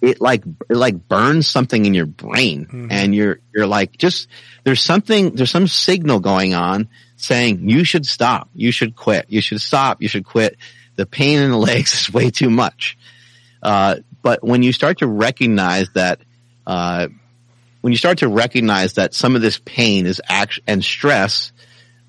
it 0.00 0.20
like 0.20 0.44
it 0.68 0.76
like 0.76 1.08
burns 1.08 1.46
something 1.46 1.84
in 1.84 1.92
your 1.94 2.06
brain, 2.06 2.66
mm-hmm. 2.66 2.86
and 2.90 3.14
you're 3.14 3.40
you're 3.54 3.66
like 3.66 3.96
just 3.98 4.28
there's 4.64 4.82
something 4.82 5.34
there's 5.34 5.50
some 5.50 5.66
signal 5.68 6.20
going 6.20 6.54
on 6.54 6.88
saying 7.16 7.68
you 7.68 7.84
should 7.84 8.06
stop, 8.06 8.48
you 8.54 8.72
should 8.72 8.96
quit, 8.96 9.26
you 9.28 9.42
should 9.42 9.60
stop, 9.60 10.00
you 10.00 10.08
should 10.08 10.24
quit. 10.24 10.56
The 10.96 11.06
pain 11.06 11.40
in 11.40 11.50
the 11.50 11.56
legs 11.70 12.00
is 12.00 12.12
way 12.12 12.30
too 12.30 12.50
much. 12.50 12.96
Uh, 13.62 13.96
but 14.22 14.42
when 14.42 14.62
you 14.62 14.72
start 14.72 14.98
to 14.98 15.06
recognize 15.06 15.88
that 15.94 16.20
uh, 16.66 17.08
when 17.80 17.92
you 17.92 17.96
start 17.96 18.18
to 18.18 18.28
recognize 18.28 18.94
that 18.94 19.14
some 19.14 19.36
of 19.36 19.42
this 19.42 19.58
pain 19.64 20.06
is 20.06 20.20
act- 20.28 20.60
and 20.66 20.84
stress 20.84 21.52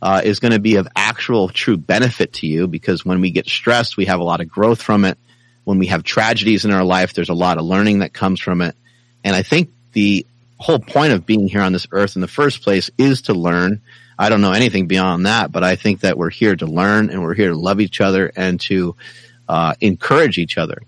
uh, 0.02 0.22
is 0.24 0.40
going 0.40 0.52
to 0.52 0.60
be 0.60 0.76
of 0.76 0.88
actual 0.96 1.48
true 1.50 1.78
benefit 1.78 2.34
to 2.34 2.48
you 2.48 2.68
because 2.68 3.06
when 3.06 3.22
we 3.22 3.32
get 3.32 3.48
stressed, 3.48 3.98
we 3.98 4.06
have 4.06 4.20
a 4.20 4.24
lot 4.24 4.42
of 4.42 4.50
growth 4.50 4.82
from 4.82 5.06
it. 5.06 5.18
When 5.64 5.78
we 5.78 5.88
have 5.88 6.04
tragedies 6.04 6.66
in 6.66 6.72
our 6.72 6.84
life, 6.84 7.14
there's 7.14 7.30
a 7.30 7.36
lot 7.36 7.58
of 7.58 7.66
learning 7.66 8.00
that 8.00 8.14
comes 8.14 8.40
from 8.40 8.62
it. 8.62 8.76
And 9.24 9.36
I 9.36 9.44
think 9.44 9.70
the 9.94 10.26
whole 10.58 10.80
point 10.80 11.14
of 11.14 11.26
being 11.26 11.48
here 11.48 11.62
on 11.62 11.72
this 11.72 11.88
earth 11.92 12.16
in 12.16 12.22
the 12.22 12.28
first 12.28 12.64
place 12.64 12.90
is 12.98 13.24
to 13.24 13.34
learn. 13.34 13.82
I 14.18 14.30
don't 14.30 14.42
know 14.42 14.52
anything 14.52 14.88
beyond 14.88 15.26
that, 15.26 15.52
but 15.52 15.64
I 15.64 15.76
think 15.76 16.02
that 16.02 16.18
we're 16.18 16.30
here 16.30 16.56
to 16.56 16.66
learn 16.66 17.10
and 17.10 17.22
we're 17.22 17.34
here 17.34 17.50
to 17.50 17.58
love 17.58 17.80
each 17.80 18.02
other 18.02 18.32
and 18.36 18.60
to 18.62 18.96
uh, 19.48 19.76
encourage 19.82 20.38
each 20.38 20.58
other. 20.58 20.82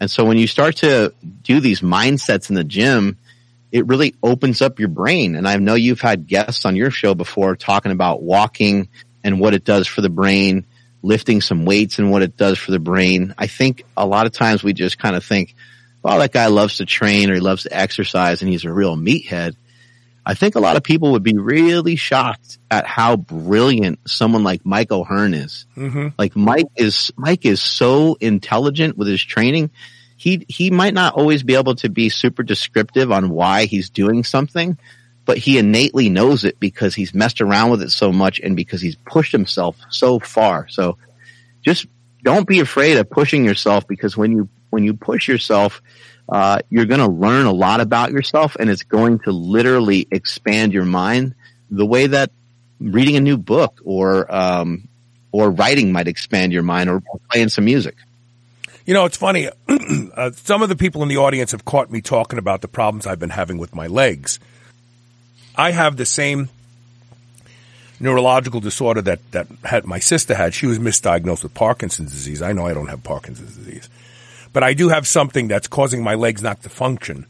And 0.00 0.10
so 0.10 0.24
when 0.24 0.36
you 0.36 0.46
start 0.46 0.76
to 0.78 1.14
do 1.42 1.60
these 1.60 1.80
mindsets 1.80 2.50
in 2.50 2.54
the 2.54 2.64
gym, 2.64 3.18
it 3.72 3.86
really 3.86 4.14
opens 4.22 4.62
up 4.62 4.78
your 4.78 4.88
brain. 4.88 5.36
And 5.36 5.48
I 5.48 5.56
know 5.56 5.74
you've 5.74 6.00
had 6.00 6.26
guests 6.26 6.64
on 6.64 6.76
your 6.76 6.90
show 6.90 7.14
before 7.14 7.56
talking 7.56 7.92
about 7.92 8.22
walking 8.22 8.88
and 9.24 9.40
what 9.40 9.54
it 9.54 9.64
does 9.64 9.86
for 9.86 10.02
the 10.02 10.10
brain, 10.10 10.66
lifting 11.02 11.40
some 11.40 11.64
weights 11.64 11.98
and 11.98 12.10
what 12.10 12.22
it 12.22 12.36
does 12.36 12.58
for 12.58 12.70
the 12.70 12.78
brain. 12.78 13.34
I 13.36 13.46
think 13.46 13.84
a 13.96 14.06
lot 14.06 14.26
of 14.26 14.32
times 14.32 14.62
we 14.62 14.72
just 14.72 14.98
kind 14.98 15.16
of 15.16 15.24
think, 15.24 15.54
well, 16.02 16.18
that 16.18 16.32
guy 16.32 16.46
loves 16.46 16.76
to 16.76 16.86
train 16.86 17.30
or 17.30 17.34
he 17.34 17.40
loves 17.40 17.64
to 17.64 17.76
exercise 17.76 18.40
and 18.42 18.50
he's 18.50 18.64
a 18.64 18.72
real 18.72 18.96
meathead. 18.96 19.56
I 20.28 20.34
think 20.34 20.56
a 20.56 20.60
lot 20.60 20.76
of 20.76 20.82
people 20.82 21.12
would 21.12 21.22
be 21.22 21.38
really 21.38 21.94
shocked 21.94 22.58
at 22.70 22.84
how 22.84 23.16
brilliant 23.16 24.00
someone 24.10 24.42
like 24.42 24.66
Mike 24.66 24.90
O'Hearn 24.90 25.34
is. 25.34 25.66
Mm-hmm. 25.76 26.08
Like 26.18 26.34
Mike 26.34 26.66
is, 26.74 27.12
Mike 27.16 27.46
is 27.46 27.62
so 27.62 28.16
intelligent 28.20 28.98
with 28.98 29.06
his 29.06 29.22
training 29.22 29.70
he 30.16 30.44
he 30.48 30.70
might 30.70 30.94
not 30.94 31.14
always 31.14 31.42
be 31.42 31.54
able 31.54 31.74
to 31.76 31.88
be 31.88 32.08
super 32.08 32.42
descriptive 32.42 33.12
on 33.12 33.30
why 33.30 33.66
he's 33.66 33.90
doing 33.90 34.24
something, 34.24 34.78
but 35.24 35.38
he 35.38 35.58
innately 35.58 36.08
knows 36.08 36.44
it 36.44 36.58
because 36.58 36.94
he's 36.94 37.14
messed 37.14 37.40
around 37.40 37.70
with 37.70 37.82
it 37.82 37.90
so 37.90 38.12
much 38.12 38.40
and 38.40 38.56
because 38.56 38.80
he's 38.80 38.96
pushed 38.96 39.32
himself 39.32 39.76
so 39.90 40.18
far. 40.18 40.68
So 40.68 40.96
just 41.62 41.86
don't 42.22 42.48
be 42.48 42.60
afraid 42.60 42.96
of 42.96 43.10
pushing 43.10 43.44
yourself 43.44 43.86
because 43.86 44.16
when 44.16 44.32
you 44.32 44.48
when 44.70 44.84
you 44.84 44.94
push 44.94 45.28
yourself, 45.28 45.82
uh, 46.28 46.58
you're 46.70 46.86
going 46.86 47.00
to 47.00 47.08
learn 47.08 47.46
a 47.46 47.52
lot 47.52 47.80
about 47.80 48.10
yourself 48.10 48.56
and 48.58 48.68
it's 48.68 48.82
going 48.82 49.18
to 49.20 49.32
literally 49.32 50.06
expand 50.10 50.72
your 50.72 50.84
mind 50.84 51.34
the 51.70 51.86
way 51.86 52.06
that 52.06 52.30
reading 52.80 53.16
a 53.16 53.20
new 53.20 53.36
book 53.36 53.80
or 53.84 54.32
um, 54.34 54.88
or 55.32 55.50
writing 55.50 55.92
might 55.92 56.08
expand 56.08 56.52
your 56.52 56.62
mind 56.62 56.88
or 56.88 57.02
playing 57.30 57.48
some 57.48 57.64
music. 57.64 57.96
You 58.86 58.94
know, 58.94 59.04
it's 59.04 59.16
funny. 59.16 59.48
uh, 59.68 60.30
some 60.32 60.62
of 60.62 60.68
the 60.68 60.76
people 60.76 61.02
in 61.02 61.08
the 61.08 61.16
audience 61.16 61.50
have 61.52 61.64
caught 61.64 61.90
me 61.90 62.00
talking 62.00 62.38
about 62.38 62.60
the 62.60 62.68
problems 62.68 63.06
I've 63.06 63.18
been 63.18 63.30
having 63.30 63.58
with 63.58 63.74
my 63.74 63.86
legs. 63.86 64.38
I 65.56 65.72
have 65.72 65.96
the 65.96 66.06
same 66.06 66.48
neurological 67.98 68.60
disorder 68.60 69.02
that, 69.02 69.30
that 69.32 69.46
had 69.64 69.86
my 69.86 69.98
sister 69.98 70.34
had. 70.34 70.54
She 70.54 70.66
was 70.66 70.78
misdiagnosed 70.78 71.42
with 71.42 71.54
Parkinson's 71.54 72.12
disease. 72.12 72.42
I 72.42 72.52
know 72.52 72.66
I 72.66 72.74
don't 72.74 72.88
have 72.88 73.02
Parkinson's 73.02 73.56
disease, 73.56 73.88
but 74.56 74.64
I 74.64 74.72
do 74.72 74.88
have 74.88 75.06
something 75.06 75.48
that's 75.48 75.68
causing 75.68 76.02
my 76.02 76.14
legs 76.14 76.40
not 76.40 76.62
to 76.62 76.70
function 76.70 77.26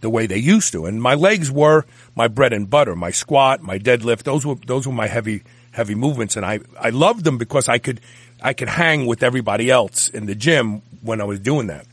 the 0.00 0.08
way 0.08 0.26
they 0.26 0.38
used 0.38 0.72
to. 0.72 0.86
And 0.86 1.02
my 1.02 1.12
legs 1.12 1.50
were 1.50 1.84
my 2.16 2.26
bread 2.26 2.54
and 2.54 2.70
butter, 2.70 2.96
my 2.96 3.10
squat, 3.10 3.60
my 3.60 3.78
deadlift. 3.78 4.22
Those 4.22 4.46
were, 4.46 4.54
those 4.54 4.86
were 4.86 4.94
my 4.94 5.06
heavy, 5.06 5.42
heavy 5.72 5.94
movements. 5.94 6.38
And 6.38 6.46
I, 6.46 6.60
I 6.80 6.88
loved 6.88 7.24
them 7.24 7.36
because 7.36 7.68
I 7.68 7.76
could, 7.76 8.00
I 8.40 8.54
could 8.54 8.70
hang 8.70 9.04
with 9.04 9.22
everybody 9.22 9.68
else 9.68 10.08
in 10.08 10.24
the 10.24 10.34
gym 10.34 10.80
when 11.02 11.20
I 11.20 11.24
was 11.24 11.38
doing 11.38 11.66
that. 11.66 11.84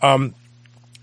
Um, 0.00 0.36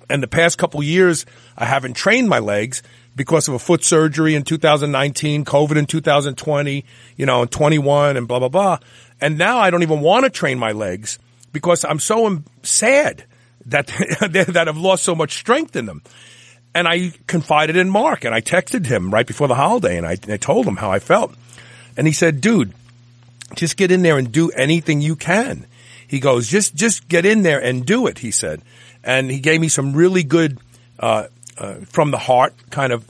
and 0.10 0.24
the 0.24 0.30
past 0.30 0.58
couple 0.58 0.82
years, 0.82 1.26
I 1.58 1.66
haven't 1.66 1.96
trained 1.98 2.30
my 2.30 2.40
legs 2.40 2.82
because 3.14 3.50
of 3.50 3.56
a 3.56 3.60
foot 3.60 3.84
surgery 3.84 4.36
in 4.36 4.44
2019, 4.44 5.44
COVID 5.44 5.76
in 5.76 5.86
2020, 5.86 6.86
you 7.18 7.26
know, 7.26 7.42
in 7.42 7.50
21 7.50 8.16
and 8.16 8.26
blah, 8.26 8.40
blah, 8.40 8.48
blah. 8.48 8.80
And 9.20 9.38
now 9.38 9.58
I 9.58 9.70
don't 9.70 9.84
even 9.84 10.00
want 10.00 10.24
to 10.24 10.30
train 10.30 10.58
my 10.58 10.72
legs 10.72 11.20
because 11.58 11.84
I'm 11.84 12.00
so 12.00 12.44
sad 12.62 13.24
that, 13.66 13.88
that 14.50 14.68
I've 14.68 14.78
lost 14.78 15.04
so 15.04 15.16
much 15.16 15.38
strength 15.38 15.76
in 15.76 15.88
them. 15.88 16.02
And 16.76 16.88
I 16.88 17.12
confided 17.26 17.76
in 17.76 17.90
Mark 17.90 18.24
and 18.24 18.36
I 18.36 18.42
texted 18.42 18.86
him 18.86 19.12
right 19.12 19.26
before 19.26 19.48
the 19.48 19.56
holiday 19.56 19.98
and 19.98 20.06
I, 20.06 20.18
I 20.30 20.38
told 20.38 20.68
him 20.68 20.76
how 20.76 20.92
I 20.92 21.00
felt. 21.00 21.34
And 21.98 22.06
he 22.06 22.14
said, 22.14 22.40
dude, 22.40 22.72
just 23.56 23.76
get 23.76 23.92
in 23.92 24.04
there 24.04 24.18
and 24.18 24.32
do 24.32 24.52
anything 24.52 25.02
you 25.02 25.16
can. 25.16 25.66
He 26.08 26.20
goes, 26.20 26.48
just, 26.48 26.76
just 26.76 27.08
get 27.08 27.26
in 27.26 27.42
there 27.42 27.62
and 27.62 27.86
do 27.86 28.06
it, 28.06 28.20
he 28.20 28.30
said. 28.30 28.62
And 29.04 29.32
he 29.32 29.40
gave 29.40 29.60
me 29.60 29.70
some 29.70 29.94
really 29.94 30.24
good, 30.24 30.60
uh, 31.00 31.28
uh, 31.58 31.76
from 31.86 32.12
the 32.12 32.20
heart 32.20 32.54
kind 32.70 32.94
of, 32.94 33.06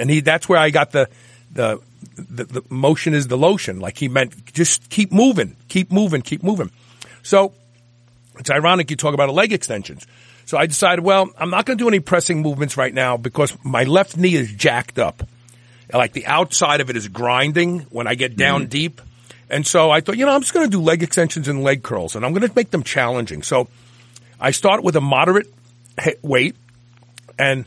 and 0.00 0.10
he, 0.10 0.20
that's 0.20 0.48
where 0.48 0.58
I 0.58 0.70
got 0.70 0.90
the, 0.90 1.08
the, 1.52 1.80
the, 2.16 2.44
the 2.44 2.62
motion 2.68 3.14
is 3.14 3.28
the 3.28 3.38
lotion. 3.38 3.78
Like 3.80 3.98
he 3.98 4.08
meant 4.08 4.52
just 4.52 4.90
keep 4.90 5.12
moving, 5.12 5.56
keep 5.68 5.92
moving, 5.92 6.22
keep 6.22 6.42
moving. 6.42 6.70
So 7.22 7.52
it's 8.42 8.50
ironic 8.50 8.90
you 8.90 8.96
talk 8.96 9.14
about 9.14 9.32
leg 9.32 9.52
extensions. 9.52 10.04
So 10.46 10.58
I 10.58 10.66
decided, 10.66 11.04
well, 11.04 11.30
I'm 11.38 11.50
not 11.50 11.64
going 11.64 11.78
to 11.78 11.84
do 11.84 11.88
any 11.88 12.00
pressing 12.00 12.42
movements 12.42 12.76
right 12.76 12.92
now 12.92 13.16
because 13.16 13.56
my 13.64 13.84
left 13.84 14.16
knee 14.16 14.34
is 14.34 14.52
jacked 14.52 14.98
up. 14.98 15.22
Like 15.92 16.12
the 16.12 16.26
outside 16.26 16.80
of 16.80 16.90
it 16.90 16.96
is 16.96 17.06
grinding 17.06 17.80
when 17.90 18.08
I 18.08 18.16
get 18.16 18.36
down 18.36 18.62
mm-hmm. 18.62 18.70
deep. 18.70 19.00
And 19.48 19.64
so 19.64 19.90
I 19.90 20.00
thought, 20.00 20.16
you 20.16 20.26
know, 20.26 20.32
I'm 20.32 20.40
just 20.40 20.52
going 20.52 20.68
to 20.68 20.70
do 20.70 20.82
leg 20.82 21.04
extensions 21.04 21.46
and 21.46 21.62
leg 21.62 21.84
curls 21.84 22.16
and 22.16 22.24
I'm 22.24 22.32
going 22.32 22.48
to 22.48 22.52
make 22.56 22.70
them 22.70 22.82
challenging. 22.82 23.42
So 23.42 23.68
I 24.40 24.50
start 24.50 24.82
with 24.82 24.96
a 24.96 25.00
moderate 25.00 25.46
weight 26.22 26.56
and 27.38 27.64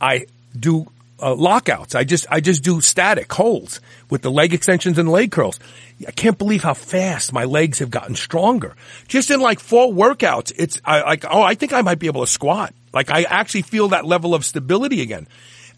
I 0.00 0.26
do 0.56 0.86
uh, 1.22 1.34
lockouts. 1.34 1.94
I 1.94 2.04
just, 2.04 2.26
I 2.30 2.40
just 2.40 2.62
do 2.62 2.80
static 2.80 3.32
holds 3.32 3.80
with 4.10 4.22
the 4.22 4.30
leg 4.30 4.52
extensions 4.52 4.98
and 4.98 5.08
leg 5.08 5.30
curls. 5.30 5.58
I 6.06 6.10
can't 6.10 6.36
believe 6.36 6.62
how 6.62 6.74
fast 6.74 7.32
my 7.32 7.44
legs 7.44 7.78
have 7.78 7.90
gotten 7.90 8.16
stronger. 8.16 8.74
Just 9.06 9.30
in 9.30 9.40
like 9.40 9.60
four 9.60 9.92
workouts, 9.92 10.52
it's 10.56 10.80
I, 10.84 11.02
like, 11.02 11.24
oh, 11.30 11.42
I 11.42 11.54
think 11.54 11.72
I 11.72 11.82
might 11.82 11.98
be 11.98 12.08
able 12.08 12.22
to 12.22 12.26
squat. 12.26 12.74
Like 12.92 13.10
I 13.10 13.22
actually 13.22 13.62
feel 13.62 13.88
that 13.88 14.04
level 14.04 14.34
of 14.34 14.44
stability 14.44 15.00
again 15.00 15.28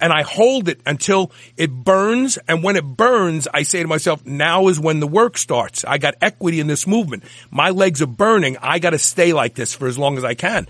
and 0.01 0.13
I 0.13 0.23
hold 0.23 0.69
it 0.69 0.81
until 0.87 1.33
it 1.57 1.71
burns. 1.71 2.39
And 2.49 2.63
when 2.63 2.77
it 2.77 2.85
burns, 2.85 3.49
I 3.53 3.63
say 3.63 3.83
to 3.83 3.89
myself, 3.89 4.25
now 4.27 4.69
is 4.69 4.79
when 4.79 5.01
the 5.01 5.07
work 5.07 5.39
starts. 5.39 5.85
I 5.85 5.99
got 5.99 6.15
equity 6.21 6.61
in 6.61 6.67
this 6.67 6.87
movement. 6.87 7.25
My 7.51 7.71
legs 7.71 8.03
are 8.03 8.07
burning. 8.07 8.57
I 8.61 8.79
got 8.79 8.91
to 8.91 8.99
stay 8.99 9.33
like 9.33 9.55
this 9.55 9.75
for 9.75 9.87
as 9.87 9.99
long 9.99 10.19
as 10.19 10.25
I 10.25 10.35
can. 10.35 10.67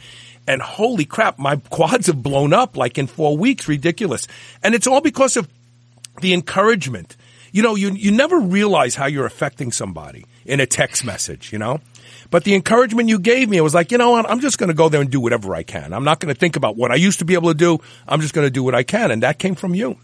And 0.46 0.60
holy 0.60 1.04
crap, 1.04 1.38
my 1.38 1.56
quads 1.56 2.06
have 2.08 2.22
blown 2.22 2.52
up 2.52 2.76
like 2.76 2.98
in 2.98 3.06
four 3.06 3.36
weeks. 3.36 3.66
Ridiculous. 3.68 4.26
And 4.62 4.74
it's 4.74 4.86
all 4.86 5.00
because 5.00 5.36
of 5.36 5.48
the 6.20 6.34
encouragement. 6.34 7.16
You 7.52 7.62
know, 7.62 7.76
you, 7.76 7.90
you 7.92 8.10
never 8.10 8.38
realize 8.38 8.94
how 8.94 9.06
you're 9.06 9.26
affecting 9.26 9.72
somebody 9.72 10.26
in 10.44 10.60
a 10.60 10.66
text 10.66 11.04
message, 11.04 11.52
you 11.52 11.58
know? 11.58 11.80
But 12.30 12.44
the 12.44 12.54
encouragement 12.54 13.08
you 13.08 13.18
gave 13.18 13.48
me, 13.48 13.58
it 13.58 13.60
was 13.60 13.74
like, 13.74 13.92
you 13.92 13.98
know 13.98 14.10
what? 14.10 14.28
I'm 14.28 14.40
just 14.40 14.58
going 14.58 14.68
to 14.68 14.74
go 14.74 14.88
there 14.88 15.00
and 15.00 15.10
do 15.10 15.20
whatever 15.20 15.54
I 15.54 15.62
can. 15.62 15.92
I'm 15.92 16.04
not 16.04 16.20
going 16.20 16.34
to 16.34 16.38
think 16.38 16.56
about 16.56 16.76
what 16.76 16.90
I 16.90 16.96
used 16.96 17.20
to 17.20 17.24
be 17.24 17.34
able 17.34 17.50
to 17.50 17.54
do. 17.54 17.78
I'm 18.08 18.20
just 18.20 18.34
going 18.34 18.46
to 18.46 18.50
do 18.50 18.62
what 18.62 18.74
I 18.74 18.82
can. 18.82 19.10
And 19.10 19.22
that 19.22 19.38
came 19.38 19.54
from 19.54 19.74
you. 19.74 19.96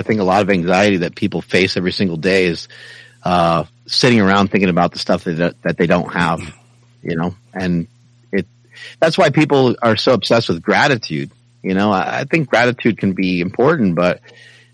I 0.00 0.02
think 0.02 0.20
a 0.20 0.24
lot 0.24 0.42
of 0.42 0.50
anxiety 0.50 0.98
that 0.98 1.14
people 1.14 1.40
face 1.40 1.76
every 1.76 1.92
single 1.92 2.16
day 2.16 2.46
is, 2.46 2.68
uh, 3.22 3.64
sitting 3.86 4.20
around 4.20 4.50
thinking 4.50 4.70
about 4.70 4.92
the 4.92 4.98
stuff 4.98 5.24
that, 5.24 5.54
that 5.62 5.76
they 5.76 5.86
don't 5.86 6.12
have, 6.12 6.40
you 7.02 7.16
know, 7.16 7.34
and 7.52 7.86
that's 9.00 9.18
why 9.18 9.30
people 9.30 9.76
are 9.82 9.96
so 9.96 10.12
obsessed 10.12 10.48
with 10.48 10.62
gratitude. 10.62 11.30
You 11.62 11.74
know, 11.74 11.92
I, 11.92 12.20
I 12.20 12.24
think 12.24 12.48
gratitude 12.48 12.98
can 12.98 13.12
be 13.12 13.40
important, 13.40 13.94
but 13.94 14.20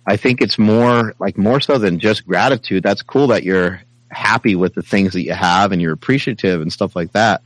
I 0.07 0.17
think 0.17 0.41
it's 0.41 0.59
more 0.59 1.15
like 1.19 1.39
more 1.39 1.61
so 1.61 1.79
than 1.79 1.99
just 1.99 2.27
gratitude. 2.27 2.83
That's 2.83 3.03
cool 3.03 3.29
that 3.29 3.45
you're 3.45 3.83
happy 4.11 4.57
with 4.57 4.75
the 4.75 4.83
things 4.83 5.13
that 5.13 5.23
you 5.23 5.33
have 5.33 5.73
and 5.73 5.81
you're 5.81 5.93
appreciative 5.93 6.61
and 6.61 6.73
stuff 6.73 6.97
like 6.97 7.13
that. 7.13 7.43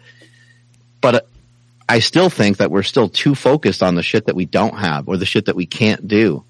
But 1.01 1.15
uh, 1.15 1.21
I 1.89 1.99
still 1.99 2.31
think 2.31 2.57
that 2.59 2.71
we're 2.71 2.83
still 2.83 3.09
too 3.09 3.35
focused 3.35 3.83
on 3.83 3.95
the 3.95 4.03
shit 4.03 4.27
that 4.27 4.35
we 4.35 4.47
don't 4.47 4.79
have 4.79 5.09
or 5.09 5.17
the 5.19 5.27
shit 5.27 5.47
that 5.47 5.57
we 5.57 5.67
can't 5.67 6.09
do. 6.09 6.45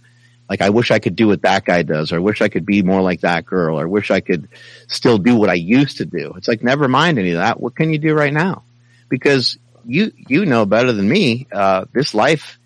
Like 0.48 0.60
I 0.60 0.70
wish 0.70 0.90
I 0.90 0.98
could 0.98 1.16
do 1.16 1.28
what 1.28 1.42
that 1.42 1.64
guy 1.64 1.82
does, 1.82 2.12
or 2.12 2.16
I 2.16 2.20
wish 2.20 2.42
I 2.42 2.48
could 2.48 2.66
be 2.66 2.82
more 2.82 3.00
like 3.00 3.22
that 3.22 3.46
girl, 3.46 3.78
or 3.78 3.82
I 3.82 3.86
wish 3.86 4.10
I 4.10 4.20
could 4.20 4.48
still 4.86 5.18
do 5.18 5.36
what 5.36 5.48
I 5.48 5.54
used 5.54 5.96
to 5.96 6.04
do. 6.04 6.34
It's 6.36 6.48
like 6.48 6.62
never 6.62 6.86
mind 6.86 7.18
any 7.18 7.30
of 7.30 7.38
that. 7.38 7.60
What 7.60 7.74
can 7.74 7.92
you 7.92 7.98
do 7.98 8.14
right 8.14 8.32
now? 8.32 8.62
Because 9.08 9.58
you 9.86 10.12
you 10.16 10.44
know 10.46 10.66
better 10.66 10.92
than 10.92 11.08
me. 11.08 11.46
Uh, 11.52 11.84
this 11.92 12.14
life 12.14 12.58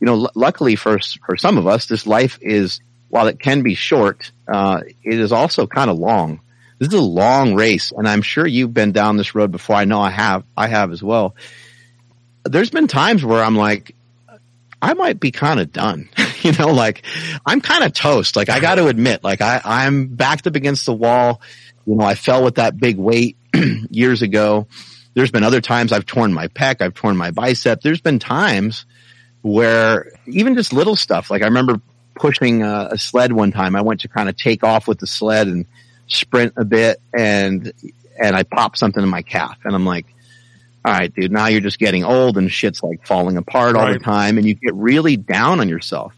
you 0.00 0.06
know, 0.06 0.14
l- 0.14 0.30
luckily 0.34 0.76
for 0.76 0.98
for 1.26 1.36
some 1.36 1.58
of 1.58 1.66
us, 1.66 1.86
this 1.86 2.06
life 2.06 2.38
is 2.40 2.80
while 3.08 3.26
it 3.26 3.40
can 3.40 3.62
be 3.62 3.74
short, 3.74 4.30
uh, 4.46 4.80
it 5.02 5.18
is 5.18 5.32
also 5.32 5.66
kind 5.66 5.90
of 5.90 5.98
long. 5.98 6.40
This 6.78 6.88
is 6.88 6.94
a 6.94 7.00
long 7.00 7.54
race, 7.54 7.92
and 7.92 8.06
I'm 8.06 8.22
sure 8.22 8.46
you've 8.46 8.74
been 8.74 8.92
down 8.92 9.16
this 9.16 9.34
road 9.34 9.50
before. 9.50 9.76
I 9.76 9.84
know 9.84 10.00
I 10.00 10.10
have. 10.10 10.44
I 10.56 10.68
have 10.68 10.92
as 10.92 11.02
well. 11.02 11.34
There's 12.44 12.70
been 12.70 12.86
times 12.86 13.24
where 13.24 13.42
I'm 13.42 13.56
like, 13.56 13.94
I 14.80 14.94
might 14.94 15.18
be 15.18 15.32
kind 15.32 15.58
of 15.58 15.72
done. 15.72 16.08
you 16.42 16.52
know, 16.52 16.68
like 16.68 17.04
I'm 17.44 17.60
kind 17.60 17.82
of 17.82 17.92
toast. 17.92 18.36
Like 18.36 18.48
I 18.48 18.60
got 18.60 18.76
to 18.76 18.86
admit, 18.86 19.24
like 19.24 19.40
I, 19.40 19.60
I'm 19.64 20.06
backed 20.06 20.46
up 20.46 20.54
against 20.54 20.86
the 20.86 20.94
wall. 20.94 21.40
You 21.84 21.96
know, 21.96 22.04
I 22.04 22.14
fell 22.14 22.44
with 22.44 22.56
that 22.56 22.78
big 22.78 22.96
weight 22.96 23.36
years 23.90 24.22
ago. 24.22 24.68
There's 25.18 25.32
been 25.32 25.42
other 25.42 25.60
times 25.60 25.90
I've 25.90 26.06
torn 26.06 26.32
my 26.32 26.46
pec, 26.46 26.80
I've 26.80 26.94
torn 26.94 27.16
my 27.16 27.32
bicep. 27.32 27.80
There's 27.80 28.00
been 28.00 28.20
times 28.20 28.86
where 29.42 30.12
even 30.28 30.54
just 30.54 30.72
little 30.72 30.94
stuff, 30.94 31.28
like 31.28 31.42
I 31.42 31.46
remember 31.46 31.80
pushing 32.14 32.62
a, 32.62 32.90
a 32.92 32.98
sled 32.98 33.32
one 33.32 33.50
time. 33.50 33.74
I 33.74 33.80
went 33.80 34.02
to 34.02 34.08
kind 34.08 34.28
of 34.28 34.36
take 34.36 34.62
off 34.62 34.86
with 34.86 35.00
the 35.00 35.08
sled 35.08 35.48
and 35.48 35.66
sprint 36.06 36.52
a 36.56 36.64
bit 36.64 37.00
and, 37.12 37.72
and 38.22 38.36
I 38.36 38.44
popped 38.44 38.78
something 38.78 39.02
in 39.02 39.08
my 39.08 39.22
calf 39.22 39.58
and 39.64 39.74
I'm 39.74 39.84
like, 39.84 40.06
all 40.84 40.92
right, 40.92 41.12
dude, 41.12 41.32
now 41.32 41.48
you're 41.48 41.62
just 41.62 41.80
getting 41.80 42.04
old 42.04 42.38
and 42.38 42.48
shit's 42.48 42.84
like 42.84 43.04
falling 43.04 43.36
apart 43.36 43.74
all 43.74 43.92
the 43.92 43.98
time 43.98 44.38
and 44.38 44.46
you 44.46 44.54
get 44.54 44.72
really 44.74 45.16
down 45.16 45.58
on 45.58 45.68
yourself. 45.68 46.14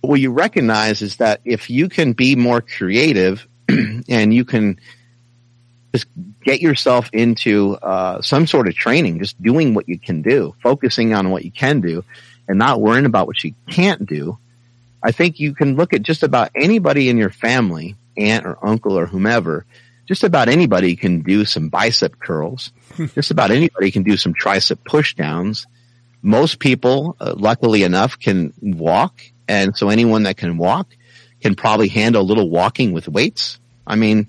But 0.00 0.10
what 0.10 0.20
you 0.20 0.30
recognize 0.30 1.02
is 1.02 1.16
that 1.16 1.40
if 1.44 1.68
you 1.68 1.88
can 1.88 2.12
be 2.12 2.36
more 2.36 2.60
creative 2.60 3.48
and 3.68 4.32
you 4.32 4.44
can 4.44 4.78
just 5.92 6.06
get 6.44 6.60
yourself 6.60 7.08
into 7.12 7.74
uh, 7.76 8.20
some 8.22 8.46
sort 8.46 8.68
of 8.68 8.74
training, 8.74 9.18
just 9.18 9.40
doing 9.42 9.74
what 9.74 9.88
you 9.88 9.98
can 9.98 10.22
do, 10.22 10.54
focusing 10.62 11.14
on 11.14 11.30
what 11.30 11.44
you 11.44 11.50
can 11.50 11.80
do 11.80 12.04
and 12.48 12.58
not 12.58 12.80
worrying 12.80 13.06
about 13.06 13.26
what 13.26 13.42
you 13.44 13.54
can't 13.70 14.06
do. 14.06 14.38
I 15.02 15.12
think 15.12 15.40
you 15.40 15.54
can 15.54 15.76
look 15.76 15.92
at 15.92 16.02
just 16.02 16.22
about 16.22 16.50
anybody 16.54 17.08
in 17.08 17.16
your 17.16 17.30
family, 17.30 17.96
aunt 18.16 18.46
or 18.46 18.58
uncle 18.64 18.98
or 18.98 19.06
whomever, 19.06 19.64
just 20.06 20.24
about 20.24 20.48
anybody 20.48 20.96
can 20.96 21.22
do 21.22 21.44
some 21.44 21.68
bicep 21.68 22.18
curls. 22.18 22.72
just 23.14 23.30
about 23.30 23.50
anybody 23.50 23.90
can 23.90 24.02
do 24.02 24.16
some 24.16 24.34
tricep 24.34 24.84
push 24.84 25.14
downs. 25.14 25.66
Most 26.22 26.58
people, 26.58 27.16
uh, 27.20 27.34
luckily 27.36 27.82
enough, 27.82 28.18
can 28.18 28.52
walk. 28.60 29.22
And 29.48 29.76
so 29.76 29.88
anyone 29.88 30.24
that 30.24 30.36
can 30.36 30.56
walk 30.56 30.88
can 31.40 31.54
probably 31.54 31.88
handle 31.88 32.22
a 32.22 32.24
little 32.24 32.48
walking 32.48 32.92
with 32.92 33.08
weights. 33.08 33.58
I 33.86 33.96
mean, 33.96 34.28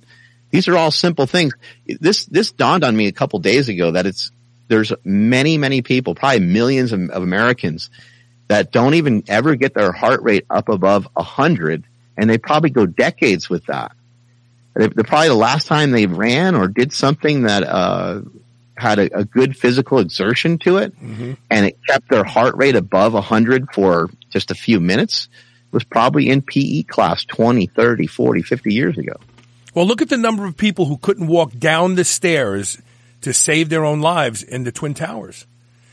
these 0.54 0.68
are 0.68 0.78
all 0.78 0.92
simple 0.92 1.26
things. 1.26 1.56
This, 1.88 2.28
this 2.28 2.52
dawned 2.52 2.84
on 2.84 2.96
me 2.96 3.08
a 3.08 3.12
couple 3.12 3.40
days 3.40 3.70
ago 3.70 3.90
that 3.90 4.06
it's, 4.06 4.32
there's 4.68 4.94
many, 5.04 5.58
many 5.58 5.82
people, 5.82 6.14
probably 6.14 6.42
millions 6.42 6.92
of, 6.92 7.10
of 7.10 7.24
Americans 7.24 7.90
that 8.50 8.72
don't 8.72 8.94
even 8.94 9.24
ever 9.28 9.56
get 9.56 9.74
their 9.74 9.92
heart 9.92 10.22
rate 10.22 10.46
up 10.52 10.70
above 10.70 11.08
a 11.16 11.24
hundred 11.24 11.86
and 12.16 12.30
they 12.30 12.38
probably 12.38 12.70
go 12.70 12.86
decades 12.86 13.50
with 13.50 13.66
that. 13.66 13.94
They're 14.76 14.90
probably 14.90 15.30
the 15.30 15.34
last 15.34 15.66
time 15.66 15.90
they 15.90 16.06
ran 16.06 16.54
or 16.54 16.68
did 16.68 16.94
something 16.94 17.44
that, 17.44 17.64
uh, 17.64 18.22
had 18.78 19.00
a, 19.00 19.20
a, 19.20 19.26
good 19.26 19.58
physical 19.58 20.00
exertion 20.00 20.60
to 20.60 20.78
it 20.78 21.00
mm-hmm. 21.00 21.34
and 21.50 21.66
it 21.66 21.78
kept 21.88 22.10
their 22.10 22.24
heart 22.24 22.56
rate 22.58 22.76
above 22.76 23.14
100 23.14 23.68
for 23.72 24.10
just 24.30 24.52
a 24.52 24.56
few 24.56 24.80
minutes 24.80 25.30
was 25.72 25.84
probably 25.84 26.30
in 26.30 26.44
PE 26.44 26.84
class 26.84 27.24
20, 27.26 27.68
30, 27.68 28.08
40, 28.08 28.42
50 28.42 28.74
years 28.74 28.98
ago. 28.98 29.14
Well, 29.74 29.86
look 29.86 30.02
at 30.02 30.10
the 30.10 30.18
number 30.18 30.46
of 30.46 30.56
people 30.56 30.86
who 30.86 30.98
couldn't 30.98 31.28
walk 31.28 31.52
down 31.58 31.96
the 31.96 32.04
stairs 32.04 32.78
to 33.22 33.34
save 33.34 33.70
their 33.70 33.86
own 33.86 34.02
lives 34.02 34.44
in 34.44 34.64
the 34.64 34.72
Twin 34.72 34.94
Towers. 34.94 35.46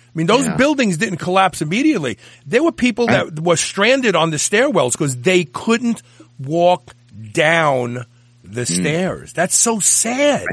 I 0.06 0.18
mean, 0.18 0.26
those 0.26 0.46
yeah. 0.46 0.56
buildings 0.56 0.96
didn't 0.96 1.18
collapse 1.18 1.62
immediately. 1.62 2.18
There 2.44 2.62
were 2.62 2.72
people 2.72 3.06
that 3.06 3.38
were 3.38 3.56
stranded 3.56 4.16
on 4.16 4.30
the 4.30 4.38
stairwells 4.38 4.92
because 4.92 5.16
they 5.16 5.44
couldn't 5.44 6.02
walk 6.38 6.94
down 7.32 8.06
the 8.42 8.62
mm. 8.62 8.80
stairs. 8.80 9.32
That's 9.32 9.54
so 9.54 9.78
sad. 9.78 10.46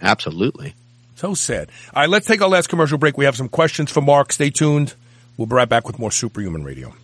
Absolutely. 0.00 0.74
So 1.16 1.34
sad. 1.34 1.70
All 1.92 2.02
right, 2.02 2.08
let's 2.08 2.26
take 2.26 2.40
our 2.40 2.48
last 2.48 2.70
commercial 2.70 2.96
break. 2.96 3.18
We 3.18 3.26
have 3.26 3.36
some 3.36 3.50
questions 3.50 3.90
for 3.90 4.00
Mark. 4.00 4.32
Stay 4.32 4.48
tuned. 4.48 4.94
We'll 5.36 5.46
be 5.46 5.54
right 5.54 5.68
back 5.68 5.86
with 5.86 5.98
more 5.98 6.10
Superhuman 6.10 6.64
Radio. 6.64 6.94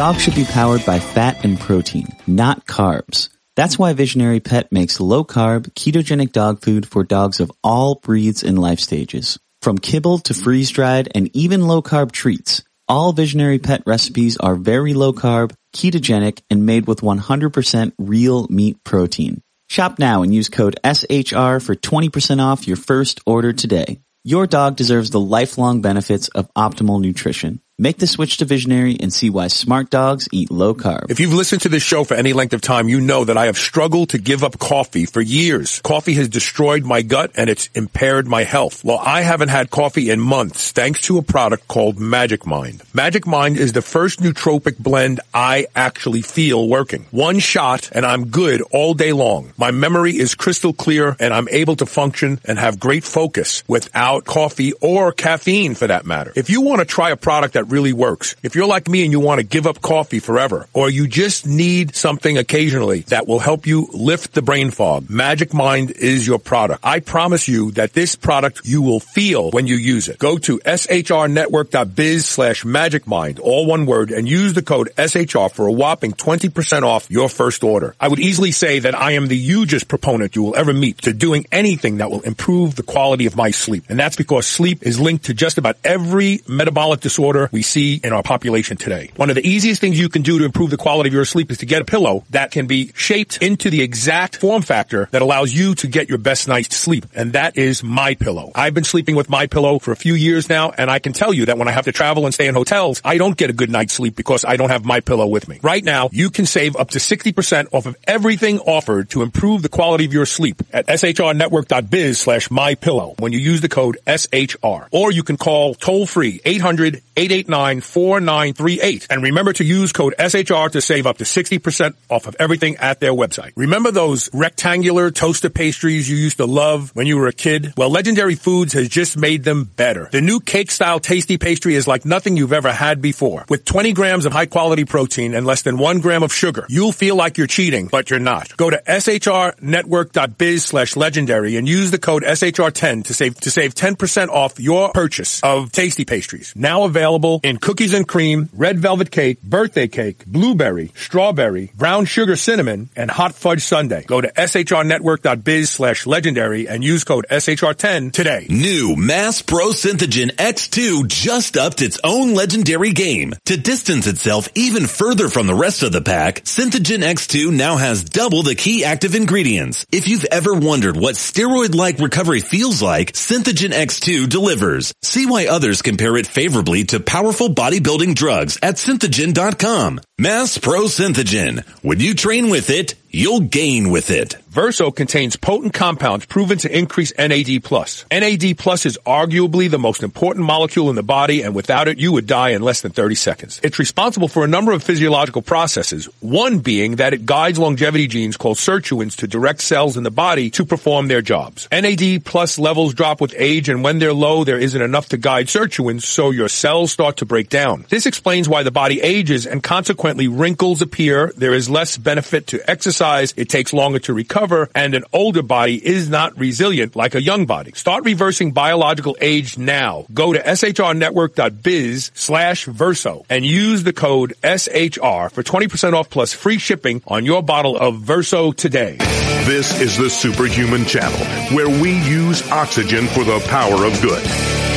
Dogs 0.00 0.22
should 0.22 0.34
be 0.34 0.46
powered 0.46 0.86
by 0.86 0.98
fat 0.98 1.44
and 1.44 1.60
protein, 1.60 2.06
not 2.26 2.64
carbs. 2.64 3.28
That's 3.54 3.78
why 3.78 3.92
Visionary 3.92 4.40
Pet 4.40 4.72
makes 4.72 4.98
low 4.98 5.24
carb, 5.24 5.74
ketogenic 5.74 6.32
dog 6.32 6.62
food 6.62 6.88
for 6.88 7.04
dogs 7.04 7.38
of 7.38 7.52
all 7.62 7.96
breeds 7.96 8.42
and 8.42 8.58
life 8.58 8.80
stages. 8.80 9.38
From 9.60 9.76
kibble 9.76 10.20
to 10.20 10.32
freeze 10.32 10.70
dried 10.70 11.10
and 11.14 11.28
even 11.36 11.66
low 11.66 11.82
carb 11.82 12.12
treats, 12.12 12.62
all 12.88 13.12
Visionary 13.12 13.58
Pet 13.58 13.82
recipes 13.84 14.38
are 14.38 14.54
very 14.54 14.94
low 14.94 15.12
carb, 15.12 15.52
ketogenic, 15.76 16.40
and 16.48 16.64
made 16.64 16.86
with 16.86 17.02
100% 17.02 17.92
real 17.98 18.46
meat 18.48 18.82
protein. 18.82 19.42
Shop 19.68 19.98
now 19.98 20.22
and 20.22 20.34
use 20.34 20.48
code 20.48 20.80
SHR 20.82 21.62
for 21.62 21.74
20% 21.74 22.42
off 22.42 22.66
your 22.66 22.78
first 22.78 23.20
order 23.26 23.52
today. 23.52 24.00
Your 24.24 24.46
dog 24.46 24.76
deserves 24.76 25.10
the 25.10 25.20
lifelong 25.20 25.82
benefits 25.82 26.28
of 26.28 26.52
optimal 26.54 27.02
nutrition. 27.02 27.60
Make 27.80 27.96
the 27.96 28.06
switch 28.06 28.36
to 28.36 28.44
Visionary 28.44 28.98
and 29.00 29.10
see 29.10 29.30
why 29.30 29.46
smart 29.46 29.88
dogs 29.88 30.28
eat 30.32 30.50
low 30.50 30.74
carb. 30.74 31.10
If 31.10 31.18
you've 31.18 31.32
listened 31.32 31.62
to 31.62 31.70
this 31.70 31.82
show 31.82 32.04
for 32.04 32.12
any 32.12 32.34
length 32.34 32.52
of 32.52 32.60
time, 32.60 32.90
you 32.90 33.00
know 33.00 33.24
that 33.24 33.38
I 33.38 33.46
have 33.46 33.56
struggled 33.56 34.10
to 34.10 34.18
give 34.18 34.44
up 34.44 34.58
coffee 34.58 35.06
for 35.06 35.22
years. 35.22 35.80
Coffee 35.80 36.12
has 36.12 36.28
destroyed 36.28 36.84
my 36.84 37.00
gut 37.00 37.30
and 37.36 37.48
it's 37.48 37.70
impaired 37.74 38.26
my 38.26 38.44
health. 38.44 38.84
Well, 38.84 38.98
I 38.98 39.22
haven't 39.22 39.48
had 39.48 39.70
coffee 39.70 40.10
in 40.10 40.20
months 40.20 40.72
thanks 40.72 41.00
to 41.06 41.16
a 41.16 41.22
product 41.22 41.68
called 41.68 41.98
Magic 41.98 42.44
Mind. 42.44 42.82
Magic 42.92 43.26
Mind 43.26 43.56
is 43.56 43.72
the 43.72 43.80
first 43.80 44.20
nootropic 44.20 44.76
blend 44.76 45.20
I 45.32 45.64
actually 45.74 46.20
feel 46.20 46.68
working. 46.68 47.06
One 47.12 47.38
shot 47.38 47.88
and 47.92 48.04
I'm 48.04 48.26
good 48.26 48.60
all 48.72 48.92
day 48.92 49.14
long. 49.14 49.54
My 49.56 49.70
memory 49.70 50.18
is 50.18 50.34
crystal 50.34 50.74
clear 50.74 51.16
and 51.18 51.32
I'm 51.32 51.48
able 51.48 51.76
to 51.76 51.86
function 51.86 52.40
and 52.44 52.58
have 52.58 52.78
great 52.78 53.04
focus 53.04 53.64
without 53.66 54.26
coffee 54.26 54.74
or 54.82 55.12
caffeine 55.12 55.74
for 55.74 55.86
that 55.86 56.04
matter. 56.04 56.34
If 56.36 56.50
you 56.50 56.60
want 56.60 56.80
to 56.80 56.84
try 56.84 57.08
a 57.08 57.16
product 57.16 57.54
that 57.54 57.69
really 57.70 57.92
works. 57.92 58.36
If 58.42 58.54
you're 58.54 58.66
like 58.66 58.88
me 58.88 59.02
and 59.04 59.12
you 59.12 59.20
want 59.20 59.38
to 59.38 59.46
give 59.46 59.66
up 59.66 59.80
coffee 59.80 60.18
forever, 60.18 60.66
or 60.72 60.90
you 60.90 61.06
just 61.06 61.46
need 61.46 61.94
something 61.94 62.36
occasionally 62.36 63.00
that 63.08 63.26
will 63.26 63.38
help 63.38 63.66
you 63.66 63.88
lift 63.92 64.34
the 64.34 64.42
brain 64.42 64.70
fog, 64.70 65.08
Magic 65.08 65.54
Mind 65.54 65.90
is 65.92 66.26
your 66.26 66.38
product. 66.38 66.80
I 66.84 67.00
promise 67.00 67.48
you 67.48 67.70
that 67.72 67.92
this 67.92 68.16
product 68.16 68.62
you 68.64 68.82
will 68.82 69.00
feel 69.00 69.50
when 69.50 69.66
you 69.66 69.76
use 69.76 70.08
it. 70.08 70.18
Go 70.18 70.38
to 70.38 70.58
shrnetwork.biz 70.58 72.26
slash 72.26 72.64
magic 72.64 73.06
mind, 73.06 73.38
all 73.38 73.66
one 73.66 73.86
word, 73.86 74.10
and 74.10 74.28
use 74.28 74.54
the 74.54 74.62
code 74.62 74.90
SHR 74.96 75.52
for 75.52 75.66
a 75.66 75.72
whopping 75.72 76.12
20% 76.12 76.82
off 76.82 77.10
your 77.10 77.28
first 77.28 77.64
order. 77.64 77.94
I 78.00 78.08
would 78.08 78.20
easily 78.20 78.52
say 78.52 78.80
that 78.80 78.94
I 78.94 79.12
am 79.12 79.28
the 79.28 79.38
hugest 79.38 79.88
proponent 79.88 80.36
you 80.36 80.42
will 80.42 80.56
ever 80.56 80.72
meet 80.72 80.98
to 81.02 81.12
doing 81.12 81.46
anything 81.52 81.98
that 81.98 82.10
will 82.10 82.20
improve 82.22 82.76
the 82.76 82.82
quality 82.82 83.26
of 83.26 83.36
my 83.36 83.50
sleep. 83.50 83.84
And 83.88 83.98
that's 83.98 84.16
because 84.16 84.46
sleep 84.46 84.82
is 84.82 85.00
linked 85.00 85.26
to 85.26 85.34
just 85.34 85.58
about 85.58 85.76
every 85.84 86.42
metabolic 86.48 87.00
disorder 87.00 87.48
we 87.52 87.59
we 87.60 87.62
see 87.62 88.00
in 88.02 88.14
our 88.14 88.22
population 88.22 88.78
today. 88.78 89.10
One 89.16 89.28
of 89.28 89.36
the 89.36 89.46
easiest 89.46 89.82
things 89.82 90.00
you 90.00 90.08
can 90.08 90.22
do 90.22 90.38
to 90.38 90.46
improve 90.46 90.70
the 90.70 90.78
quality 90.78 91.08
of 91.08 91.12
your 91.12 91.26
sleep 91.26 91.50
is 91.50 91.58
to 91.58 91.66
get 91.66 91.82
a 91.82 91.84
pillow 91.84 92.24
that 92.30 92.52
can 92.52 92.66
be 92.66 92.90
shaped 92.94 93.42
into 93.42 93.68
the 93.68 93.82
exact 93.82 94.36
form 94.36 94.62
factor 94.62 95.10
that 95.10 95.20
allows 95.20 95.52
you 95.52 95.74
to 95.74 95.86
get 95.86 96.08
your 96.08 96.16
best 96.16 96.48
night's 96.48 96.74
sleep. 96.74 97.04
And 97.14 97.34
that 97.34 97.58
is 97.58 97.84
my 97.84 98.14
pillow. 98.14 98.50
I've 98.54 98.72
been 98.72 98.84
sleeping 98.84 99.14
with 99.14 99.28
my 99.28 99.46
pillow 99.46 99.78
for 99.78 99.92
a 99.92 99.96
few 99.96 100.14
years 100.14 100.48
now, 100.48 100.70
and 100.70 100.90
I 100.90 101.00
can 101.00 101.12
tell 101.12 101.34
you 101.34 101.44
that 101.46 101.58
when 101.58 101.68
I 101.68 101.72
have 101.72 101.84
to 101.84 101.92
travel 101.92 102.24
and 102.24 102.32
stay 102.32 102.46
in 102.46 102.54
hotels, 102.54 103.02
I 103.04 103.18
don't 103.18 103.36
get 103.36 103.50
a 103.50 103.52
good 103.52 103.68
night's 103.68 103.92
sleep 103.92 104.16
because 104.16 104.46
I 104.46 104.56
don't 104.56 104.70
have 104.70 104.86
my 104.86 105.00
pillow 105.00 105.26
with 105.26 105.46
me. 105.46 105.60
Right 105.62 105.84
now, 105.84 106.08
you 106.12 106.30
can 106.30 106.46
save 106.46 106.76
up 106.76 106.88
to 106.92 106.98
60% 106.98 107.74
off 107.74 107.84
of 107.84 107.94
everything 108.06 108.58
offered 108.60 109.10
to 109.10 109.20
improve 109.20 109.60
the 109.60 109.68
quality 109.68 110.06
of 110.06 110.14
your 110.14 110.24
sleep 110.24 110.62
at 110.72 110.86
shrnetwork.biz 110.86 112.18
slash 112.18 112.50
my 112.50 112.74
pillow 112.74 113.16
when 113.18 113.34
you 113.34 113.38
use 113.38 113.60
the 113.60 113.68
code 113.68 113.98
SHR. 114.06 114.88
Or 114.92 115.12
you 115.12 115.22
can 115.22 115.36
call 115.36 115.74
toll 115.74 116.06
free 116.06 116.40
800 116.42 117.02
889 117.20 117.49
888-889-4938. 117.50 119.06
And 119.10 119.22
remember 119.22 119.52
to 119.54 119.64
use 119.64 119.92
code 119.92 120.14
SHR 120.18 120.70
to 120.72 120.80
save 120.80 121.06
up 121.06 121.18
to 121.18 121.24
60% 121.24 121.94
off 122.08 122.26
of 122.26 122.36
everything 122.38 122.76
at 122.76 123.00
their 123.00 123.12
website. 123.12 123.52
Remember 123.56 123.90
those 123.90 124.30
rectangular 124.32 125.10
toaster 125.10 125.50
pastries 125.50 126.08
you 126.08 126.16
used 126.16 126.38
to 126.38 126.46
love 126.46 126.90
when 126.94 127.06
you 127.06 127.18
were 127.18 127.26
a 127.28 127.32
kid? 127.32 127.74
Well, 127.76 127.90
Legendary 127.90 128.34
Foods 128.34 128.72
has 128.74 128.88
just 128.88 129.16
made 129.16 129.44
them 129.44 129.64
better. 129.64 130.08
The 130.10 130.20
new 130.20 130.40
cake 130.40 130.70
style 130.70 131.00
tasty 131.00 131.38
pastry 131.38 131.74
is 131.74 131.86
like 131.86 132.04
nothing 132.04 132.36
you've 132.36 132.52
ever 132.52 132.72
had 132.72 133.00
before. 133.02 133.44
With 133.48 133.64
20 133.64 133.92
grams 133.92 134.26
of 134.26 134.32
high 134.32 134.46
quality 134.46 134.84
protein 134.84 135.34
and 135.34 135.46
less 135.46 135.62
than 135.62 135.78
one 135.78 136.00
gram 136.00 136.22
of 136.22 136.32
sugar, 136.32 136.66
you'll 136.68 136.92
feel 136.92 137.16
like 137.16 137.38
you're 137.38 137.46
cheating, 137.46 137.88
but 137.88 138.10
you're 138.10 138.18
not. 138.18 138.56
Go 138.56 138.70
to 138.70 138.80
shrnetwork.biz 138.86 140.64
slash 140.64 140.96
legendary 140.96 141.56
and 141.56 141.68
use 141.68 141.90
the 141.90 141.98
code 141.98 142.22
SHR10 142.22 143.04
to 143.06 143.14
save, 143.14 143.40
to 143.40 143.50
save 143.50 143.74
10% 143.74 144.28
off 144.28 144.58
your 144.60 144.92
purchase 144.92 145.42
of 145.42 145.72
tasty 145.72 146.04
pastries. 146.04 146.52
Now 146.56 146.84
available 146.84 147.39
in 147.42 147.58
cookies 147.58 147.94
and 147.94 148.06
cream, 148.06 148.48
red 148.52 148.78
velvet 148.78 149.10
cake, 149.10 149.42
birthday 149.42 149.88
cake, 149.88 150.24
blueberry, 150.26 150.92
strawberry, 150.94 151.72
brown 151.76 152.04
sugar 152.04 152.36
cinnamon, 152.36 152.88
and 152.96 153.10
hot 153.10 153.34
fudge 153.34 153.62
sundae. 153.62 154.04
Go 154.04 154.20
to 154.20 154.28
shrnetwork.biz 154.32 155.70
slash 155.70 156.06
legendary 156.06 156.68
and 156.68 156.84
use 156.84 157.04
code 157.04 157.26
SHR10 157.30 158.12
today. 158.12 158.46
New 158.48 158.96
Mass 158.96 159.42
Pro 159.42 159.68
Synthogen 159.68 160.30
X2 160.34 161.06
just 161.08 161.56
upped 161.56 161.82
its 161.82 161.98
own 162.04 162.34
legendary 162.34 162.92
game. 162.92 163.34
To 163.46 163.56
distance 163.56 164.06
itself 164.06 164.48
even 164.54 164.86
further 164.86 165.28
from 165.28 165.46
the 165.46 165.54
rest 165.54 165.82
of 165.82 165.92
the 165.92 166.00
pack, 166.00 166.42
Synthogen 166.44 167.02
X2 167.02 167.52
now 167.52 167.76
has 167.76 168.04
double 168.04 168.42
the 168.42 168.54
key 168.54 168.84
active 168.84 169.14
ingredients. 169.14 169.86
If 169.92 170.08
you've 170.08 170.26
ever 170.26 170.54
wondered 170.54 170.96
what 170.96 171.14
steroid-like 171.14 171.98
recovery 171.98 172.40
feels 172.40 172.82
like, 172.82 173.12
Synthogen 173.12 173.72
X2 173.72 174.28
delivers. 174.28 174.92
See 175.02 175.26
why 175.26 175.46
others 175.46 175.82
compare 175.82 176.16
it 176.16 176.26
favorably 176.26 176.84
to 176.84 177.00
powerful 177.20 177.50
bodybuilding 177.50 178.14
drugs 178.14 178.58
at 178.62 178.76
synthogen.com. 178.76 180.00
Mass 180.20 180.58
Pro 180.58 180.82
Synthogen. 180.82 181.66
When 181.82 181.98
you 181.98 182.12
train 182.12 182.50
with 182.50 182.68
it, 182.68 182.94
you'll 183.08 183.40
gain 183.40 183.90
with 183.90 184.10
it. 184.10 184.36
Verso 184.50 184.90
contains 184.90 185.36
potent 185.36 185.72
compounds 185.72 186.26
proven 186.26 186.58
to 186.58 186.76
increase 186.76 187.12
NAD+. 187.16 187.48
NAD 187.48 188.42
is 188.42 188.98
arguably 189.06 189.70
the 189.70 189.78
most 189.78 190.02
important 190.02 190.44
molecule 190.44 190.90
in 190.90 190.96
the 190.96 191.02
body, 191.02 191.42
and 191.42 191.54
without 191.54 191.86
it, 191.86 191.98
you 191.98 192.12
would 192.12 192.26
die 192.26 192.50
in 192.50 192.60
less 192.60 192.80
than 192.80 192.90
30 192.90 193.14
seconds. 193.14 193.60
It's 193.62 193.78
responsible 193.78 194.28
for 194.28 194.44
a 194.44 194.48
number 194.48 194.72
of 194.72 194.82
physiological 194.82 195.42
processes, 195.42 196.06
one 196.18 196.58
being 196.58 196.96
that 196.96 197.14
it 197.14 197.26
guides 197.26 197.58
longevity 197.60 198.08
genes 198.08 198.36
called 198.36 198.56
sirtuins 198.56 199.16
to 199.16 199.28
direct 199.28 199.60
cells 199.60 199.96
in 199.96 200.02
the 200.02 200.10
body 200.10 200.50
to 200.50 200.64
perform 200.64 201.06
their 201.06 201.22
jobs. 201.22 201.68
NAD 201.70 202.24
levels 202.58 202.92
drop 202.92 203.20
with 203.20 203.34
age, 203.38 203.68
and 203.68 203.84
when 203.84 204.00
they're 204.00 204.12
low, 204.12 204.42
there 204.42 204.58
isn't 204.58 204.82
enough 204.82 205.10
to 205.10 205.16
guide 205.16 205.46
sirtuins, 205.46 206.02
so 206.02 206.30
your 206.30 206.48
cells 206.48 206.90
start 206.90 207.18
to 207.18 207.24
break 207.24 207.48
down. 207.48 207.86
This 207.88 208.06
explains 208.06 208.48
why 208.48 208.64
the 208.64 208.72
body 208.72 209.00
ages 209.00 209.46
and 209.46 209.62
consequently 209.62 210.09
wrinkles 210.18 210.82
appear, 210.82 211.32
there 211.36 211.54
is 211.54 211.70
less 211.70 211.96
benefit 211.96 212.48
to 212.48 212.70
exercise, 212.70 213.34
it 213.36 213.48
takes 213.48 213.72
longer 213.72 213.98
to 214.00 214.14
recover, 214.14 214.68
and 214.74 214.94
an 214.94 215.04
older 215.12 215.42
body 215.42 215.84
is 215.84 216.08
not 216.08 216.38
resilient 216.38 216.96
like 216.96 217.14
a 217.14 217.22
young 217.22 217.46
body. 217.46 217.72
Start 217.74 218.04
reversing 218.04 218.52
biological 218.52 219.16
age 219.20 219.58
now. 219.58 220.06
Go 220.12 220.32
to 220.32 220.40
shrnetwork.biz 220.40 222.10
slash 222.14 222.64
verso 222.64 223.24
and 223.28 223.44
use 223.44 223.84
the 223.84 223.92
code 223.92 224.34
SHR 224.42 225.30
for 225.30 225.42
20% 225.42 225.92
off 225.92 226.10
plus 226.10 226.32
free 226.32 226.58
shipping 226.58 227.02
on 227.06 227.24
your 227.24 227.42
bottle 227.42 227.76
of 227.76 228.00
Verso 228.00 228.52
today. 228.52 228.96
This 229.44 229.80
is 229.80 229.96
the 229.96 230.10
Superhuman 230.10 230.84
Channel, 230.84 231.18
where 231.54 231.68
we 231.68 231.92
use 232.08 232.48
oxygen 232.50 233.06
for 233.06 233.24
the 233.24 233.40
power 233.48 233.84
of 233.84 234.00
good. 234.02 234.69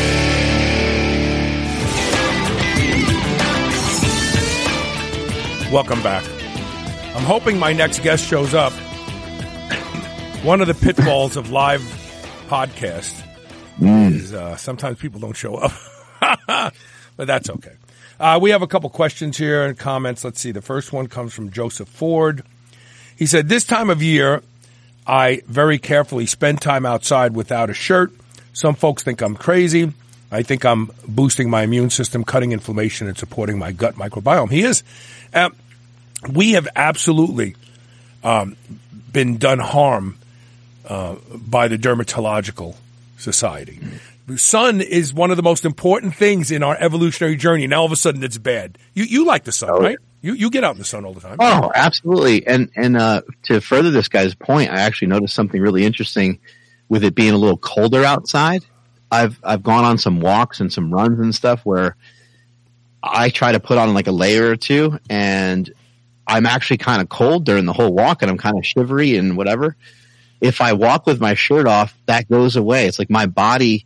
Welcome 5.73 6.03
back. 6.03 6.23
I'm 7.15 7.23
hoping 7.23 7.57
my 7.57 7.73
next 7.73 8.03
guest 8.03 8.27
shows 8.27 8.53
up. 8.53 8.71
One 10.43 10.61
of 10.61 10.67
the 10.67 10.75
pitfalls 10.75 11.35
of 11.35 11.49
live 11.49 11.81
podcast 12.47 13.19
is 13.81 14.35
uh, 14.35 14.55
sometimes 14.55 14.99
people 14.99 15.19
don't 15.19 15.35
show 15.35 15.55
up, 15.55 15.71
but 17.17 17.25
that's 17.25 17.49
okay. 17.49 17.73
Uh, 18.19 18.37
we 18.39 18.51
have 18.51 18.61
a 18.61 18.67
couple 18.67 18.87
questions 18.91 19.35
here 19.35 19.65
and 19.65 19.75
comments. 19.75 20.23
Let's 20.23 20.39
see. 20.39 20.51
The 20.51 20.61
first 20.61 20.93
one 20.93 21.07
comes 21.07 21.33
from 21.33 21.49
Joseph 21.49 21.89
Ford. 21.89 22.43
He 23.15 23.25
said, 23.25 23.49
"This 23.49 23.63
time 23.63 23.89
of 23.89 24.03
year, 24.03 24.43
I 25.07 25.41
very 25.47 25.79
carefully 25.79 26.27
spend 26.27 26.61
time 26.61 26.85
outside 26.85 27.33
without 27.33 27.71
a 27.71 27.73
shirt. 27.73 28.13
Some 28.53 28.75
folks 28.75 29.01
think 29.01 29.23
I'm 29.23 29.35
crazy. 29.35 29.91
I 30.33 30.43
think 30.43 30.65
I'm 30.65 30.91
boosting 31.07 31.49
my 31.49 31.63
immune 31.63 31.89
system, 31.89 32.23
cutting 32.23 32.51
inflammation, 32.51 33.07
and 33.07 33.17
supporting 33.17 33.57
my 33.57 33.71
gut 33.71 33.95
microbiome. 33.95 34.51
He 34.51 34.61
is. 34.61 34.83
Uh, 35.33 35.49
we 36.31 36.53
have 36.53 36.67
absolutely 36.75 37.55
um, 38.23 38.55
been 39.11 39.37
done 39.37 39.59
harm 39.59 40.17
uh, 40.87 41.15
by 41.35 41.67
the 41.67 41.77
dermatological 41.77 42.75
society. 43.17 43.79
The 44.27 44.37
sun 44.37 44.79
is 44.81 45.13
one 45.13 45.31
of 45.31 45.37
the 45.37 45.43
most 45.43 45.65
important 45.65 46.15
things 46.15 46.49
in 46.51 46.63
our 46.63 46.77
evolutionary 46.79 47.35
journey. 47.35 47.67
Now 47.67 47.79
all 47.79 47.85
of 47.85 47.91
a 47.91 47.97
sudden 47.97 48.23
it's 48.23 48.37
bad. 48.37 48.77
You 48.93 49.03
you 49.03 49.25
like 49.25 49.43
the 49.43 49.51
sun, 49.51 49.69
Oh, 49.71 49.79
right? 49.79 49.97
You 50.21 50.33
you 50.33 50.49
get 50.49 50.63
out 50.63 50.75
in 50.75 50.79
the 50.79 50.85
sun 50.85 51.03
all 51.03 51.13
the 51.13 51.19
time. 51.19 51.37
Oh, 51.39 51.71
absolutely. 51.75 52.47
And 52.47 52.69
and 52.75 52.95
uh, 52.95 53.21
to 53.43 53.59
further 53.59 53.91
this 53.91 54.07
guy's 54.07 54.33
point, 54.33 54.71
I 54.71 54.81
actually 54.81 55.09
noticed 55.09 55.35
something 55.35 55.59
really 55.61 55.83
interesting 55.83 56.39
with 56.87 57.03
it 57.03 57.15
being 57.15 57.33
a 57.33 57.37
little 57.37 57.57
colder 57.57 58.05
outside. 58.05 58.63
I've 59.11 59.37
I've 59.43 59.61
gone 59.61 59.83
on 59.83 59.97
some 59.97 60.21
walks 60.21 60.61
and 60.61 60.71
some 60.71 60.93
runs 60.93 61.19
and 61.19 61.35
stuff 61.35 61.65
where 61.65 61.97
I 63.01 63.29
try 63.29 63.51
to 63.51 63.59
put 63.59 63.77
on 63.77 63.93
like 63.93 64.07
a 64.07 64.11
layer 64.13 64.49
or 64.49 64.55
two, 64.55 64.99
and 65.09 65.69
I'm 66.27 66.45
actually 66.45 66.77
kind 66.77 67.01
of 67.01 67.09
cold 67.09 67.45
during 67.45 67.65
the 67.65 67.73
whole 67.73 67.93
walk, 67.93 68.21
and 68.21 68.31
I'm 68.31 68.37
kind 68.37 68.57
of 68.57 68.65
shivery 68.65 69.17
and 69.17 69.37
whatever. 69.37 69.75
If 70.41 70.61
I 70.61 70.73
walk 70.73 71.05
with 71.05 71.21
my 71.21 71.35
shirt 71.35 71.67
off, 71.67 71.97
that 72.05 72.29
goes 72.29 72.55
away. 72.55 72.87
It's 72.87 72.99
like 72.99 73.09
my 73.09 73.25
body. 73.25 73.85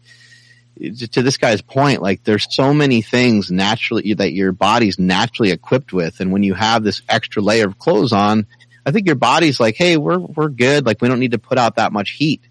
To 0.79 1.23
this 1.23 1.37
guy's 1.37 1.63
point, 1.63 2.03
like 2.03 2.23
there's 2.23 2.47
so 2.53 2.71
many 2.71 3.01
things 3.01 3.49
naturally 3.49 4.13
that 4.13 4.33
your 4.33 4.51
body's 4.51 4.99
naturally 4.99 5.49
equipped 5.49 5.91
with, 5.91 6.19
and 6.19 6.31
when 6.31 6.43
you 6.43 6.53
have 6.53 6.83
this 6.83 7.01
extra 7.09 7.41
layer 7.41 7.65
of 7.65 7.79
clothes 7.79 8.13
on, 8.13 8.45
I 8.85 8.91
think 8.91 9.07
your 9.07 9.15
body's 9.15 9.59
like, 9.59 9.75
hey, 9.75 9.97
we're 9.97 10.19
we're 10.19 10.49
good. 10.49 10.85
Like 10.85 11.01
we 11.01 11.07
don't 11.07 11.19
need 11.19 11.31
to 11.31 11.39
put 11.39 11.57
out 11.57 11.77
that 11.77 11.91
much 11.91 12.11
heat. 12.11 12.41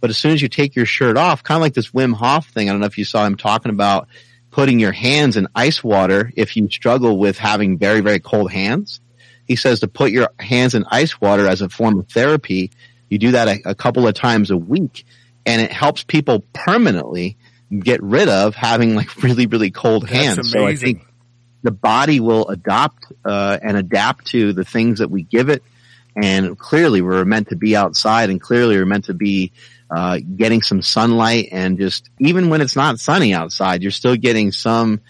But 0.00 0.10
as 0.10 0.18
soon 0.18 0.32
as 0.32 0.42
you 0.42 0.48
take 0.48 0.76
your 0.76 0.84
shirt 0.84 1.16
off, 1.16 1.42
kind 1.42 1.56
of 1.56 1.62
like 1.62 1.74
this 1.74 1.92
Wim 1.92 2.12
Hof 2.12 2.48
thing, 2.48 2.68
I 2.68 2.72
don't 2.72 2.80
know 2.80 2.86
if 2.86 2.98
you 2.98 3.04
saw 3.04 3.24
him 3.24 3.36
talking 3.36 3.70
about 3.70 4.08
putting 4.50 4.80
your 4.80 4.92
hands 4.92 5.36
in 5.36 5.48
ice 5.54 5.82
water 5.84 6.32
if 6.34 6.56
you 6.56 6.68
struggle 6.70 7.18
with 7.18 7.38
having 7.38 7.78
very, 7.78 8.00
very 8.00 8.20
cold 8.20 8.50
hands. 8.50 9.00
He 9.46 9.56
says 9.56 9.80
to 9.80 9.88
put 9.88 10.10
your 10.10 10.30
hands 10.38 10.74
in 10.74 10.84
ice 10.90 11.20
water 11.20 11.46
as 11.46 11.62
a 11.62 11.68
form 11.68 11.98
of 11.98 12.08
therapy. 12.08 12.70
You 13.08 13.18
do 13.18 13.32
that 13.32 13.48
a, 13.48 13.70
a 13.70 13.74
couple 13.74 14.06
of 14.06 14.14
times 14.14 14.50
a 14.50 14.56
week 14.56 15.04
and 15.46 15.62
it 15.62 15.72
helps 15.72 16.02
people 16.02 16.44
permanently 16.52 17.36
get 17.78 18.02
rid 18.02 18.28
of 18.28 18.54
having 18.54 18.96
like 18.96 19.16
really, 19.22 19.46
really 19.46 19.70
cold 19.70 20.08
hands. 20.08 20.50
So 20.50 20.66
I 20.66 20.76
think 20.76 21.06
the 21.62 21.70
body 21.70 22.20
will 22.20 22.48
adopt 22.48 23.06
uh, 23.24 23.58
and 23.62 23.76
adapt 23.76 24.26
to 24.28 24.52
the 24.52 24.64
things 24.64 24.98
that 24.98 25.10
we 25.10 25.22
give 25.22 25.48
it. 25.48 25.62
And 26.20 26.58
clearly, 26.58 27.02
we're 27.02 27.26
meant 27.26 27.50
to 27.50 27.56
be 27.56 27.76
outside, 27.76 28.30
and 28.30 28.40
clearly, 28.40 28.76
we're 28.76 28.86
meant 28.86 29.04
to 29.04 29.14
be 29.14 29.52
uh, 29.90 30.18
getting 30.34 30.62
some 30.62 30.80
sunlight. 30.80 31.50
And 31.52 31.78
just 31.78 32.08
even 32.18 32.48
when 32.48 32.62
it's 32.62 32.74
not 32.74 32.98
sunny 32.98 33.34
outside, 33.34 33.82
you're 33.82 33.90
still 33.90 34.16
getting 34.16 34.50
some. 34.50 35.00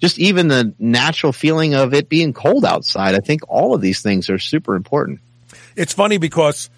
Just 0.00 0.18
even 0.18 0.48
the 0.48 0.74
natural 0.78 1.32
feeling 1.32 1.74
of 1.74 1.94
it 1.94 2.08
being 2.08 2.32
cold 2.32 2.64
outside. 2.64 3.14
I 3.14 3.20
think 3.20 3.42
all 3.48 3.74
of 3.74 3.80
these 3.80 4.02
things 4.02 4.28
are 4.28 4.38
super 4.38 4.76
important. 4.76 5.20
It's 5.74 5.92
funny 5.92 6.18
because, 6.18 6.68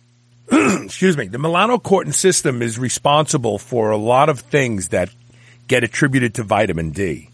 excuse 0.50 1.16
me, 1.16 1.28
the 1.28 1.38
melanocortin 1.38 2.14
system 2.14 2.62
is 2.62 2.78
responsible 2.78 3.58
for 3.58 3.90
a 3.90 3.96
lot 3.96 4.28
of 4.28 4.40
things 4.40 4.88
that 4.88 5.10
get 5.66 5.82
attributed 5.82 6.34
to 6.34 6.42
vitamin 6.42 6.90
D. 6.90 7.30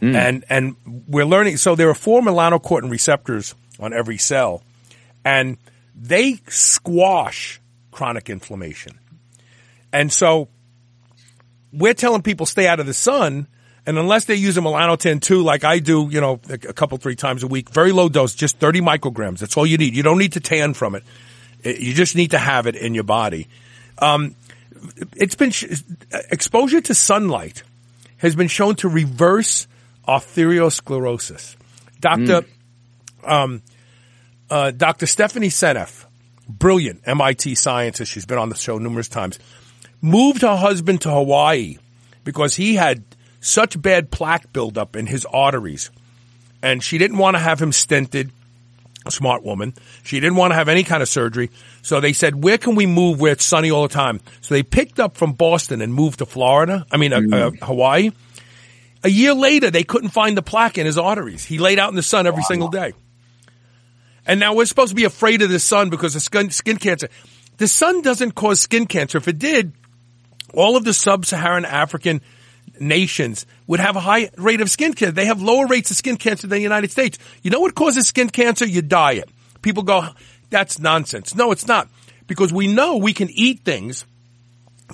Mm. 0.00 0.14
And, 0.14 0.44
and 0.50 0.76
we're 1.08 1.24
learning, 1.24 1.56
so 1.56 1.74
there 1.74 1.88
are 1.88 1.94
four 1.94 2.20
melanocortin 2.20 2.90
receptors 2.90 3.54
on 3.80 3.92
every 3.92 4.18
cell 4.18 4.62
and 5.24 5.56
they 5.96 6.38
squash 6.48 7.60
chronic 7.90 8.30
inflammation. 8.30 8.98
And 9.92 10.12
so 10.12 10.48
we're 11.72 11.94
telling 11.94 12.22
people 12.22 12.46
stay 12.46 12.68
out 12.68 12.78
of 12.78 12.86
the 12.86 12.94
sun. 12.94 13.48
And 13.86 13.98
unless 13.98 14.24
they 14.24 14.34
use 14.34 14.56
a 14.56 14.60
Melanotan 14.60 15.20
2 15.22 15.42
like 15.42 15.62
I 15.62 15.78
do, 15.78 16.08
you 16.10 16.20
know, 16.20 16.40
a 16.50 16.58
couple, 16.58 16.98
three 16.98 17.14
times 17.14 17.42
a 17.44 17.46
week, 17.46 17.70
very 17.70 17.92
low 17.92 18.08
dose, 18.08 18.34
just 18.34 18.58
30 18.58 18.80
micrograms. 18.80 19.38
That's 19.38 19.56
all 19.56 19.64
you 19.66 19.78
need. 19.78 19.94
You 19.94 20.02
don't 20.02 20.18
need 20.18 20.32
to 20.32 20.40
tan 20.40 20.74
from 20.74 20.94
it. 20.96 21.04
It- 21.62 21.78
You 21.78 21.94
just 21.94 22.16
need 22.16 22.32
to 22.32 22.38
have 22.38 22.66
it 22.66 22.74
in 22.74 22.94
your 22.94 23.04
body. 23.04 23.46
Um, 23.98 24.34
it's 25.16 25.36
been, 25.36 25.50
sh- 25.52 25.82
exposure 26.30 26.80
to 26.80 26.94
sunlight 26.94 27.62
has 28.18 28.34
been 28.34 28.48
shown 28.48 28.74
to 28.76 28.88
reverse 28.88 29.66
arteriosclerosis. 30.08 31.56
Dr. 32.00 32.44
Um, 33.24 33.62
uh, 34.50 34.70
Dr. 34.70 35.06
Stephanie 35.06 35.48
Seneff, 35.48 36.04
brilliant 36.48 37.02
MIT 37.06 37.54
scientist, 37.56 38.12
she's 38.12 38.26
been 38.26 38.38
on 38.38 38.48
the 38.48 38.54
show 38.56 38.78
numerous 38.78 39.08
times, 39.08 39.38
moved 40.00 40.42
her 40.42 40.56
husband 40.56 41.00
to 41.02 41.10
Hawaii 41.10 41.78
because 42.24 42.54
he 42.56 42.74
had 42.74 43.02
such 43.46 43.80
bad 43.80 44.10
plaque 44.10 44.52
buildup 44.52 44.96
in 44.96 45.06
his 45.06 45.24
arteries, 45.24 45.90
and 46.62 46.82
she 46.82 46.98
didn't 46.98 47.18
want 47.18 47.36
to 47.36 47.40
have 47.40 47.60
him 47.60 47.70
stented. 47.70 48.30
A 49.04 49.10
smart 49.12 49.44
woman. 49.44 49.72
She 50.02 50.18
didn't 50.18 50.34
want 50.34 50.50
to 50.50 50.56
have 50.56 50.68
any 50.68 50.82
kind 50.82 51.00
of 51.00 51.08
surgery. 51.08 51.52
So 51.82 52.00
they 52.00 52.12
said, 52.12 52.42
where 52.42 52.58
can 52.58 52.74
we 52.74 52.86
move 52.86 53.20
where 53.20 53.30
it's 53.30 53.44
sunny 53.44 53.70
all 53.70 53.86
the 53.86 53.94
time? 53.94 54.18
So 54.40 54.52
they 54.52 54.64
picked 54.64 54.98
up 54.98 55.16
from 55.16 55.34
Boston 55.34 55.80
and 55.80 55.94
moved 55.94 56.18
to 56.18 56.26
Florida. 56.26 56.84
I 56.90 56.96
mean, 56.96 57.12
uh, 57.12 57.20
uh, 57.32 57.50
Hawaii. 57.62 58.10
A 59.04 59.08
year 59.08 59.32
later, 59.32 59.70
they 59.70 59.84
couldn't 59.84 60.08
find 60.08 60.36
the 60.36 60.42
plaque 60.42 60.76
in 60.76 60.86
his 60.86 60.98
arteries. 60.98 61.44
He 61.44 61.58
laid 61.58 61.78
out 61.78 61.90
in 61.90 61.94
the 61.94 62.02
sun 62.02 62.26
every 62.26 62.42
single 62.42 62.66
day. 62.66 62.94
And 64.26 64.40
now 64.40 64.54
we're 64.54 64.66
supposed 64.66 64.88
to 64.88 64.96
be 64.96 65.04
afraid 65.04 65.40
of 65.40 65.50
the 65.50 65.60
sun 65.60 65.88
because 65.88 66.16
of 66.16 66.22
skin, 66.22 66.50
skin 66.50 66.78
cancer. 66.78 67.08
The 67.58 67.68
sun 67.68 68.02
doesn't 68.02 68.32
cause 68.32 68.60
skin 68.60 68.86
cancer. 68.86 69.18
If 69.18 69.28
it 69.28 69.38
did, 69.38 69.72
all 70.52 70.76
of 70.76 70.82
the 70.82 70.92
sub-Saharan 70.92 71.64
African 71.64 72.22
nations 72.80 73.46
would 73.66 73.80
have 73.80 73.96
a 73.96 74.00
high 74.00 74.30
rate 74.36 74.60
of 74.60 74.70
skin 74.70 74.92
cancer. 74.92 75.12
They 75.12 75.26
have 75.26 75.40
lower 75.40 75.66
rates 75.66 75.90
of 75.90 75.96
skin 75.96 76.16
cancer 76.16 76.46
than 76.46 76.58
the 76.58 76.62
United 76.62 76.90
States. 76.90 77.18
You 77.42 77.50
know 77.50 77.60
what 77.60 77.74
causes 77.74 78.06
skin 78.06 78.30
cancer? 78.30 78.66
Your 78.66 78.82
diet. 78.82 79.28
People 79.62 79.82
go, 79.82 80.08
that's 80.50 80.78
nonsense. 80.78 81.34
No, 81.34 81.52
it's 81.52 81.66
not. 81.66 81.88
Because 82.26 82.52
we 82.52 82.66
know 82.66 82.96
we 82.96 83.12
can 83.12 83.30
eat 83.30 83.60
things 83.60 84.04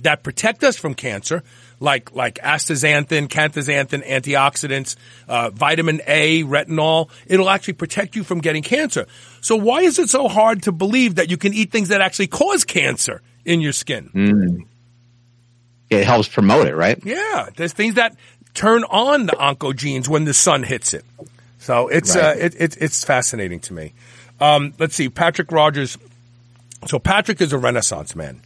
that 0.01 0.23
protect 0.23 0.65
us 0.65 0.77
from 0.77 0.95
cancer, 0.95 1.43
like 1.81 2.13
like 2.13 2.37
astaxanthin, 2.37 3.29
canthaxanthin, 3.29 4.07
antioxidants, 4.07 4.97
uh, 5.29 5.51
vitamin 5.51 6.01
A, 6.07 6.45
retinol. 6.45 7.11
It'll 7.27 7.51
actually 7.51 7.75
protect 7.75 8.17
you 8.17 8.25
from 8.25 8.41
getting 8.41 8.63
cancer. 8.63 9.07
So 9.41 9.57
why 9.57 9.81
is 9.83 9.99
it 9.99 10.09
so 10.09 10.29
hard 10.29 10.63
to 10.65 10.73
believe 10.73 11.17
that 11.17 11.31
you 11.31 11.37
can 11.37 11.53
eat 11.53 11.71
things 11.71 11.89
that 11.89 12.01
actually 12.01 12.29
cause 12.29 12.65
cancer 12.65 13.21
in 13.45 13.61
your 13.61 13.73
skin? 13.73 14.11
It 16.01 16.07
helps 16.07 16.29
promote 16.29 16.67
it, 16.67 16.75
right? 16.75 16.99
Yeah, 17.05 17.49
there's 17.57 17.73
things 17.73 17.95
that 17.95 18.17
turn 18.55 18.85
on 18.85 19.27
the 19.27 19.33
oncogenes 19.33 20.09
when 20.09 20.25
the 20.25 20.35
sun 20.35 20.63
hits 20.63 20.95
it. 20.95 21.05
So 21.59 21.89
it's 21.89 22.15
Right. 22.17 22.25
uh, 22.25 22.35
it, 22.39 22.55
it, 22.59 22.77
it's 22.81 23.05
fascinating 23.05 23.61
to 23.61 23.73
me. 23.73 23.93
Um, 24.41 24.75
let's 24.79 24.95
see, 24.97 25.09
Patrick 25.09 25.53
Rogers. 25.53 25.97
So 26.87 26.99
Patrick 26.99 27.41
is 27.41 27.53
a 27.53 27.59
Renaissance 27.59 28.17
man, 28.17 28.41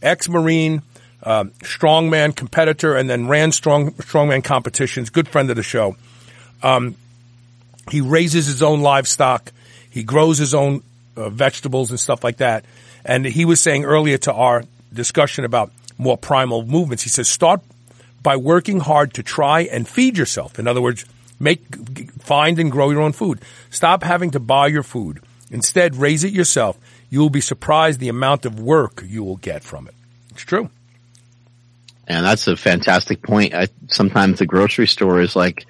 ex-marine, 0.00 0.82
um, 1.22 1.50
strongman 1.60 2.34
competitor, 2.34 2.96
and 2.96 3.08
then 3.10 3.28
ran 3.28 3.52
strong 3.52 3.92
strongman 3.92 4.42
competitions. 4.42 5.10
Good 5.10 5.28
friend 5.28 5.50
of 5.50 5.56
the 5.56 5.62
show. 5.62 5.96
Um, 6.62 6.96
he 7.90 8.00
raises 8.00 8.46
his 8.46 8.62
own 8.62 8.80
livestock. 8.80 9.52
He 9.90 10.02
grows 10.04 10.38
his 10.38 10.54
own 10.54 10.82
uh, 11.16 11.28
vegetables 11.28 11.90
and 11.90 12.00
stuff 12.00 12.24
like 12.24 12.38
that. 12.38 12.64
And 13.04 13.24
he 13.26 13.44
was 13.44 13.60
saying 13.60 13.84
earlier 13.84 14.16
to 14.18 14.32
our 14.32 14.64
discussion 14.92 15.44
about 15.44 15.70
more 15.98 16.16
primal 16.16 16.64
movements, 16.64 17.02
he 17.02 17.08
says, 17.08 17.28
start 17.28 17.60
by 18.22 18.36
working 18.36 18.80
hard 18.80 19.14
to 19.14 19.22
try 19.22 19.62
and 19.62 19.88
feed 19.88 20.16
yourself. 20.16 20.58
In 20.58 20.66
other 20.66 20.80
words, 20.80 21.04
make, 21.40 21.62
find 22.20 22.58
and 22.58 22.70
grow 22.70 22.90
your 22.90 23.02
own 23.02 23.12
food. 23.12 23.40
Stop 23.70 24.02
having 24.02 24.30
to 24.32 24.40
buy 24.40 24.68
your 24.68 24.82
food. 24.82 25.20
Instead, 25.50 25.96
raise 25.96 26.24
it 26.24 26.32
yourself. 26.32 26.78
You 27.10 27.20
will 27.20 27.30
be 27.30 27.40
surprised 27.40 28.00
the 28.00 28.08
amount 28.08 28.46
of 28.46 28.58
work 28.58 29.02
you 29.06 29.22
will 29.22 29.36
get 29.36 29.62
from 29.62 29.88
it. 29.88 29.94
It's 30.30 30.42
true. 30.42 30.70
And 32.06 32.24
that's 32.24 32.48
a 32.48 32.56
fantastic 32.56 33.22
point. 33.22 33.54
I, 33.54 33.68
sometimes 33.88 34.38
the 34.38 34.46
grocery 34.46 34.86
store 34.86 35.20
is 35.20 35.36
like, 35.36 35.66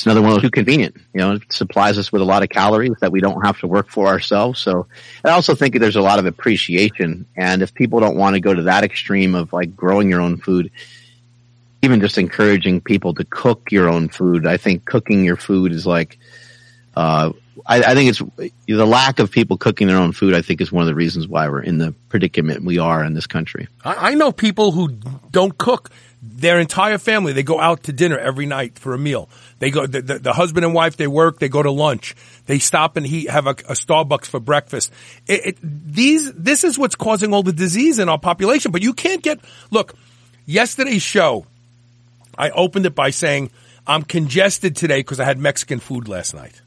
it's 0.00 0.06
another 0.06 0.22
one 0.22 0.30
of 0.30 0.36
those 0.36 0.44
too 0.44 0.50
convenient. 0.50 0.96
You 1.12 1.20
know, 1.20 1.32
it 1.32 1.52
supplies 1.52 1.98
us 1.98 2.10
with 2.10 2.22
a 2.22 2.24
lot 2.24 2.42
of 2.42 2.48
calories 2.48 2.94
that 3.02 3.12
we 3.12 3.20
don't 3.20 3.44
have 3.44 3.60
to 3.60 3.66
work 3.66 3.90
for 3.90 4.06
ourselves. 4.06 4.58
So 4.58 4.86
I 5.22 5.28
also 5.28 5.54
think 5.54 5.78
there's 5.78 5.96
a 5.96 6.00
lot 6.00 6.18
of 6.18 6.24
appreciation. 6.24 7.26
And 7.36 7.60
if 7.60 7.74
people 7.74 8.00
don't 8.00 8.16
want 8.16 8.34
to 8.34 8.40
go 8.40 8.54
to 8.54 8.62
that 8.62 8.82
extreme 8.82 9.34
of 9.34 9.52
like 9.52 9.76
growing 9.76 10.08
your 10.08 10.22
own 10.22 10.38
food, 10.38 10.70
even 11.82 12.00
just 12.00 12.16
encouraging 12.16 12.80
people 12.80 13.12
to 13.12 13.26
cook 13.26 13.70
your 13.70 13.90
own 13.90 14.08
food, 14.08 14.46
I 14.46 14.56
think 14.56 14.86
cooking 14.86 15.22
your 15.22 15.36
food 15.36 15.70
is 15.70 15.84
like, 15.84 16.18
uh, 16.96 17.32
I, 17.66 17.82
I 17.82 17.94
think 17.94 18.08
it's 18.08 18.22
the 18.66 18.86
lack 18.86 19.18
of 19.18 19.30
people 19.30 19.58
cooking 19.58 19.86
their 19.86 19.98
own 19.98 20.12
food. 20.12 20.32
I 20.32 20.40
think 20.40 20.62
is 20.62 20.72
one 20.72 20.80
of 20.80 20.88
the 20.88 20.94
reasons 20.94 21.28
why 21.28 21.46
we're 21.46 21.60
in 21.60 21.76
the 21.76 21.92
predicament 22.08 22.64
we 22.64 22.78
are 22.78 23.04
in 23.04 23.12
this 23.12 23.26
country. 23.26 23.68
I, 23.84 24.12
I 24.12 24.14
know 24.14 24.32
people 24.32 24.72
who 24.72 24.88
don't 25.30 25.58
cook. 25.58 25.90
Their 26.22 26.60
entire 26.60 26.98
family, 26.98 27.32
they 27.32 27.42
go 27.42 27.58
out 27.58 27.84
to 27.84 27.94
dinner 27.94 28.18
every 28.18 28.44
night 28.44 28.78
for 28.78 28.92
a 28.92 28.98
meal. 28.98 29.30
They 29.58 29.70
go, 29.70 29.86
the, 29.86 30.02
the, 30.02 30.18
the 30.18 30.32
husband 30.34 30.66
and 30.66 30.74
wife, 30.74 30.98
they 30.98 31.06
work, 31.06 31.38
they 31.38 31.48
go 31.48 31.62
to 31.62 31.70
lunch. 31.70 32.14
They 32.44 32.58
stop 32.58 32.98
and 32.98 33.06
he 33.06 33.24
have 33.24 33.46
a, 33.46 33.50
a 33.50 33.74
Starbucks 33.74 34.26
for 34.26 34.38
breakfast. 34.38 34.92
It, 35.26 35.46
it, 35.46 35.58
these, 35.62 36.30
this 36.32 36.62
is 36.62 36.78
what's 36.78 36.94
causing 36.94 37.32
all 37.32 37.42
the 37.42 37.54
disease 37.54 37.98
in 37.98 38.10
our 38.10 38.18
population. 38.18 38.70
But 38.70 38.82
you 38.82 38.92
can't 38.92 39.22
get, 39.22 39.40
look, 39.70 39.94
yesterday's 40.44 41.02
show, 41.02 41.46
I 42.36 42.50
opened 42.50 42.84
it 42.84 42.94
by 42.94 43.10
saying, 43.10 43.50
I'm 43.86 44.02
congested 44.02 44.76
today 44.76 45.00
because 45.00 45.20
I 45.20 45.24
had 45.24 45.38
Mexican 45.38 45.80
food 45.80 46.06
last 46.06 46.34
night. 46.34 46.60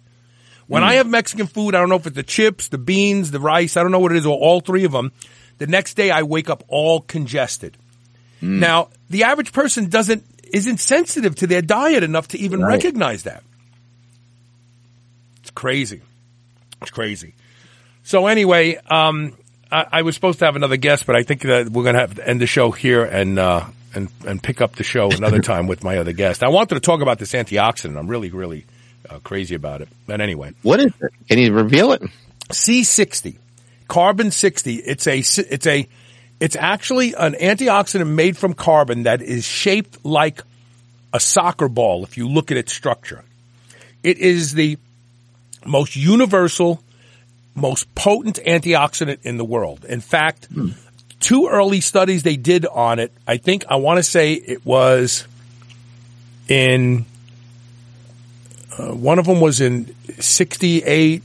When 0.67 0.83
I 0.83 0.93
mm. 0.93 0.97
have 0.97 1.07
Mexican 1.07 1.47
food, 1.47 1.75
I 1.75 1.79
don't 1.79 1.89
know 1.89 1.95
if 1.95 2.07
it's 2.07 2.15
the 2.15 2.23
chips, 2.23 2.69
the 2.69 2.77
beans, 2.77 3.31
the 3.31 3.39
rice, 3.39 3.77
I 3.77 3.83
don't 3.83 3.91
know 3.91 3.99
what 3.99 4.11
it 4.11 4.17
is, 4.17 4.25
or 4.25 4.37
all 4.37 4.61
three 4.61 4.85
of 4.85 4.91
them. 4.91 5.11
The 5.59 5.67
next 5.67 5.93
day 5.93 6.09
I 6.09 6.23
wake 6.23 6.49
up 6.49 6.63
all 6.67 7.01
congested. 7.01 7.77
Now, 8.45 8.89
the 9.09 9.23
average 9.23 9.53
person 9.53 9.87
doesn't, 9.89 10.23
isn't 10.51 10.79
sensitive 10.79 11.35
to 11.37 11.47
their 11.47 11.61
diet 11.61 12.03
enough 12.03 12.27
to 12.29 12.37
even 12.37 12.59
Right. 12.61 12.75
recognize 12.75 13.23
that. 13.23 13.41
It's 15.41 15.51
crazy. 15.51 16.01
It's 16.81 16.91
crazy. 16.91 17.33
So 18.03 18.27
anyway, 18.27 18.75
um, 18.89 19.33
I, 19.71 19.85
I 19.91 20.01
was 20.01 20.15
supposed 20.15 20.39
to 20.39 20.45
have 20.45 20.55
another 20.57 20.75
guest, 20.77 21.05
but 21.05 21.15
I 21.15 21.23
think 21.23 21.41
that 21.43 21.69
we're 21.69 21.83
going 21.83 21.95
to 21.95 22.01
have 22.01 22.15
to 22.15 22.27
end 22.27 22.41
the 22.41 22.47
show 22.47 22.71
here 22.71 23.03
and, 23.05 23.39
uh, 23.39 23.65
and, 23.95 24.09
and 24.27 24.43
pick 24.43 24.59
up 24.59 24.75
the 24.75 24.83
show 24.83 25.09
another 25.11 25.39
time 25.53 25.67
with 25.67 25.83
my 25.83 25.97
other 25.97 26.11
guest. 26.11 26.43
I 26.43 26.49
wanted 26.49 26.75
to 26.75 26.81
talk 26.81 27.01
about 27.01 27.19
this 27.19 27.31
antioxidant. 27.31 27.97
I'm 27.97 28.07
really, 28.09 28.29
really 28.29 28.65
uh, 29.09 29.19
crazy 29.19 29.55
about 29.55 29.81
it. 29.81 29.87
But 30.05 30.19
anyway, 30.19 30.51
What 30.63 30.81
is 30.81 30.91
it? 31.01 31.11
Can 31.29 31.39
you 31.39 31.53
reveal 31.53 31.93
it? 31.93 32.01
C60, 32.49 33.37
carbon 33.87 34.31
60. 34.31 34.75
It's 34.75 35.07
a, 35.07 35.19
it's 35.19 35.65
a, 35.67 35.87
it's 36.43 36.57
actually 36.57 37.13
an 37.13 37.35
antioxidant 37.35 38.09
made 38.09 38.35
from 38.35 38.53
carbon 38.53 39.03
that 39.03 39.21
is 39.21 39.45
shaped 39.45 40.03
like 40.03 40.41
a 41.13 41.19
soccer 41.21 41.69
ball 41.69 42.03
if 42.03 42.17
you 42.17 42.27
look 42.27 42.51
at 42.51 42.57
its 42.57 42.73
structure. 42.73 43.23
It 44.03 44.17
is 44.17 44.53
the 44.53 44.77
most 45.65 45.95
universal, 45.95 46.83
most 47.55 47.95
potent 47.95 48.41
antioxidant 48.45 49.19
in 49.23 49.37
the 49.37 49.45
world. 49.45 49.85
In 49.85 50.01
fact, 50.01 50.49
two 51.21 51.47
early 51.47 51.79
studies 51.79 52.23
they 52.23 52.35
did 52.35 52.65
on 52.65 52.99
it, 52.99 53.13
I 53.25 53.37
think 53.37 53.63
I 53.69 53.77
want 53.77 53.99
to 53.99 54.03
say 54.03 54.33
it 54.33 54.65
was 54.65 55.25
in 56.49 57.05
uh, 58.77 58.93
one 58.93 59.17
of 59.17 59.27
them 59.27 59.39
was 59.39 59.61
in 59.61 59.95
68 60.19 61.23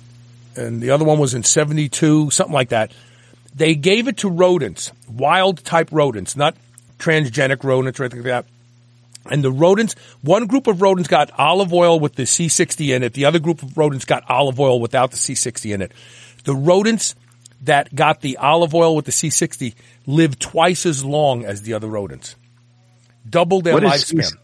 and 0.54 0.80
the 0.80 0.90
other 0.90 1.04
one 1.04 1.18
was 1.18 1.34
in 1.34 1.42
72, 1.42 2.30
something 2.30 2.54
like 2.54 2.68
that. 2.68 2.92
They 3.54 3.74
gave 3.74 4.08
it 4.08 4.18
to 4.18 4.28
rodents, 4.28 4.92
wild 5.08 5.64
type 5.64 5.88
rodents, 5.90 6.36
not 6.36 6.56
transgenic 6.98 7.64
rodents 7.64 7.98
or 7.98 8.04
anything 8.04 8.22
like 8.22 8.44
that. 8.44 8.46
And 9.30 9.44
the 9.44 9.50
rodents, 9.50 9.94
one 10.22 10.46
group 10.46 10.66
of 10.66 10.80
rodents 10.80 11.08
got 11.08 11.30
olive 11.38 11.72
oil 11.72 12.00
with 12.00 12.14
the 12.14 12.22
C60 12.22 12.94
in 12.94 13.02
it. 13.02 13.12
The 13.12 13.24
other 13.26 13.38
group 13.38 13.62
of 13.62 13.76
rodents 13.76 14.04
got 14.04 14.28
olive 14.30 14.58
oil 14.58 14.80
without 14.80 15.10
the 15.10 15.16
C60 15.16 15.74
in 15.74 15.82
it. 15.82 15.92
The 16.44 16.54
rodents 16.54 17.14
that 17.62 17.94
got 17.94 18.20
the 18.20 18.36
olive 18.38 18.74
oil 18.74 18.96
with 18.96 19.04
the 19.04 19.12
C60 19.12 19.74
lived 20.06 20.40
twice 20.40 20.86
as 20.86 21.04
long 21.04 21.44
as 21.44 21.62
the 21.62 21.74
other 21.74 21.88
rodents. 21.88 22.36
Double 23.28 23.60
their 23.60 23.74
What 23.74 23.84
is 23.84 23.90
lifespan. 23.90 24.36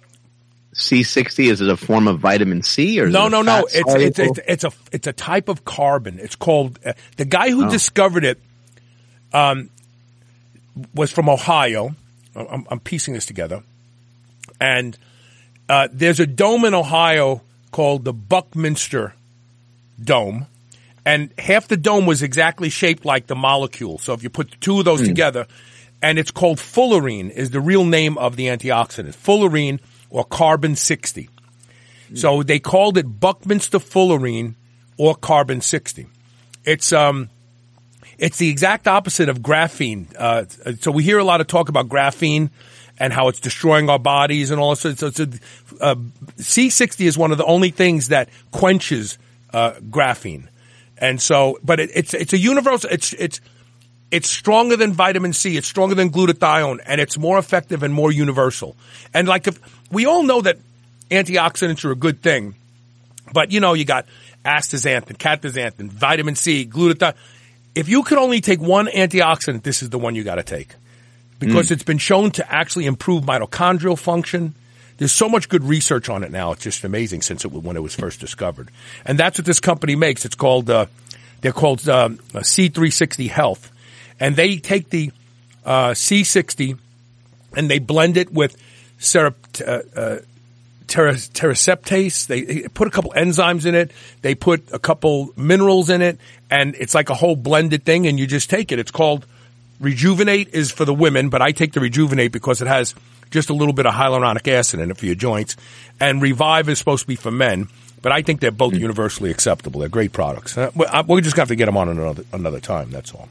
C60 0.74 1.50
is 1.50 1.60
it 1.60 1.68
a 1.68 1.76
form 1.76 2.08
of 2.08 2.18
vitamin 2.18 2.62
C 2.62 3.00
or 3.00 3.08
No, 3.08 3.28
no, 3.28 3.42
no. 3.42 3.64
It's, 3.72 3.94
it's 3.94 4.18
it's 4.18 4.40
it's 4.46 4.64
a 4.64 4.72
it's 4.90 5.06
a 5.06 5.12
type 5.12 5.48
of 5.48 5.64
carbon. 5.64 6.18
It's 6.18 6.34
called 6.34 6.80
uh, 6.84 6.94
the 7.16 7.24
guy 7.24 7.50
who 7.50 7.70
discovered 7.70 8.24
it. 8.24 8.40
Um, 9.34 9.68
was 10.94 11.10
from 11.10 11.28
Ohio. 11.28 11.94
I'm, 12.34 12.66
I'm 12.70 12.80
piecing 12.80 13.14
this 13.14 13.26
together, 13.26 13.62
and 14.60 14.96
uh, 15.68 15.88
there's 15.92 16.20
a 16.20 16.26
dome 16.26 16.64
in 16.64 16.74
Ohio 16.74 17.42
called 17.70 18.04
the 18.04 18.12
Buckminster 18.12 19.14
Dome, 20.02 20.46
and 21.04 21.32
half 21.38 21.68
the 21.68 21.76
dome 21.76 22.06
was 22.06 22.22
exactly 22.22 22.68
shaped 22.68 23.04
like 23.04 23.26
the 23.26 23.34
molecule. 23.34 23.98
So 23.98 24.14
if 24.14 24.22
you 24.22 24.30
put 24.30 24.60
two 24.60 24.78
of 24.78 24.84
those 24.84 25.02
together, 25.02 25.46
and 26.02 26.18
it's 26.18 26.30
called 26.30 26.58
fullerene, 26.58 27.30
is 27.30 27.50
the 27.50 27.60
real 27.60 27.84
name 27.84 28.18
of 28.18 28.36
the 28.36 28.46
antioxidant, 28.46 29.14
fullerene 29.14 29.80
or 30.10 30.24
carbon 30.24 30.76
60. 30.76 31.28
So 32.14 32.42
they 32.42 32.60
called 32.60 32.96
it 32.98 33.20
Buckminster 33.20 33.78
fullerene 33.78 34.54
or 34.96 35.14
carbon 35.14 35.60
60. 35.60 36.06
It's 36.64 36.92
um 36.92 37.30
it's 38.18 38.38
the 38.38 38.48
exact 38.48 38.86
opposite 38.88 39.28
of 39.28 39.40
graphene. 39.40 40.14
Uh, 40.16 40.44
so 40.80 40.90
we 40.90 41.02
hear 41.02 41.18
a 41.18 41.24
lot 41.24 41.40
of 41.40 41.46
talk 41.46 41.68
about 41.68 41.88
graphene 41.88 42.50
and 42.98 43.12
how 43.12 43.28
it's 43.28 43.40
destroying 43.40 43.90
our 43.90 43.98
bodies 43.98 44.50
and 44.50 44.60
all 44.60 44.74
this. 44.74 44.98
So 44.98 45.06
a, 45.06 45.28
uh, 45.80 45.94
C60 46.36 47.06
is 47.06 47.18
one 47.18 47.32
of 47.32 47.38
the 47.38 47.44
only 47.44 47.70
things 47.70 48.08
that 48.08 48.28
quenches 48.50 49.18
uh, 49.52 49.72
graphene. 49.72 50.48
And 50.98 51.20
so, 51.20 51.58
but 51.62 51.80
it, 51.80 51.90
it's 51.94 52.14
it's 52.14 52.32
a 52.32 52.38
universal. 52.38 52.88
It's 52.90 53.12
it's 53.14 53.40
it's 54.10 54.30
stronger 54.30 54.76
than 54.76 54.92
vitamin 54.92 55.32
C. 55.32 55.56
It's 55.56 55.66
stronger 55.66 55.96
than 55.96 56.10
glutathione 56.10 56.78
and 56.86 57.00
it's 57.00 57.18
more 57.18 57.36
effective 57.36 57.82
and 57.82 57.92
more 57.92 58.12
universal. 58.12 58.76
And 59.12 59.26
like 59.26 59.48
if 59.48 59.58
we 59.90 60.06
all 60.06 60.22
know 60.22 60.40
that 60.42 60.58
antioxidants 61.10 61.84
are 61.84 61.90
a 61.90 61.96
good 61.96 62.22
thing, 62.22 62.54
but 63.32 63.50
you 63.50 63.58
know, 63.58 63.72
you 63.74 63.84
got 63.84 64.06
astaxanthin, 64.44 65.16
canthaxanthin, 65.16 65.88
vitamin 65.88 66.36
C, 66.36 66.64
glutathione. 66.64 67.14
If 67.74 67.88
you 67.88 68.02
could 68.02 68.18
only 68.18 68.40
take 68.40 68.60
one 68.60 68.86
antioxidant, 68.86 69.62
this 69.62 69.82
is 69.82 69.90
the 69.90 69.98
one 69.98 70.14
you 70.14 70.24
got 70.24 70.36
to 70.36 70.42
take 70.42 70.74
because 71.40 71.70
it's 71.70 71.82
been 71.82 71.98
shown 71.98 72.30
to 72.30 72.52
actually 72.52 72.86
improve 72.86 73.24
mitochondrial 73.24 73.98
function. 73.98 74.54
There's 74.96 75.12
so 75.12 75.28
much 75.28 75.48
good 75.48 75.64
research 75.64 76.08
on 76.08 76.22
it 76.22 76.30
now. 76.30 76.52
It's 76.52 76.62
just 76.62 76.84
amazing 76.84 77.22
since 77.22 77.44
it 77.44 77.52
when 77.52 77.76
it 77.76 77.82
was 77.82 77.94
first 77.94 78.20
discovered, 78.20 78.70
and 79.04 79.18
that's 79.18 79.38
what 79.38 79.44
this 79.44 79.60
company 79.60 79.96
makes. 79.96 80.24
It's 80.24 80.36
called 80.36 80.70
uh, 80.70 80.86
they're 81.40 81.52
called 81.52 81.86
um, 81.88 82.18
C360 82.32 83.28
Health, 83.28 83.72
and 84.20 84.36
they 84.36 84.56
take 84.56 84.90
the 84.90 85.10
uh, 85.64 85.90
C60 85.90 86.78
and 87.56 87.70
they 87.70 87.78
blend 87.78 88.16
it 88.16 88.32
with 88.32 88.56
serap, 88.98 89.34
uh, 89.66 89.98
uh, 89.98 90.18
they 92.26 92.68
put 92.68 92.86
a 92.86 92.90
couple 92.90 93.12
enzymes 93.16 93.66
in 93.66 93.74
it. 93.74 93.90
They 94.22 94.34
put 94.34 94.72
a 94.72 94.78
couple 94.78 95.32
minerals 95.36 95.90
in 95.90 96.02
it, 96.02 96.18
and 96.54 96.74
it's 96.76 96.94
like 96.94 97.10
a 97.10 97.14
whole 97.14 97.36
blended 97.36 97.84
thing. 97.84 98.06
And 98.06 98.18
you 98.18 98.26
just 98.26 98.48
take 98.48 98.70
it. 98.72 98.78
It's 98.78 98.90
called 98.90 99.26
Rejuvenate 99.80 100.54
is 100.54 100.70
for 100.70 100.84
the 100.84 100.94
women, 100.94 101.28
but 101.28 101.42
I 101.42 101.52
take 101.52 101.72
the 101.72 101.80
Rejuvenate 101.80 102.32
because 102.32 102.62
it 102.62 102.68
has 102.68 102.94
just 103.30 103.50
a 103.50 103.54
little 103.54 103.74
bit 103.74 103.86
of 103.86 103.94
hyaluronic 103.94 104.46
acid 104.46 104.80
in 104.80 104.90
it 104.90 104.96
for 104.96 105.06
your 105.06 105.16
joints. 105.16 105.56
And 105.98 106.22
Revive 106.22 106.68
is 106.68 106.78
supposed 106.78 107.02
to 107.02 107.08
be 107.08 107.16
for 107.16 107.30
men, 107.30 107.68
but 108.02 108.12
I 108.12 108.22
think 108.22 108.40
they're 108.40 108.52
both 108.52 108.74
universally 108.74 109.30
acceptable. 109.30 109.80
They're 109.80 109.88
great 109.88 110.12
products. 110.12 110.56
Uh, 110.56 110.70
We're 110.74 111.20
just 111.20 111.34
going 111.34 111.34
to 111.34 111.40
have 111.40 111.48
to 111.48 111.56
get 111.56 111.66
them 111.66 111.76
on 111.76 111.88
another 111.88 112.24
another 112.32 112.60
time. 112.60 112.90
That's 112.90 113.12
all. 113.12 113.28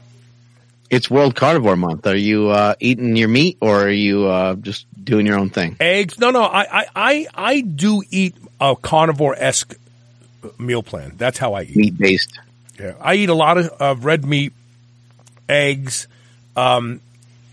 It's 0.90 1.10
World 1.10 1.34
Carnivore 1.34 1.76
Month. 1.76 2.06
Are 2.06 2.16
you 2.16 2.50
uh, 2.50 2.74
eating 2.78 3.16
your 3.16 3.28
meat 3.28 3.56
or 3.60 3.84
are 3.84 3.90
you 3.90 4.26
uh, 4.26 4.54
just 4.56 4.86
doing 5.02 5.26
your 5.26 5.38
own 5.38 5.50
thing? 5.50 5.76
Eggs? 5.80 6.18
No, 6.18 6.30
no. 6.30 6.42
I 6.42 6.62
I 6.80 6.86
I, 6.94 7.26
I 7.34 7.60
do 7.62 8.02
eat 8.10 8.36
a 8.60 8.76
carnivore 8.76 9.34
esque 9.34 9.74
meal 10.58 10.82
plan. 10.82 11.14
That's 11.16 11.38
how 11.38 11.54
I 11.54 11.62
eat. 11.62 11.76
Meat 11.76 11.98
based. 11.98 12.38
Yeah, 12.78 12.94
I 13.00 13.14
eat 13.14 13.28
a 13.28 13.34
lot 13.34 13.58
of 13.58 13.72
uh, 13.80 13.94
red 13.98 14.24
meat, 14.24 14.52
eggs. 15.48 16.08
Um, 16.56 17.00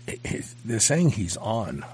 they're 0.64 0.80
saying 0.80 1.10
he's 1.10 1.36
on. 1.36 1.84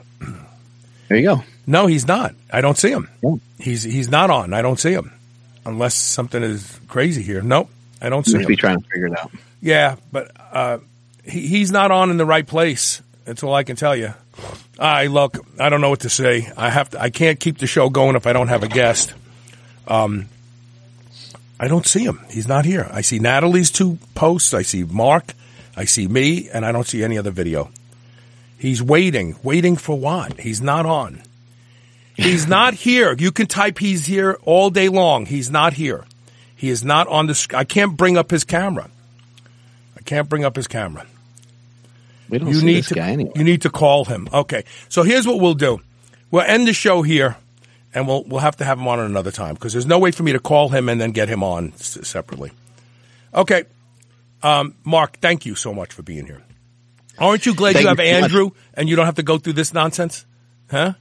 There 1.08 1.16
you 1.18 1.24
go. 1.26 1.44
No, 1.66 1.86
he's 1.86 2.06
not. 2.06 2.34
I 2.52 2.60
don't 2.60 2.76
see 2.78 2.90
him. 2.90 3.08
Yeah. 3.22 3.34
He's 3.58 3.82
he's 3.82 4.08
not 4.08 4.30
on. 4.30 4.52
I 4.54 4.62
don't 4.62 4.78
see 4.78 4.92
him, 4.92 5.12
unless 5.66 5.94
something 5.94 6.42
is 6.42 6.78
crazy 6.88 7.22
here. 7.22 7.42
Nope, 7.42 7.70
I 8.00 8.08
don't 8.08 8.24
see 8.24 8.34
Must 8.34 8.44
him. 8.44 8.48
be 8.48 8.56
trying 8.56 8.80
to 8.80 8.88
figure 8.88 9.06
it 9.08 9.18
out. 9.18 9.30
Yeah, 9.60 9.96
but 10.12 10.30
uh, 10.52 10.78
he, 11.24 11.46
he's 11.46 11.70
not 11.72 11.90
on 11.90 12.10
in 12.10 12.16
the 12.16 12.26
right 12.26 12.46
place. 12.46 13.02
That's 13.24 13.42
all 13.42 13.54
I 13.54 13.64
can 13.64 13.76
tell 13.76 13.96
you. 13.96 14.14
I 14.78 15.06
look. 15.06 15.36
I 15.58 15.68
don't 15.68 15.80
know 15.80 15.90
what 15.90 16.00
to 16.00 16.08
say. 16.10 16.50
I 16.56 16.70
have 16.70 16.90
to. 16.90 17.00
I 17.02 17.10
can't 17.10 17.40
keep 17.40 17.58
the 17.58 17.66
show 17.66 17.90
going 17.90 18.16
if 18.16 18.26
I 18.26 18.32
don't 18.32 18.48
have 18.48 18.62
a 18.62 18.68
guest. 18.68 19.12
Um, 19.86 20.28
I 21.60 21.66
don't 21.68 21.86
see 21.86 22.04
him. 22.04 22.20
He's 22.30 22.46
not 22.46 22.64
here. 22.64 22.88
I 22.92 23.00
see 23.00 23.18
Natalie's 23.18 23.70
two 23.70 23.98
posts. 24.14 24.54
I 24.54 24.62
see 24.62 24.84
Mark. 24.84 25.34
I 25.76 25.84
see 25.84 26.06
me, 26.06 26.48
and 26.50 26.64
I 26.64 26.72
don't 26.72 26.86
see 26.86 27.02
any 27.02 27.18
other 27.18 27.30
video. 27.30 27.70
He's 28.58 28.82
waiting. 28.82 29.36
Waiting 29.42 29.76
for 29.76 29.98
what? 29.98 30.40
He's 30.40 30.60
not 30.60 30.86
on. 30.86 31.22
He's 32.14 32.46
not 32.58 32.74
here. 32.74 33.14
You 33.18 33.32
can 33.32 33.46
type 33.46 33.78
he's 33.78 34.06
here 34.06 34.38
all 34.42 34.70
day 34.70 34.88
long. 34.88 35.26
He's 35.26 35.50
not 35.50 35.72
here. 35.74 36.04
He 36.56 36.68
is 36.68 36.84
not 36.84 37.06
on 37.08 37.26
the. 37.26 37.34
sc- 37.34 37.54
I 37.54 37.64
can't 37.64 37.96
bring 37.96 38.16
up 38.16 38.30
his 38.30 38.44
camera. 38.44 38.88
I 39.96 40.02
can't 40.02 40.28
bring 40.28 40.44
up 40.44 40.56
his 40.56 40.66
camera. 40.66 41.06
We 42.28 42.38
don't 42.38 42.48
You 42.48 42.54
see 42.54 42.66
need 42.66 42.76
this 42.78 42.88
to. 42.88 42.94
guy 42.94 43.10
anyway. 43.10 43.32
You 43.36 43.44
need 43.44 43.62
to 43.62 43.70
call 43.70 44.04
him. 44.04 44.28
Okay. 44.32 44.64
So 44.88 45.02
here's 45.02 45.26
what 45.26 45.40
we'll 45.40 45.54
do. 45.54 45.80
We'll 46.30 46.42
end 46.42 46.66
the 46.68 46.72
show 46.74 47.02
here, 47.02 47.36
and 47.94 48.06
we'll 48.06 48.24
we'll 48.24 48.40
have 48.40 48.56
to 48.56 48.64
have 48.64 48.78
him 48.78 48.86
on 48.88 49.00
at 49.00 49.06
another 49.06 49.30
time 49.30 49.54
because 49.54 49.72
there's 49.72 49.86
no 49.86 49.98
way 49.98 50.10
for 50.10 50.22
me 50.22 50.32
to 50.32 50.38
call 50.40 50.68
him 50.68 50.88
and 50.88 51.00
then 51.00 51.12
get 51.12 51.28
him 51.28 51.42
on 51.42 51.72
s- 51.74 51.98
separately. 52.06 52.52
Okay. 53.34 53.64
Um, 54.42 54.74
Mark, 54.84 55.18
thank 55.18 55.44
you 55.46 55.54
so 55.54 55.74
much 55.74 55.92
for 55.92 56.02
being 56.02 56.26
here. 56.26 56.42
Aren't 57.18 57.44
you 57.46 57.54
glad 57.54 57.72
Thank 57.72 57.82
you 57.84 57.90
you 57.90 57.96
have 57.96 57.98
much. 57.98 58.06
Andrew 58.06 58.50
and 58.74 58.88
you 58.88 58.94
don't 58.96 59.06
have 59.06 59.16
to 59.16 59.22
go 59.24 59.38
through 59.38 59.54
this 59.54 59.74
nonsense? 59.74 60.24
Huh? 60.70 60.92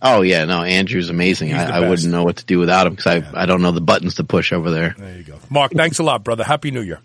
Oh 0.00 0.22
yeah, 0.22 0.44
no, 0.44 0.62
Andrew's 0.62 1.08
amazing. 1.08 1.52
I, 1.54 1.78
I 1.78 1.88
wouldn't 1.88 2.08
know 2.08 2.22
what 2.22 2.36
to 2.36 2.44
do 2.44 2.58
without 2.58 2.86
him 2.86 2.94
because 2.94 3.24
I, 3.24 3.42
I 3.42 3.46
don't 3.46 3.62
know 3.62 3.72
the 3.72 3.80
buttons 3.80 4.16
to 4.16 4.24
push 4.24 4.52
over 4.52 4.70
there. 4.70 4.94
There 4.96 5.16
you 5.16 5.24
go. 5.24 5.38
Mark, 5.50 5.72
thanks 5.72 5.98
a 5.98 6.02
lot, 6.02 6.22
brother. 6.22 6.44
Happy 6.44 6.70
New 6.70 6.82
Year. 6.82 7.00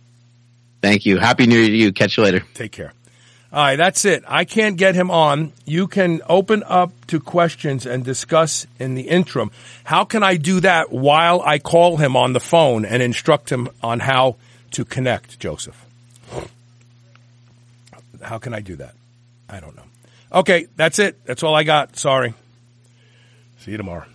Thank 0.81 1.05
you. 1.05 1.17
Happy 1.17 1.47
New 1.47 1.57
Year 1.57 1.69
to 1.69 1.75
you. 1.75 1.93
Catch 1.93 2.17
you 2.17 2.23
later. 2.23 2.41
Take 2.53 2.73
care. 2.73 2.93
All 3.53 3.61
right, 3.61 3.75
that's 3.75 4.05
it. 4.05 4.23
I 4.27 4.45
can't 4.45 4.77
get 4.77 4.95
him 4.95 5.11
on. 5.11 5.51
You 5.65 5.87
can 5.87 6.21
open 6.29 6.63
up 6.65 6.93
to 7.07 7.19
questions 7.19 7.85
and 7.85 8.05
discuss 8.05 8.65
in 8.79 8.95
the 8.95 9.09
interim. 9.09 9.51
How 9.83 10.05
can 10.05 10.23
I 10.23 10.37
do 10.37 10.61
that 10.61 10.89
while 10.91 11.41
I 11.41 11.59
call 11.59 11.97
him 11.97 12.15
on 12.15 12.31
the 12.31 12.39
phone 12.39 12.85
and 12.85 13.03
instruct 13.03 13.51
him 13.51 13.67
on 13.83 13.99
how 13.99 14.37
to 14.71 14.85
connect, 14.85 15.37
Joseph? 15.37 15.85
How 18.21 18.37
can 18.37 18.53
I 18.53 18.61
do 18.61 18.77
that? 18.77 18.95
I 19.49 19.59
don't 19.59 19.75
know. 19.75 19.83
Okay, 20.31 20.67
that's 20.77 20.97
it. 20.99 21.25
That's 21.25 21.43
all 21.43 21.53
I 21.53 21.63
got. 21.63 21.97
Sorry. 21.97 22.33
See 23.59 23.71
you 23.71 23.77
tomorrow. 23.77 24.05